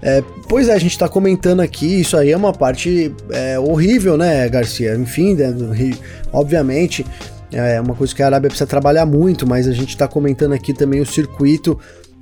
É, 0.02 0.22
pois 0.48 0.68
é, 0.68 0.74
a 0.74 0.78
gente 0.78 0.98
tá 0.98 1.08
comentando 1.08 1.60
aqui, 1.60 2.00
isso 2.00 2.16
aí 2.16 2.32
é 2.32 2.36
uma 2.36 2.52
parte 2.52 3.14
é, 3.30 3.58
horrível, 3.58 4.16
né, 4.16 4.48
Garcia? 4.48 4.94
Enfim, 4.96 5.34
né, 5.34 5.54
obviamente, 6.32 7.04
é 7.52 7.80
uma 7.80 7.94
coisa 7.94 8.14
que 8.14 8.22
a 8.22 8.26
Arábia 8.26 8.48
precisa 8.48 8.66
trabalhar 8.66 9.06
muito, 9.06 9.46
mas 9.46 9.66
a 9.66 9.72
gente 9.72 9.96
tá 9.96 10.06
comentando 10.06 10.52
aqui 10.52 10.72
também 10.72 11.00
o 11.00 11.06
circuito 11.06 11.78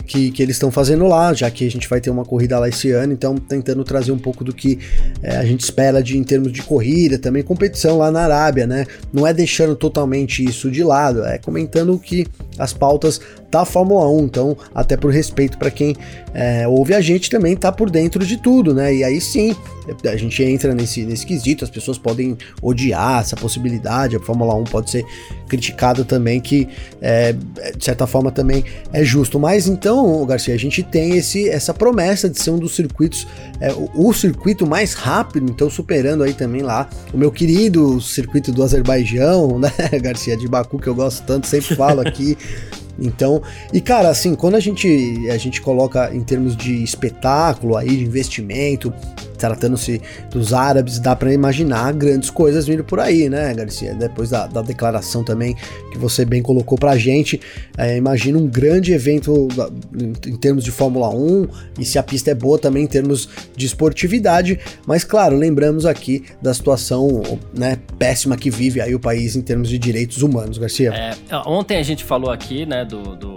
que, 0.06 0.30
que 0.30 0.42
eles 0.42 0.56
estão 0.56 0.70
fazendo 0.70 1.06
lá, 1.06 1.32
já 1.34 1.50
que 1.50 1.66
a 1.66 1.70
gente 1.70 1.88
vai 1.88 2.00
ter 2.00 2.10
uma 2.10 2.24
corrida 2.24 2.58
lá 2.58 2.68
esse 2.68 2.90
ano, 2.90 3.12
então 3.12 3.36
tentando 3.36 3.84
trazer 3.84 4.12
um 4.12 4.18
pouco 4.18 4.42
do 4.42 4.52
que 4.52 4.78
é, 5.22 5.36
a 5.36 5.44
gente 5.44 5.60
espera 5.60 6.02
de 6.02 6.16
em 6.16 6.24
termos 6.24 6.52
de 6.52 6.62
corrida, 6.62 7.18
também 7.18 7.42
competição 7.42 7.98
lá 7.98 8.10
na 8.10 8.22
Arábia, 8.22 8.66
né? 8.66 8.86
Não 9.12 9.26
é 9.26 9.34
deixando 9.34 9.76
totalmente 9.76 10.44
isso 10.44 10.70
de 10.70 10.82
lado, 10.82 11.24
é 11.24 11.38
comentando 11.38 11.98
que 11.98 12.26
as 12.58 12.72
pautas 12.72 13.20
da 13.50 13.64
Fórmula 13.64 14.08
1, 14.10 14.24
então 14.24 14.56
até 14.74 14.96
por 14.96 15.12
respeito 15.12 15.56
para 15.58 15.70
quem 15.70 15.96
é, 16.34 16.68
ouve 16.68 16.94
a 16.94 17.00
gente 17.00 17.30
também 17.30 17.56
tá 17.56 17.72
por 17.72 17.90
dentro 17.90 18.24
de 18.24 18.36
tudo, 18.36 18.74
né? 18.74 18.94
E 18.94 19.02
aí 19.02 19.20
sim, 19.20 19.56
a 20.04 20.16
gente 20.16 20.42
entra 20.42 20.74
nesse, 20.74 21.04
nesse 21.04 21.24
quesito, 21.24 21.64
as 21.64 21.70
pessoas 21.70 21.96
podem 21.96 22.36
odiar 22.60 23.20
essa 23.20 23.36
possibilidade, 23.36 24.16
a 24.16 24.20
Fórmula 24.20 24.54
1 24.54 24.64
pode 24.64 24.90
ser 24.90 25.04
criticada 25.48 26.04
também, 26.04 26.40
que 26.40 26.68
é, 27.00 27.32
de 27.32 27.84
certa 27.84 28.06
forma 28.06 28.30
também 28.30 28.64
é 28.92 29.02
justo. 29.02 29.38
Mas 29.38 29.66
então, 29.66 30.24
Garcia, 30.26 30.54
a 30.54 30.58
gente 30.58 30.82
tem 30.82 31.16
esse, 31.16 31.48
essa 31.48 31.72
promessa 31.72 32.28
de 32.28 32.38
ser 32.38 32.50
um 32.50 32.58
dos 32.58 32.74
circuitos, 32.74 33.26
é, 33.60 33.72
o, 33.72 34.08
o, 34.08 34.12
circuito 34.12 34.66
mais 34.66 34.94
rápido, 34.94 35.50
então 35.50 35.70
superando 35.70 36.22
aí 36.22 36.34
também 36.34 36.62
lá 36.62 36.88
o 37.12 37.16
meu 37.16 37.32
querido 37.32 38.00
circuito 38.00 38.52
do 38.52 38.62
Azerbaijão, 38.62 39.58
né, 39.58 39.72
Garcia, 40.00 40.36
de 40.36 40.46
Baku, 40.46 40.78
que 40.78 40.88
eu 40.88 40.94
gosto 40.94 41.24
tanto, 41.24 41.46
sempre 41.46 41.74
falo 41.74 42.00
aqui. 42.00 42.36
Então, 42.98 43.42
e 43.72 43.80
cara, 43.80 44.08
assim, 44.08 44.34
quando 44.34 44.56
a 44.56 44.60
gente 44.60 45.28
a 45.30 45.36
gente 45.36 45.60
coloca 45.60 46.14
em 46.14 46.22
termos 46.22 46.56
de 46.56 46.82
espetáculo 46.82 47.76
aí, 47.76 47.88
de 47.88 48.04
investimento, 48.04 48.92
tratando-se 49.38 50.02
dos 50.30 50.52
árabes, 50.52 50.98
dá 50.98 51.16
para 51.16 51.32
imaginar 51.32 51.92
grandes 51.94 52.28
coisas 52.28 52.66
vindo 52.66 52.84
por 52.84 53.00
aí, 53.00 53.28
né, 53.28 53.54
Garcia? 53.54 53.94
Depois 53.94 54.30
da, 54.30 54.46
da 54.46 54.60
declaração 54.60 55.24
também 55.24 55.56
que 55.90 55.96
você 55.96 56.24
bem 56.24 56.42
colocou 56.42 56.76
pra 56.76 56.96
gente, 56.98 57.40
é, 57.76 57.96
imagina 57.96 58.38
um 58.38 58.46
grande 58.46 58.92
evento 58.92 59.48
da, 59.48 59.70
em, 59.98 60.12
em, 60.30 60.36
termos 60.36 60.64
de 60.64 60.70
Fórmula 60.70 61.08
1 61.08 61.48
e 61.78 61.84
se 61.84 61.98
a 61.98 62.02
pista 62.02 62.30
é 62.30 62.34
boa 62.34 62.58
também 62.58 62.84
em 62.84 62.86
termos 62.86 63.28
de 63.56 63.64
esportividade, 63.64 64.58
mas 64.86 65.04
claro, 65.04 65.36
lembramos 65.36 65.86
aqui 65.86 66.24
da 66.42 66.52
situação 66.52 67.22
né, 67.56 67.78
péssima 67.98 68.36
que 68.36 68.50
vive 68.50 68.80
aí 68.80 68.94
o 68.94 69.00
país 69.00 69.36
em 69.36 69.42
termos 69.42 69.68
de 69.68 69.78
direitos 69.78 70.22
humanos, 70.22 70.58
Garcia. 70.58 70.92
É, 70.92 71.14
ontem 71.46 71.78
a 71.78 71.82
gente 71.82 72.04
falou 72.04 72.30
aqui, 72.30 72.66
né, 72.66 72.84
do, 72.84 73.16
do, 73.16 73.34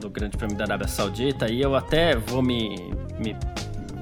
do 0.00 0.10
Grande 0.10 0.36
Prêmio 0.36 0.56
da 0.56 0.64
Arábia 0.64 0.88
Saudita 0.88 1.50
e 1.50 1.62
eu 1.62 1.74
até 1.74 2.16
vou 2.16 2.42
me, 2.42 2.76
me 3.18 3.36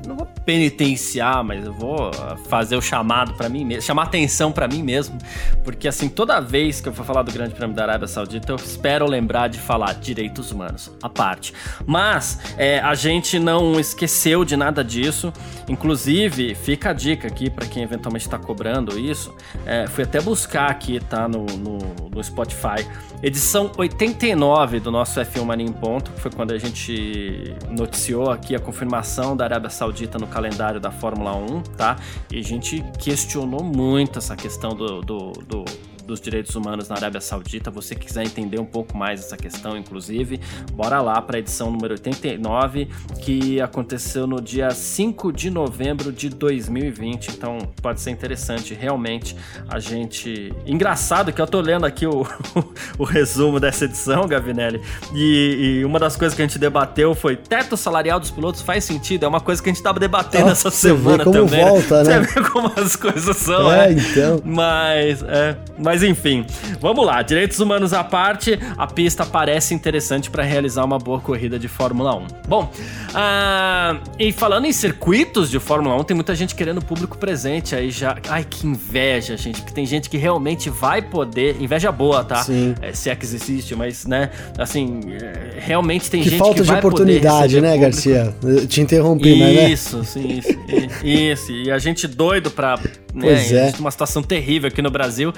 não 0.06 0.16
vou 0.16 0.28
penitenciar, 0.46 1.42
mas 1.42 1.66
eu 1.66 1.72
vou 1.72 2.12
fazer 2.48 2.76
o 2.76 2.80
chamado 2.80 3.34
para 3.34 3.48
mim 3.48 3.64
mesmo, 3.64 3.82
chamar 3.82 4.04
atenção 4.04 4.52
para 4.52 4.68
mim 4.68 4.80
mesmo, 4.80 5.18
porque 5.64 5.88
assim, 5.88 6.08
toda 6.08 6.40
vez 6.40 6.80
que 6.80 6.88
eu 6.88 6.92
for 6.92 7.04
falar 7.04 7.22
do 7.22 7.32
Grande 7.32 7.52
Prêmio 7.52 7.74
da 7.74 7.82
Arábia 7.82 8.06
Saudita, 8.06 8.52
eu 8.52 8.56
espero 8.56 9.06
lembrar 9.06 9.48
de 9.48 9.58
falar 9.58 9.94
direitos 9.94 10.52
humanos, 10.52 10.92
à 11.02 11.08
parte. 11.08 11.52
Mas 11.84 12.38
é, 12.56 12.78
a 12.78 12.94
gente 12.94 13.40
não 13.40 13.78
esqueceu 13.80 14.44
de 14.44 14.56
nada 14.56 14.84
disso, 14.84 15.32
inclusive, 15.68 16.54
fica 16.54 16.90
a 16.90 16.92
dica 16.92 17.26
aqui 17.26 17.50
para 17.50 17.66
quem 17.66 17.82
eventualmente 17.82 18.26
está 18.26 18.38
cobrando 18.38 18.96
isso, 18.96 19.34
é, 19.66 19.88
fui 19.88 20.04
até 20.04 20.20
buscar 20.20 20.70
aqui, 20.70 21.00
tá, 21.00 21.26
no, 21.26 21.44
no, 21.44 21.78
no 22.08 22.22
Spotify, 22.22 22.86
edição 23.20 23.72
89 23.76 24.78
do 24.78 24.92
nosso 24.92 25.20
F1 25.20 25.44
Mania 25.44 25.66
em 25.66 25.72
Ponto, 25.72 26.12
que 26.12 26.20
foi 26.20 26.30
quando 26.30 26.52
a 26.52 26.58
gente 26.58 27.52
noticiou 27.68 28.30
aqui 28.30 28.54
a 28.54 28.60
confirmação 28.60 29.36
da 29.36 29.44
Arábia 29.44 29.70
Saudita 29.70 30.18
no 30.18 30.28
calendário 30.36 30.78
da 30.78 30.90
Fórmula 30.90 31.34
1, 31.34 31.62
tá? 31.78 31.96
E 32.30 32.38
a 32.38 32.42
gente 32.42 32.84
questionou 32.98 33.64
muito 33.64 34.18
essa 34.18 34.36
questão 34.36 34.74
do, 34.74 35.00
do, 35.00 35.32
do 35.32 35.64
dos 36.06 36.20
direitos 36.20 36.54
humanos 36.54 36.88
na 36.88 36.96
Arábia 36.96 37.20
Saudita. 37.20 37.70
Você 37.70 37.94
que 37.94 38.06
quiser 38.06 38.24
entender 38.24 38.58
um 38.58 38.64
pouco 38.64 38.96
mais 38.96 39.20
essa 39.20 39.36
questão, 39.36 39.76
inclusive, 39.76 40.40
bora 40.72 41.00
lá 41.00 41.20
para 41.20 41.36
a 41.36 41.40
edição 41.40 41.70
número 41.70 41.94
89, 41.94 42.88
que 43.20 43.60
aconteceu 43.60 44.26
no 44.26 44.40
dia 44.40 44.70
5 44.70 45.32
de 45.32 45.50
novembro 45.50 46.12
de 46.12 46.28
2020. 46.28 47.28
Então, 47.28 47.58
pode 47.82 48.00
ser 48.00 48.10
interessante 48.10 48.72
realmente 48.74 49.36
a 49.68 49.78
gente. 49.78 50.52
Engraçado 50.64 51.32
que 51.32 51.40
eu 51.40 51.46
tô 51.46 51.60
lendo 51.60 51.84
aqui 51.84 52.06
o, 52.06 52.26
o 52.98 53.04
resumo 53.04 53.58
dessa 53.58 53.84
edição, 53.84 54.26
Gavinelli, 54.26 54.80
e, 55.12 55.80
e, 55.80 55.84
uma 55.84 55.98
das 55.98 56.16
coisas 56.16 56.36
que 56.36 56.42
a 56.42 56.46
gente 56.46 56.58
debateu 56.58 57.14
foi 57.14 57.36
teto 57.36 57.76
salarial 57.76 58.20
dos 58.20 58.30
pilotos 58.30 58.62
faz 58.62 58.84
sentido. 58.84 59.24
É 59.24 59.28
uma 59.28 59.40
coisa 59.40 59.62
que 59.62 59.68
a 59.68 59.72
gente 59.72 59.82
tava 59.82 59.98
debatendo 59.98 60.46
oh, 60.46 60.50
essa 60.50 60.70
semana 60.70 61.24
também. 61.24 61.64
Volta, 61.64 62.04
né? 62.04 62.22
Você 62.22 62.40
vê 62.40 62.48
como 62.50 62.72
as 62.76 62.94
coisas 62.94 63.36
são, 63.36 63.72
é, 63.72 63.88
é. 63.88 63.92
então. 63.92 64.40
Mas, 64.44 65.22
é, 65.22 65.56
mas 65.78 65.95
mas 65.96 66.02
enfim, 66.02 66.44
vamos 66.78 67.06
lá. 67.06 67.22
Direitos 67.22 67.58
humanos 67.58 67.94
à 67.94 68.04
parte, 68.04 68.58
a 68.76 68.86
pista 68.86 69.24
parece 69.24 69.72
interessante 69.72 70.28
para 70.28 70.42
realizar 70.42 70.84
uma 70.84 70.98
boa 70.98 71.18
corrida 71.20 71.58
de 71.58 71.68
Fórmula 71.68 72.14
1. 72.14 72.26
Bom, 72.46 72.70
uh, 73.12 73.98
e 74.18 74.30
falando 74.30 74.66
em 74.66 74.72
circuitos 74.72 75.50
de 75.50 75.58
Fórmula 75.58 75.96
1, 75.96 76.04
tem 76.04 76.14
muita 76.14 76.34
gente 76.34 76.54
querendo 76.54 76.82
público 76.82 77.16
presente 77.16 77.74
aí 77.74 77.90
já. 77.90 78.14
Ai, 78.28 78.44
que 78.44 78.66
inveja, 78.66 79.38
gente, 79.38 79.62
porque 79.62 79.72
tem 79.72 79.86
gente 79.86 80.10
que 80.10 80.18
realmente 80.18 80.68
vai 80.68 81.00
poder. 81.00 81.56
Inveja 81.62 81.90
boa, 81.90 82.22
tá? 82.22 82.42
Sim. 82.42 82.74
É, 82.82 82.92
se 82.92 83.08
é 83.08 83.16
que 83.16 83.24
existe, 83.24 83.74
mas, 83.74 84.04
né, 84.04 84.28
assim, 84.58 85.00
é, 85.10 85.58
realmente 85.58 86.10
tem 86.10 86.22
que 86.22 86.28
gente 86.28 86.38
falta 86.38 86.62
que 86.62 86.68
de 86.68 86.74
oportunidade, 86.74 87.58
né, 87.58 87.70
público. 87.70 87.84
Garcia? 87.84 88.34
Eu 88.42 88.66
te 88.66 88.82
interrompi, 88.82 89.30
isso, 89.30 89.38
né? 89.38 89.70
Isso, 89.70 90.04
sim, 90.04 90.38
isso, 90.40 91.02
isso. 91.02 91.52
E 91.52 91.70
a 91.70 91.78
gente 91.78 92.06
doido 92.06 92.50
pra. 92.50 92.78
Né, 93.16 93.22
pois 93.22 93.52
é. 93.52 93.72
Uma 93.78 93.90
situação 93.90 94.22
terrível 94.22 94.68
aqui 94.68 94.82
no 94.82 94.90
Brasil. 94.90 95.32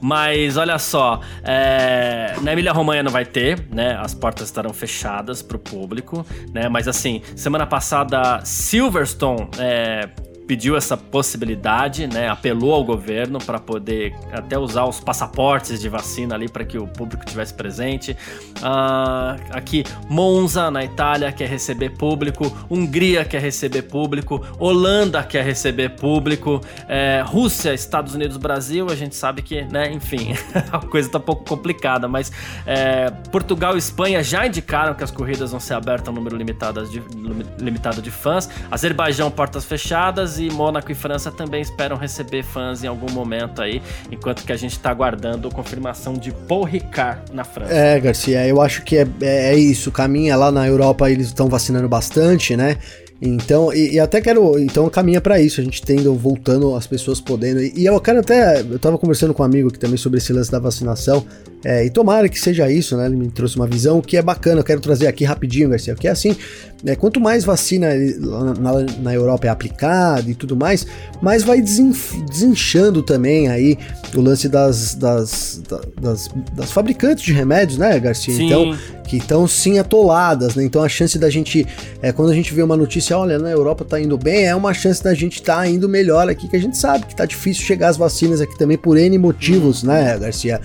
Mas 0.00 0.56
olha 0.56 0.78
só, 0.78 1.20
é, 1.42 2.34
na 2.40 2.52
Emília 2.52 2.72
Romanha 2.72 3.02
não 3.02 3.10
vai 3.10 3.24
ter, 3.24 3.66
né? 3.70 3.98
As 4.00 4.14
portas 4.14 4.46
estarão 4.46 4.72
fechadas 4.72 5.42
para 5.42 5.56
o 5.56 5.60
público, 5.60 6.24
né? 6.52 6.68
Mas 6.68 6.86
assim, 6.86 7.22
semana 7.34 7.66
passada 7.66 8.40
Silverstone 8.44 9.48
é, 9.58 10.08
pediu 10.46 10.76
essa 10.76 10.96
possibilidade, 10.96 12.06
né? 12.06 12.28
Apelou 12.28 12.74
ao 12.74 12.84
governo 12.84 13.38
para 13.38 13.58
poder 13.58 14.14
até 14.32 14.58
usar 14.58 14.84
os 14.84 15.00
passaportes 15.00 15.80
de 15.80 15.88
vacina 15.88 16.34
ali 16.34 16.48
para 16.48 16.64
que 16.64 16.78
o 16.78 16.86
público 16.86 17.24
tivesse 17.24 17.54
presente. 17.54 18.16
Uh, 18.58 19.40
aqui, 19.50 19.84
Monza, 20.08 20.70
na 20.70 20.84
Itália, 20.84 21.32
quer 21.32 21.48
receber 21.48 21.90
público. 21.90 22.54
Hungria 22.70 23.24
quer 23.24 23.40
receber 23.40 23.82
público. 23.82 24.44
Holanda 24.58 25.22
quer 25.22 25.44
receber 25.44 25.90
público. 25.90 26.60
É, 26.88 27.22
Rússia, 27.26 27.72
Estados 27.72 28.14
Unidos, 28.14 28.36
Brasil, 28.36 28.88
a 28.90 28.94
gente 28.94 29.14
sabe 29.14 29.42
que, 29.42 29.62
né? 29.62 29.90
Enfim, 29.92 30.34
a 30.70 30.78
coisa 30.80 31.08
tá 31.08 31.18
um 31.18 31.22
pouco 31.22 31.44
complicada, 31.44 32.06
mas 32.06 32.30
é, 32.66 33.10
Portugal 33.30 33.74
e 33.74 33.78
Espanha 33.78 34.22
já 34.22 34.46
indicaram 34.46 34.94
que 34.94 35.02
as 35.02 35.10
corridas 35.10 35.50
vão 35.50 35.60
ser 35.60 35.74
abertas 35.74 36.08
a 36.08 36.10
um 36.10 36.14
número 36.14 36.36
limitado 36.36 36.86
de, 36.86 37.02
limitado 37.58 38.02
de 38.02 38.10
fãs. 38.10 38.48
Azerbaijão, 38.70 39.30
portas 39.30 39.64
fechadas 39.64 40.33
e 40.38 40.50
Mônaco 40.50 40.90
e 40.90 40.94
França 40.94 41.30
também 41.30 41.62
esperam 41.62 41.96
receber 41.96 42.42
fãs 42.42 42.84
em 42.84 42.86
algum 42.86 43.10
momento 43.10 43.62
aí, 43.62 43.82
enquanto 44.10 44.44
que 44.44 44.52
a 44.52 44.56
gente 44.56 44.72
está 44.72 44.90
aguardando 44.90 45.50
confirmação 45.50 46.14
de 46.14 46.32
Paul 46.32 46.64
Ricard 46.64 47.32
na 47.32 47.44
França. 47.44 47.72
É, 47.72 47.98
Garcia, 48.00 48.46
eu 48.46 48.60
acho 48.60 48.82
que 48.82 48.96
é, 48.96 49.06
é, 49.20 49.52
é 49.52 49.56
isso. 49.56 49.90
Caminha 49.90 50.36
lá 50.36 50.50
na 50.50 50.66
Europa, 50.66 51.10
eles 51.10 51.26
estão 51.26 51.48
vacinando 51.48 51.88
bastante, 51.88 52.56
né? 52.56 52.78
Então, 53.22 53.72
e, 53.72 53.94
e, 53.94 54.00
até 54.00 54.20
quero, 54.20 54.58
então 54.58 54.88
caminha 54.90 55.20
para 55.20 55.40
isso, 55.40 55.60
a 55.60 55.64
gente 55.64 55.80
tendo, 55.80 56.14
voltando 56.14 56.74
as 56.74 56.86
pessoas 56.86 57.20
podendo. 57.20 57.62
E, 57.62 57.72
e, 57.76 57.86
eu 57.86 57.98
quero 58.00 58.20
até, 58.20 58.60
eu 58.60 58.78
tava 58.78 58.98
conversando 58.98 59.32
com 59.32 59.42
um 59.42 59.46
amigo 59.46 59.68
aqui 59.68 59.78
também 59.78 59.96
sobre 59.96 60.18
esse 60.18 60.32
lance 60.32 60.50
da 60.50 60.58
vacinação. 60.58 61.24
É, 61.64 61.84
e 61.86 61.90
tomara 61.90 62.28
que 62.28 62.38
seja 62.38 62.70
isso, 62.70 62.96
né? 62.96 63.06
Ele 63.06 63.16
me 63.16 63.30
trouxe 63.30 63.56
uma 63.56 63.66
visão 63.66 64.02
que 64.02 64.16
é 64.16 64.22
bacana, 64.22 64.60
eu 64.60 64.64
quero 64.64 64.80
trazer 64.80 65.06
aqui 65.06 65.24
rapidinho, 65.24 65.70
Garcia, 65.70 65.94
que 65.94 66.06
é 66.06 66.10
assim, 66.10 66.36
né, 66.82 66.94
quanto 66.94 67.18
mais 67.18 67.44
vacina 67.44 67.88
na, 68.60 68.72
na, 69.00 69.14
Europa 69.14 69.46
é 69.46 69.50
aplicada 69.50 70.30
e 70.30 70.34
tudo 70.34 70.54
mais, 70.54 70.86
mais 71.22 71.42
vai 71.42 71.62
desinchando 71.62 73.02
também 73.02 73.48
aí 73.48 73.78
o 74.14 74.20
lance 74.20 74.46
das, 74.46 74.94
das, 74.94 75.62
das, 75.98 76.28
das 76.52 76.70
fabricantes 76.70 77.24
de 77.24 77.32
remédios, 77.32 77.78
né, 77.78 77.98
Garcia? 77.98 78.34
Sim. 78.34 78.44
Então, 78.44 78.76
que 79.04 79.16
estão 79.16 79.46
sim 79.46 79.78
atoladas, 79.78 80.54
né? 80.54 80.64
Então 80.64 80.82
a 80.82 80.88
chance 80.88 81.18
da 81.18 81.30
gente, 81.30 81.66
é, 82.02 82.12
quando 82.12 82.30
a 82.30 82.34
gente 82.34 82.52
vê 82.52 82.62
uma 82.62 82.76
notícia, 82.76 83.16
olha, 83.16 83.38
na 83.38 83.50
Europa 83.50 83.84
tá 83.84 83.98
indo 83.98 84.18
bem, 84.18 84.44
é 84.44 84.54
uma 84.54 84.74
chance 84.74 85.02
da 85.02 85.14
gente 85.14 85.42
tá 85.42 85.66
indo 85.66 85.88
melhor 85.88 86.28
aqui, 86.28 86.48
que 86.48 86.56
a 86.56 86.60
gente 86.60 86.76
sabe 86.76 87.06
que 87.06 87.16
tá 87.16 87.24
difícil 87.24 87.64
chegar 87.64 87.88
as 87.88 87.96
vacinas 87.96 88.40
aqui 88.40 88.58
também 88.58 88.76
por 88.76 88.98
N 88.98 89.16
motivos, 89.16 89.82
né, 89.82 90.18
Garcia? 90.18 90.60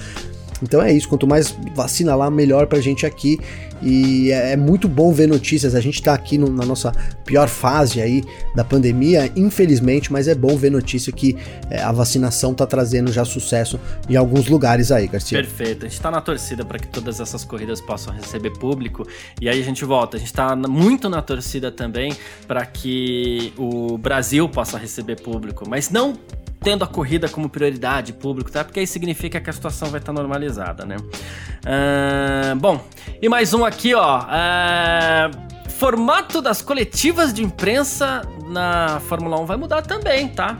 Então 0.62 0.82
é 0.82 0.92
isso, 0.92 1.08
quanto 1.08 1.28
mais 1.28 1.56
vacina 1.74 2.16
lá, 2.16 2.30
melhor 2.30 2.68
pra 2.68 2.80
gente 2.80 3.06
aqui. 3.06 3.40
E 3.82 4.32
é, 4.32 4.54
é 4.54 4.58
muito 4.58 4.88
bom 4.88 5.12
ver 5.12 5.28
notícias. 5.28 5.76
A 5.76 5.82
gente 5.82 6.02
tá 6.02 6.14
aqui 6.14 6.38
no, 6.38 6.50
na 6.50 6.66
nossa 6.66 6.92
pior 7.26 7.48
fase 7.48 8.02
aí 8.02 8.24
da 8.56 8.64
pandemia, 8.64 9.32
infelizmente, 9.36 10.12
mas 10.12 10.28
é 10.28 10.36
bom 10.36 10.58
ver 10.58 10.72
notícia 10.72 11.12
que 11.12 11.38
é, 11.70 11.82
a 11.82 11.92
vacinação 11.92 12.54
tá 12.54 12.66
trazendo 12.66 13.12
já 13.12 13.24
sucesso 13.24 13.80
em 14.10 14.16
alguns 14.16 14.48
lugares 14.48 14.92
aí, 14.92 15.08
Garcia. 15.08 15.38
Perfeito. 15.38 15.86
A 15.86 15.90
gente 15.90 16.02
tá 16.02 16.12
na 16.12 16.22
torcida 16.22 16.66
para 16.66 16.80
que 16.80 16.88
todas 16.88 17.20
essas 17.20 17.44
corridas 17.44 17.82
possam 17.82 18.14
receber 18.14 18.52
público. 18.52 19.08
E 19.42 19.48
aí 19.48 19.60
a 19.60 19.64
gente 19.64 19.86
volta. 19.86 20.18
A 20.18 20.20
gente 20.20 20.34
tá 20.34 20.56
muito 20.56 21.10
na 21.10 21.22
torcida 21.22 21.72
também 21.72 22.16
para 22.48 22.66
que 22.66 23.54
o 23.58 23.98
Brasil 23.98 24.48
possa 24.50 24.78
receber 24.78 25.22
público, 25.22 25.68
mas 25.68 25.90
não 25.90 26.18
tendo 26.62 26.84
a 26.84 26.88
corrida 26.88 27.30
como 27.30 27.50
prioridade 27.50 28.14
público, 28.14 28.52
tá? 28.52 28.64
Porque 28.64 28.80
aí 28.80 28.88
significa 28.88 29.40
que 29.40 29.50
a 29.50 29.54
situação 29.54 29.90
vai 29.90 30.00
estar 30.00 30.14
tá 30.14 30.20
normalizada, 30.20 30.86
né? 30.86 30.98
Uh, 30.98 32.56
bom, 32.58 32.84
e 33.22 33.30
mais 33.30 33.54
um 33.54 33.66
aqui, 33.70 33.94
ó. 33.94 34.22
Uh, 34.22 35.70
formato 35.70 36.42
das 36.42 36.62
coletivas 36.62 37.34
de 37.34 37.44
imprensa 37.44 38.22
na 38.50 39.00
Fórmula 39.08 39.40
1 39.40 39.46
vai 39.46 39.58
mudar 39.58 39.82
também, 39.82 40.28
tá? 40.28 40.58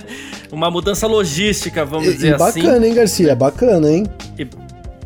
Uma 0.50 0.70
mudança 0.70 1.06
logística, 1.06 1.84
vamos 1.84 2.12
dizer 2.14 2.28
e 2.28 2.30
bacana, 2.32 2.48
assim. 2.48 2.62
Bacana, 2.62 2.86
hein, 2.86 2.94
Garcia? 2.94 3.36
Bacana, 3.36 3.90
hein? 3.90 4.06
E, 4.38 4.48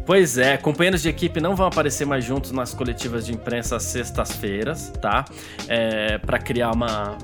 Pois 0.07 0.39
é, 0.39 0.57
companheiros 0.57 1.03
de 1.03 1.09
equipe 1.09 1.41
não 1.41 1.55
vão 1.55 1.67
aparecer 1.67 2.05
mais 2.05 2.25
juntos 2.25 2.51
nas 2.51 2.75
coletivas 2.75 3.27
de 3.27 3.33
imprensa 3.33 3.77
às 3.77 3.85
sextas-feiras, 3.85 4.93
tá? 5.01 5.25
É, 5.69 6.19
para 6.19 6.37
criar 6.37 6.73
uma 6.73 7.17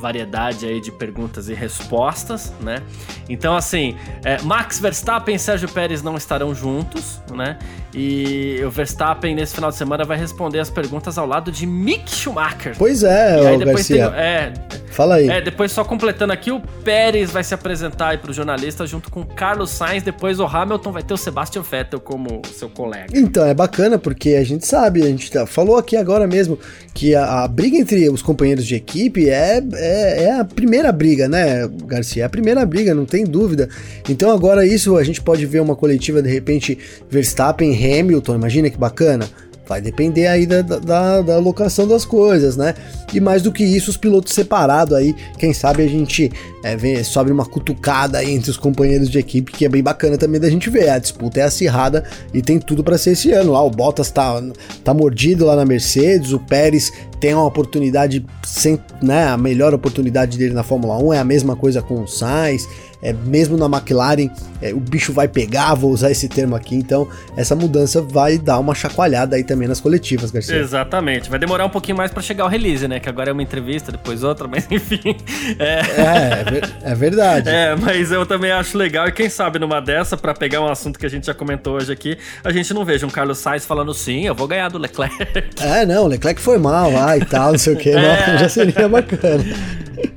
variedade 0.00 0.66
aí 0.66 0.80
de 0.80 0.92
perguntas 0.92 1.48
e 1.48 1.54
respostas, 1.54 2.52
né? 2.60 2.82
Então, 3.28 3.56
assim, 3.56 3.96
é, 4.24 4.40
Max 4.42 4.78
Verstappen 4.78 5.34
e 5.34 5.38
Sérgio 5.38 5.68
Pérez 5.68 6.02
não 6.02 6.16
estarão 6.16 6.54
juntos, 6.54 7.20
né? 7.32 7.58
E 7.94 8.60
o 8.64 8.70
Verstappen, 8.70 9.34
nesse 9.34 9.54
final 9.54 9.70
de 9.70 9.76
semana, 9.76 10.04
vai 10.04 10.18
responder 10.18 10.58
as 10.58 10.70
perguntas 10.70 11.16
ao 11.16 11.26
lado 11.26 11.50
de 11.52 11.66
Mick 11.66 12.10
Schumacher. 12.10 12.74
Pois 12.76 13.02
é, 13.02 13.42
e 13.42 13.46
aí 13.46 13.58
depois 13.58 13.88
Garcia. 13.88 14.10
Tem, 14.10 14.20
é, 14.20 14.52
Fala 14.94 15.16
aí. 15.16 15.28
É, 15.28 15.40
depois 15.40 15.72
só 15.72 15.82
completando 15.82 16.32
aqui, 16.32 16.52
o 16.52 16.60
Pérez 16.84 17.28
vai 17.28 17.42
se 17.42 17.52
apresentar 17.52 18.10
aí 18.10 18.18
para 18.18 18.30
os 18.30 18.36
jornalistas 18.36 18.88
junto 18.88 19.10
com 19.10 19.22
o 19.22 19.26
Carlos 19.26 19.70
Sainz, 19.70 20.04
depois 20.04 20.38
o 20.38 20.44
Hamilton 20.44 20.92
vai 20.92 21.02
ter 21.02 21.12
o 21.12 21.16
Sebastian 21.16 21.62
Vettel 21.62 21.98
como 21.98 22.40
seu 22.52 22.68
colega. 22.68 23.06
Então, 23.12 23.44
é 23.44 23.52
bacana 23.52 23.98
porque 23.98 24.36
a 24.36 24.44
gente 24.44 24.64
sabe, 24.64 25.02
a 25.02 25.06
gente 25.06 25.32
tá, 25.32 25.46
falou 25.46 25.76
aqui 25.76 25.96
agora 25.96 26.28
mesmo 26.28 26.56
que 26.94 27.12
a, 27.12 27.42
a 27.42 27.48
briga 27.48 27.76
entre 27.76 28.08
os 28.08 28.22
companheiros 28.22 28.64
de 28.64 28.76
equipe 28.76 29.28
é, 29.28 29.60
é, 29.72 30.24
é, 30.26 30.38
a 30.38 30.44
primeira 30.44 30.92
briga, 30.92 31.28
né, 31.28 31.68
Garcia? 31.86 32.22
É 32.22 32.26
a 32.26 32.30
primeira 32.30 32.64
briga, 32.64 32.94
não 32.94 33.04
tem 33.04 33.24
dúvida. 33.24 33.68
Então 34.08 34.30
agora 34.30 34.64
isso 34.64 34.96
a 34.96 35.02
gente 35.02 35.20
pode 35.20 35.44
ver 35.44 35.58
uma 35.58 35.74
coletiva, 35.74 36.22
de 36.22 36.30
repente, 36.30 36.78
Verstappen, 37.10 37.74
Hamilton, 37.74 38.36
imagina 38.36 38.70
que 38.70 38.78
bacana. 38.78 39.28
Vai 39.66 39.80
depender 39.80 40.26
aí 40.26 40.46
da, 40.46 40.60
da, 40.60 41.22
da 41.22 41.34
alocação 41.34 41.88
das 41.88 42.04
coisas, 42.04 42.56
né? 42.56 42.74
E 43.14 43.20
mais 43.20 43.42
do 43.42 43.50
que 43.50 43.64
isso, 43.64 43.90
os 43.90 43.96
pilotos 43.96 44.34
separados 44.34 44.94
aí, 44.94 45.14
quem 45.38 45.54
sabe 45.54 45.82
a 45.82 45.88
gente 45.88 46.30
é, 46.62 47.02
sobe 47.02 47.32
uma 47.32 47.46
cutucada 47.46 48.18
aí 48.18 48.32
entre 48.32 48.50
os 48.50 48.56
companheiros 48.56 49.08
de 49.08 49.18
equipe, 49.18 49.52
que 49.52 49.64
é 49.64 49.68
bem 49.68 49.82
bacana 49.82 50.18
também 50.18 50.40
da 50.40 50.50
gente 50.50 50.68
ver. 50.68 50.90
A 50.90 50.98
disputa 50.98 51.40
é 51.40 51.42
acirrada 51.44 52.04
e 52.32 52.42
tem 52.42 52.58
tudo 52.58 52.84
para 52.84 52.98
ser 52.98 53.12
esse 53.12 53.32
ano. 53.32 53.54
Ah, 53.54 53.62
o 53.62 53.70
Bottas 53.70 54.10
tá, 54.10 54.42
tá 54.82 54.92
mordido 54.92 55.46
lá 55.46 55.56
na 55.56 55.64
Mercedes, 55.64 56.32
o 56.32 56.38
Pérez 56.38 56.92
tem 57.24 57.32
uma 57.32 57.46
oportunidade, 57.46 58.22
sem, 58.42 58.78
né, 59.00 59.28
a 59.28 59.36
melhor 59.38 59.72
oportunidade 59.72 60.36
dele 60.36 60.52
na 60.52 60.62
Fórmula 60.62 60.98
1 60.98 61.14
é 61.14 61.18
a 61.20 61.24
mesma 61.24 61.56
coisa 61.56 61.80
com 61.80 62.02
o 62.02 62.06
Sainz 62.06 62.68
é, 63.04 63.12
mesmo 63.12 63.58
na 63.58 63.66
McLaren, 63.66 64.30
é, 64.62 64.72
o 64.72 64.80
bicho 64.80 65.12
vai 65.12 65.28
pegar, 65.28 65.74
vou 65.74 65.90
usar 65.90 66.10
esse 66.10 66.26
termo 66.26 66.56
aqui, 66.56 66.74
então 66.74 67.06
essa 67.36 67.54
mudança 67.54 68.00
vai 68.00 68.38
dar 68.38 68.58
uma 68.58 68.74
chacoalhada 68.74 69.36
aí 69.36 69.44
também 69.44 69.68
nas 69.68 69.78
coletivas, 69.78 70.30
Garcia. 70.30 70.56
Exatamente, 70.56 71.28
vai 71.28 71.38
demorar 71.38 71.66
um 71.66 71.68
pouquinho 71.68 71.98
mais 71.98 72.10
para 72.10 72.22
chegar 72.22 72.46
o 72.46 72.48
release, 72.48 72.88
né? 72.88 72.98
Que 72.98 73.08
agora 73.10 73.28
é 73.28 73.32
uma 73.34 73.42
entrevista, 73.42 73.92
depois 73.92 74.22
outra, 74.22 74.48
mas 74.48 74.66
enfim. 74.70 75.16
É, 75.58 75.64
é, 75.64 76.86
é, 76.86 76.92
é 76.92 76.94
verdade. 76.94 77.50
É, 77.50 77.76
mas 77.76 78.10
eu 78.10 78.24
também 78.24 78.50
acho 78.50 78.78
legal, 78.78 79.06
e 79.06 79.12
quem 79.12 79.28
sabe 79.28 79.58
numa 79.58 79.80
dessa, 79.80 80.16
para 80.16 80.32
pegar 80.32 80.62
um 80.62 80.66
assunto 80.66 80.98
que 80.98 81.04
a 81.04 81.10
gente 81.10 81.26
já 81.26 81.34
comentou 81.34 81.74
hoje 81.74 81.92
aqui, 81.92 82.16
a 82.42 82.50
gente 82.50 82.72
não 82.72 82.86
veja 82.86 83.06
um 83.06 83.10
Carlos 83.10 83.36
Sainz 83.36 83.66
falando 83.66 83.92
sim, 83.92 84.24
eu 84.26 84.34
vou 84.34 84.48
ganhar 84.48 84.70
do 84.70 84.78
Leclerc. 84.78 85.14
É, 85.60 85.84
não, 85.84 86.04
o 86.04 86.06
Leclerc 86.06 86.40
foi 86.40 86.56
mal 86.56 86.90
lá 86.90 87.13
e 87.16 87.24
tal, 87.24 87.52
não 87.52 87.58
sei 87.58 87.74
o 87.74 87.76
que, 87.76 87.90
é. 87.90 88.38
já 88.38 88.48
seria 88.48 88.88
bacana. 88.88 89.44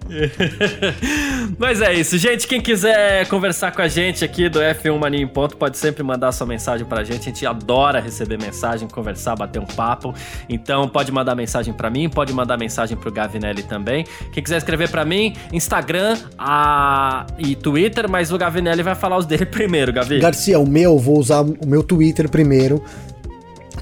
Mas 1.57 1.81
é 1.81 1.93
isso, 1.93 2.17
gente. 2.17 2.47
Quem 2.47 2.61
quiser 2.61 3.27
conversar 3.27 3.71
com 3.71 3.81
a 3.81 3.87
gente 3.87 4.23
aqui 4.23 4.49
do 4.49 4.59
F1 4.59 4.97
Mania 4.97 5.21
em 5.21 5.27
Ponto, 5.27 5.57
pode 5.57 5.77
sempre 5.77 6.03
mandar 6.03 6.31
sua 6.31 6.47
mensagem 6.47 6.85
pra 6.85 7.03
gente. 7.03 7.21
A 7.21 7.23
gente 7.25 7.45
adora 7.45 7.99
receber 7.99 8.37
mensagem, 8.37 8.87
conversar, 8.87 9.35
bater 9.35 9.59
um 9.59 9.65
papo. 9.65 10.13
Então 10.49 10.87
pode 10.87 11.11
mandar 11.11 11.35
mensagem 11.35 11.73
para 11.73 11.89
mim, 11.89 12.09
pode 12.09 12.33
mandar 12.33 12.57
mensagem 12.57 12.97
pro 12.97 13.11
Gavinelli 13.11 13.63
também. 13.63 14.05
Quem 14.31 14.43
quiser 14.43 14.57
escrever 14.57 14.89
para 14.89 15.05
mim, 15.05 15.33
Instagram 15.51 16.17
a... 16.37 17.25
e 17.37 17.55
Twitter, 17.55 18.09
mas 18.09 18.31
o 18.31 18.37
Gavinelli 18.37 18.83
vai 18.83 18.95
falar 18.95 19.17
os 19.17 19.25
dele 19.25 19.45
primeiro, 19.47 19.91
Gavi. 19.91 20.19
Garcia, 20.19 20.59
o 20.59 20.67
meu, 20.67 20.97
vou 20.97 21.19
usar 21.19 21.41
o 21.41 21.67
meu 21.67 21.83
Twitter 21.83 22.29
primeiro 22.29 22.83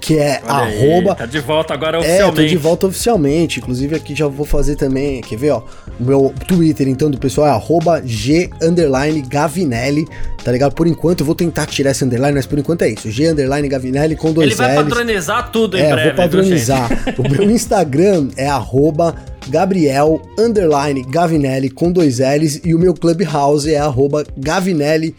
que 0.05 0.19
é 0.19 0.39
Olha 0.43 0.53
arroba. 0.53 1.11
Aí, 1.13 1.17
tá 1.17 1.25
de 1.25 1.39
volta 1.39 1.73
agora 1.73 1.97
oficialmente. 1.97 2.39
É, 2.39 2.43
tô 2.43 2.47
de 2.47 2.57
volta 2.57 2.85
oficialmente. 2.85 3.59
Inclusive 3.59 3.95
aqui 3.95 4.13
já 4.13 4.27
vou 4.27 4.45
fazer 4.45 4.75
também, 4.75 5.19
quer 5.21 5.35
ver, 5.35 5.49
ó? 5.49 5.63
O 5.99 6.03
meu 6.03 6.33
Twitter, 6.47 6.87
então, 6.87 7.09
do 7.09 7.17
pessoal 7.17 7.47
é 7.47 7.49
arroba 7.49 8.03
G 8.05 8.47
underline 8.61 9.23
Gavinelli, 9.23 10.07
tá 10.43 10.51
ligado? 10.51 10.75
Por 10.75 10.85
enquanto 10.85 11.21
eu 11.21 11.25
vou 11.25 11.33
tentar 11.33 11.65
tirar 11.65 11.89
esse 11.89 12.05
underline, 12.05 12.35
mas 12.35 12.45
por 12.45 12.59
enquanto 12.59 12.83
é 12.83 12.89
isso. 12.89 13.09
G 13.09 13.29
underline 13.29 13.67
Gavinelli 13.67 14.15
com 14.15 14.31
dois 14.31 14.45
Ele 14.45 14.55
vai 14.55 14.75
L's. 14.75 14.83
padronizar 14.83 15.51
tudo 15.51 15.75
em 15.75 15.81
é, 15.81 15.91
breve. 15.91 16.09
vou 16.09 16.17
padronizar. 16.17 16.87
o 17.17 17.27
meu 17.27 17.49
Instagram 17.49 18.27
é 18.37 18.47
arroba 18.47 19.15
Gabriel 19.47 20.21
underline 20.37 21.03
Gavinelli 21.03 21.69
com 21.71 21.91
dois 21.91 22.19
L's 22.19 22.61
e 22.63 22.75
o 22.75 22.79
meu 22.79 22.93
Clubhouse 22.93 23.73
é 23.73 23.79
arroba 23.79 24.23
Gavinelli 24.37 25.15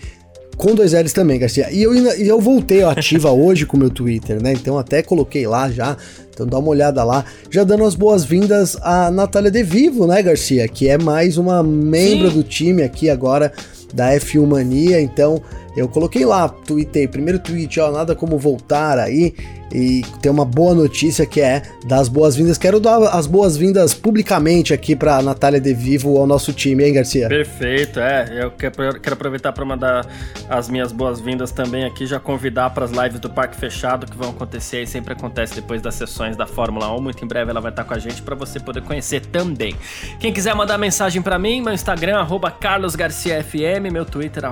com 0.56 0.74
dois 0.74 0.92
L's 0.92 1.12
também, 1.12 1.38
Garcia. 1.38 1.70
E 1.70 1.82
eu, 1.82 1.94
e 1.94 2.26
eu 2.26 2.40
voltei 2.40 2.82
ativa 2.82 3.30
hoje 3.32 3.66
com 3.66 3.76
o 3.76 3.80
meu 3.80 3.90
Twitter, 3.90 4.42
né? 4.42 4.52
Então 4.52 4.78
até 4.78 5.02
coloquei 5.02 5.46
lá 5.46 5.70
já. 5.70 5.96
Então 6.32 6.46
dá 6.46 6.58
uma 6.58 6.68
olhada 6.68 7.02
lá. 7.04 7.24
Já 7.50 7.64
dando 7.64 7.84
as 7.84 7.94
boas-vindas 7.94 8.76
a 8.82 9.10
Natália 9.10 9.50
De 9.50 9.62
Vivo, 9.62 10.06
né, 10.06 10.22
Garcia? 10.22 10.66
Que 10.68 10.88
é 10.88 10.98
mais 10.98 11.38
uma 11.38 11.62
membro 11.62 12.30
do 12.30 12.42
time 12.42 12.82
aqui 12.82 13.08
agora 13.08 13.52
da 13.94 14.12
F1 14.12 14.46
Mania. 14.46 15.00
Então 15.00 15.42
eu 15.76 15.88
coloquei 15.88 16.24
lá, 16.24 16.48
tuitei, 16.48 17.06
primeiro 17.06 17.38
tweet, 17.38 17.78
ó, 17.80 17.90
nada 17.90 18.14
como 18.14 18.38
voltar 18.38 18.98
aí. 18.98 19.34
E 19.72 20.02
tem 20.22 20.30
uma 20.30 20.44
boa 20.44 20.74
notícia 20.74 21.26
que 21.26 21.40
é 21.40 21.62
das 21.84 22.08
boas-vindas. 22.08 22.56
Quero 22.56 22.80
dar 22.80 22.98
as 23.08 23.26
boas-vindas 23.26 23.94
publicamente 23.94 24.72
aqui 24.72 24.94
para 24.94 25.20
Natália 25.20 25.60
De 25.60 25.74
Vivo 25.74 26.16
ao 26.18 26.26
nosso 26.26 26.52
time, 26.52 26.84
hein, 26.84 26.94
Garcia? 26.94 27.28
Perfeito, 27.28 28.00
é. 28.00 28.44
Eu 28.44 28.50
quero 28.50 29.12
aproveitar 29.12 29.52
para 29.52 29.64
mandar 29.64 30.06
as 30.48 30.68
minhas 30.68 30.92
boas-vindas 30.92 31.50
também 31.50 31.84
aqui, 31.84 32.06
já 32.06 32.20
convidar 32.20 32.70
para 32.70 32.84
as 32.84 32.90
lives 32.90 33.20
do 33.20 33.28
Parque 33.28 33.56
Fechado 33.56 34.06
que 34.06 34.16
vão 34.16 34.30
acontecer 34.30 34.82
e 34.82 34.86
sempre 34.86 35.12
acontece 35.12 35.54
depois 35.54 35.82
das 35.82 35.94
sessões 35.94 36.36
da 36.36 36.46
Fórmula 36.46 36.94
1. 36.96 37.00
Muito 37.00 37.24
em 37.24 37.28
breve 37.28 37.50
ela 37.50 37.60
vai 37.60 37.70
estar 37.70 37.84
com 37.84 37.94
a 37.94 37.98
gente 37.98 38.22
para 38.22 38.34
você 38.34 38.60
poder 38.60 38.82
conhecer 38.82 39.20
também. 39.26 39.74
Quem 40.20 40.32
quiser 40.32 40.54
mandar 40.54 40.78
mensagem 40.78 41.20
para 41.20 41.38
mim, 41.38 41.60
meu 41.60 41.74
Instagram 41.74 42.26
@carlosgarciafm, 42.60 43.90
meu 43.92 44.04
Twitter 44.04 44.44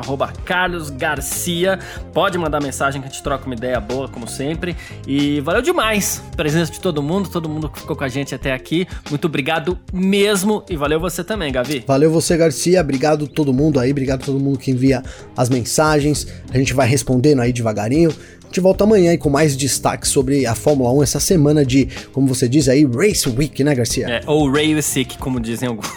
@carlosgarcia. 0.44 1.78
Pode 2.12 2.36
mandar 2.36 2.60
mensagem 2.60 3.00
que 3.00 3.08
a 3.08 3.10
gente 3.10 3.22
troca 3.22 3.46
uma 3.46 3.54
ideia 3.54 3.78
boa, 3.80 4.08
como 4.08 4.28
sempre. 4.28 4.76
E 5.06 5.40
valeu 5.40 5.60
demais 5.60 6.22
a 6.32 6.36
presença 6.36 6.72
de 6.72 6.80
todo 6.80 7.02
mundo, 7.02 7.28
todo 7.28 7.48
mundo 7.48 7.68
que 7.68 7.80
ficou 7.80 7.94
com 7.94 8.04
a 8.04 8.08
gente 8.08 8.34
até 8.34 8.52
aqui. 8.52 8.86
Muito 9.10 9.26
obrigado 9.26 9.78
mesmo 9.92 10.64
e 10.68 10.76
valeu 10.76 10.98
você 10.98 11.22
também, 11.22 11.52
Gavi. 11.52 11.84
Valeu 11.86 12.10
você, 12.10 12.36
Garcia. 12.36 12.80
Obrigado 12.80 13.28
todo 13.28 13.52
mundo 13.52 13.78
aí, 13.78 13.90
obrigado 13.90 14.24
todo 14.24 14.40
mundo 14.40 14.58
que 14.58 14.70
envia 14.70 15.02
as 15.36 15.48
mensagens. 15.48 16.26
A 16.52 16.58
gente 16.58 16.72
vai 16.72 16.88
respondendo 16.88 17.40
aí 17.40 17.52
devagarinho. 17.52 18.12
Te 18.54 18.60
volta 18.60 18.84
amanhã 18.84 19.10
aí 19.10 19.18
com 19.18 19.28
mais 19.28 19.56
destaque 19.56 20.06
sobre 20.06 20.46
a 20.46 20.54
Fórmula 20.54 20.92
1 20.92 21.02
essa 21.02 21.18
semana 21.18 21.66
de, 21.66 21.88
como 22.12 22.28
você 22.28 22.48
diz 22.48 22.68
aí, 22.68 22.84
Race 22.84 23.28
Week, 23.28 23.64
né, 23.64 23.74
Garcia? 23.74 24.08
É, 24.08 24.20
ou 24.28 24.48
Race 24.48 24.96
Week 24.96 25.18
como 25.18 25.40
dizem 25.40 25.70
alguns. 25.70 25.88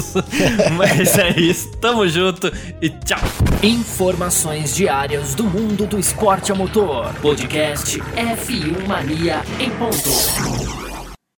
Mas 0.78 1.18
é 1.18 1.38
isso, 1.38 1.70
tamo 1.72 2.08
junto 2.08 2.50
e 2.80 2.88
tchau. 2.88 3.18
Informações 3.62 4.74
diárias 4.74 5.34
do 5.34 5.44
mundo 5.44 5.84
do 5.86 5.98
esporte 5.98 6.50
a 6.50 6.54
motor. 6.54 7.12
Podcast 7.20 7.98
F1 7.98 8.86
Mania 8.86 9.42
em 9.58 9.68
ponto. 9.68 10.89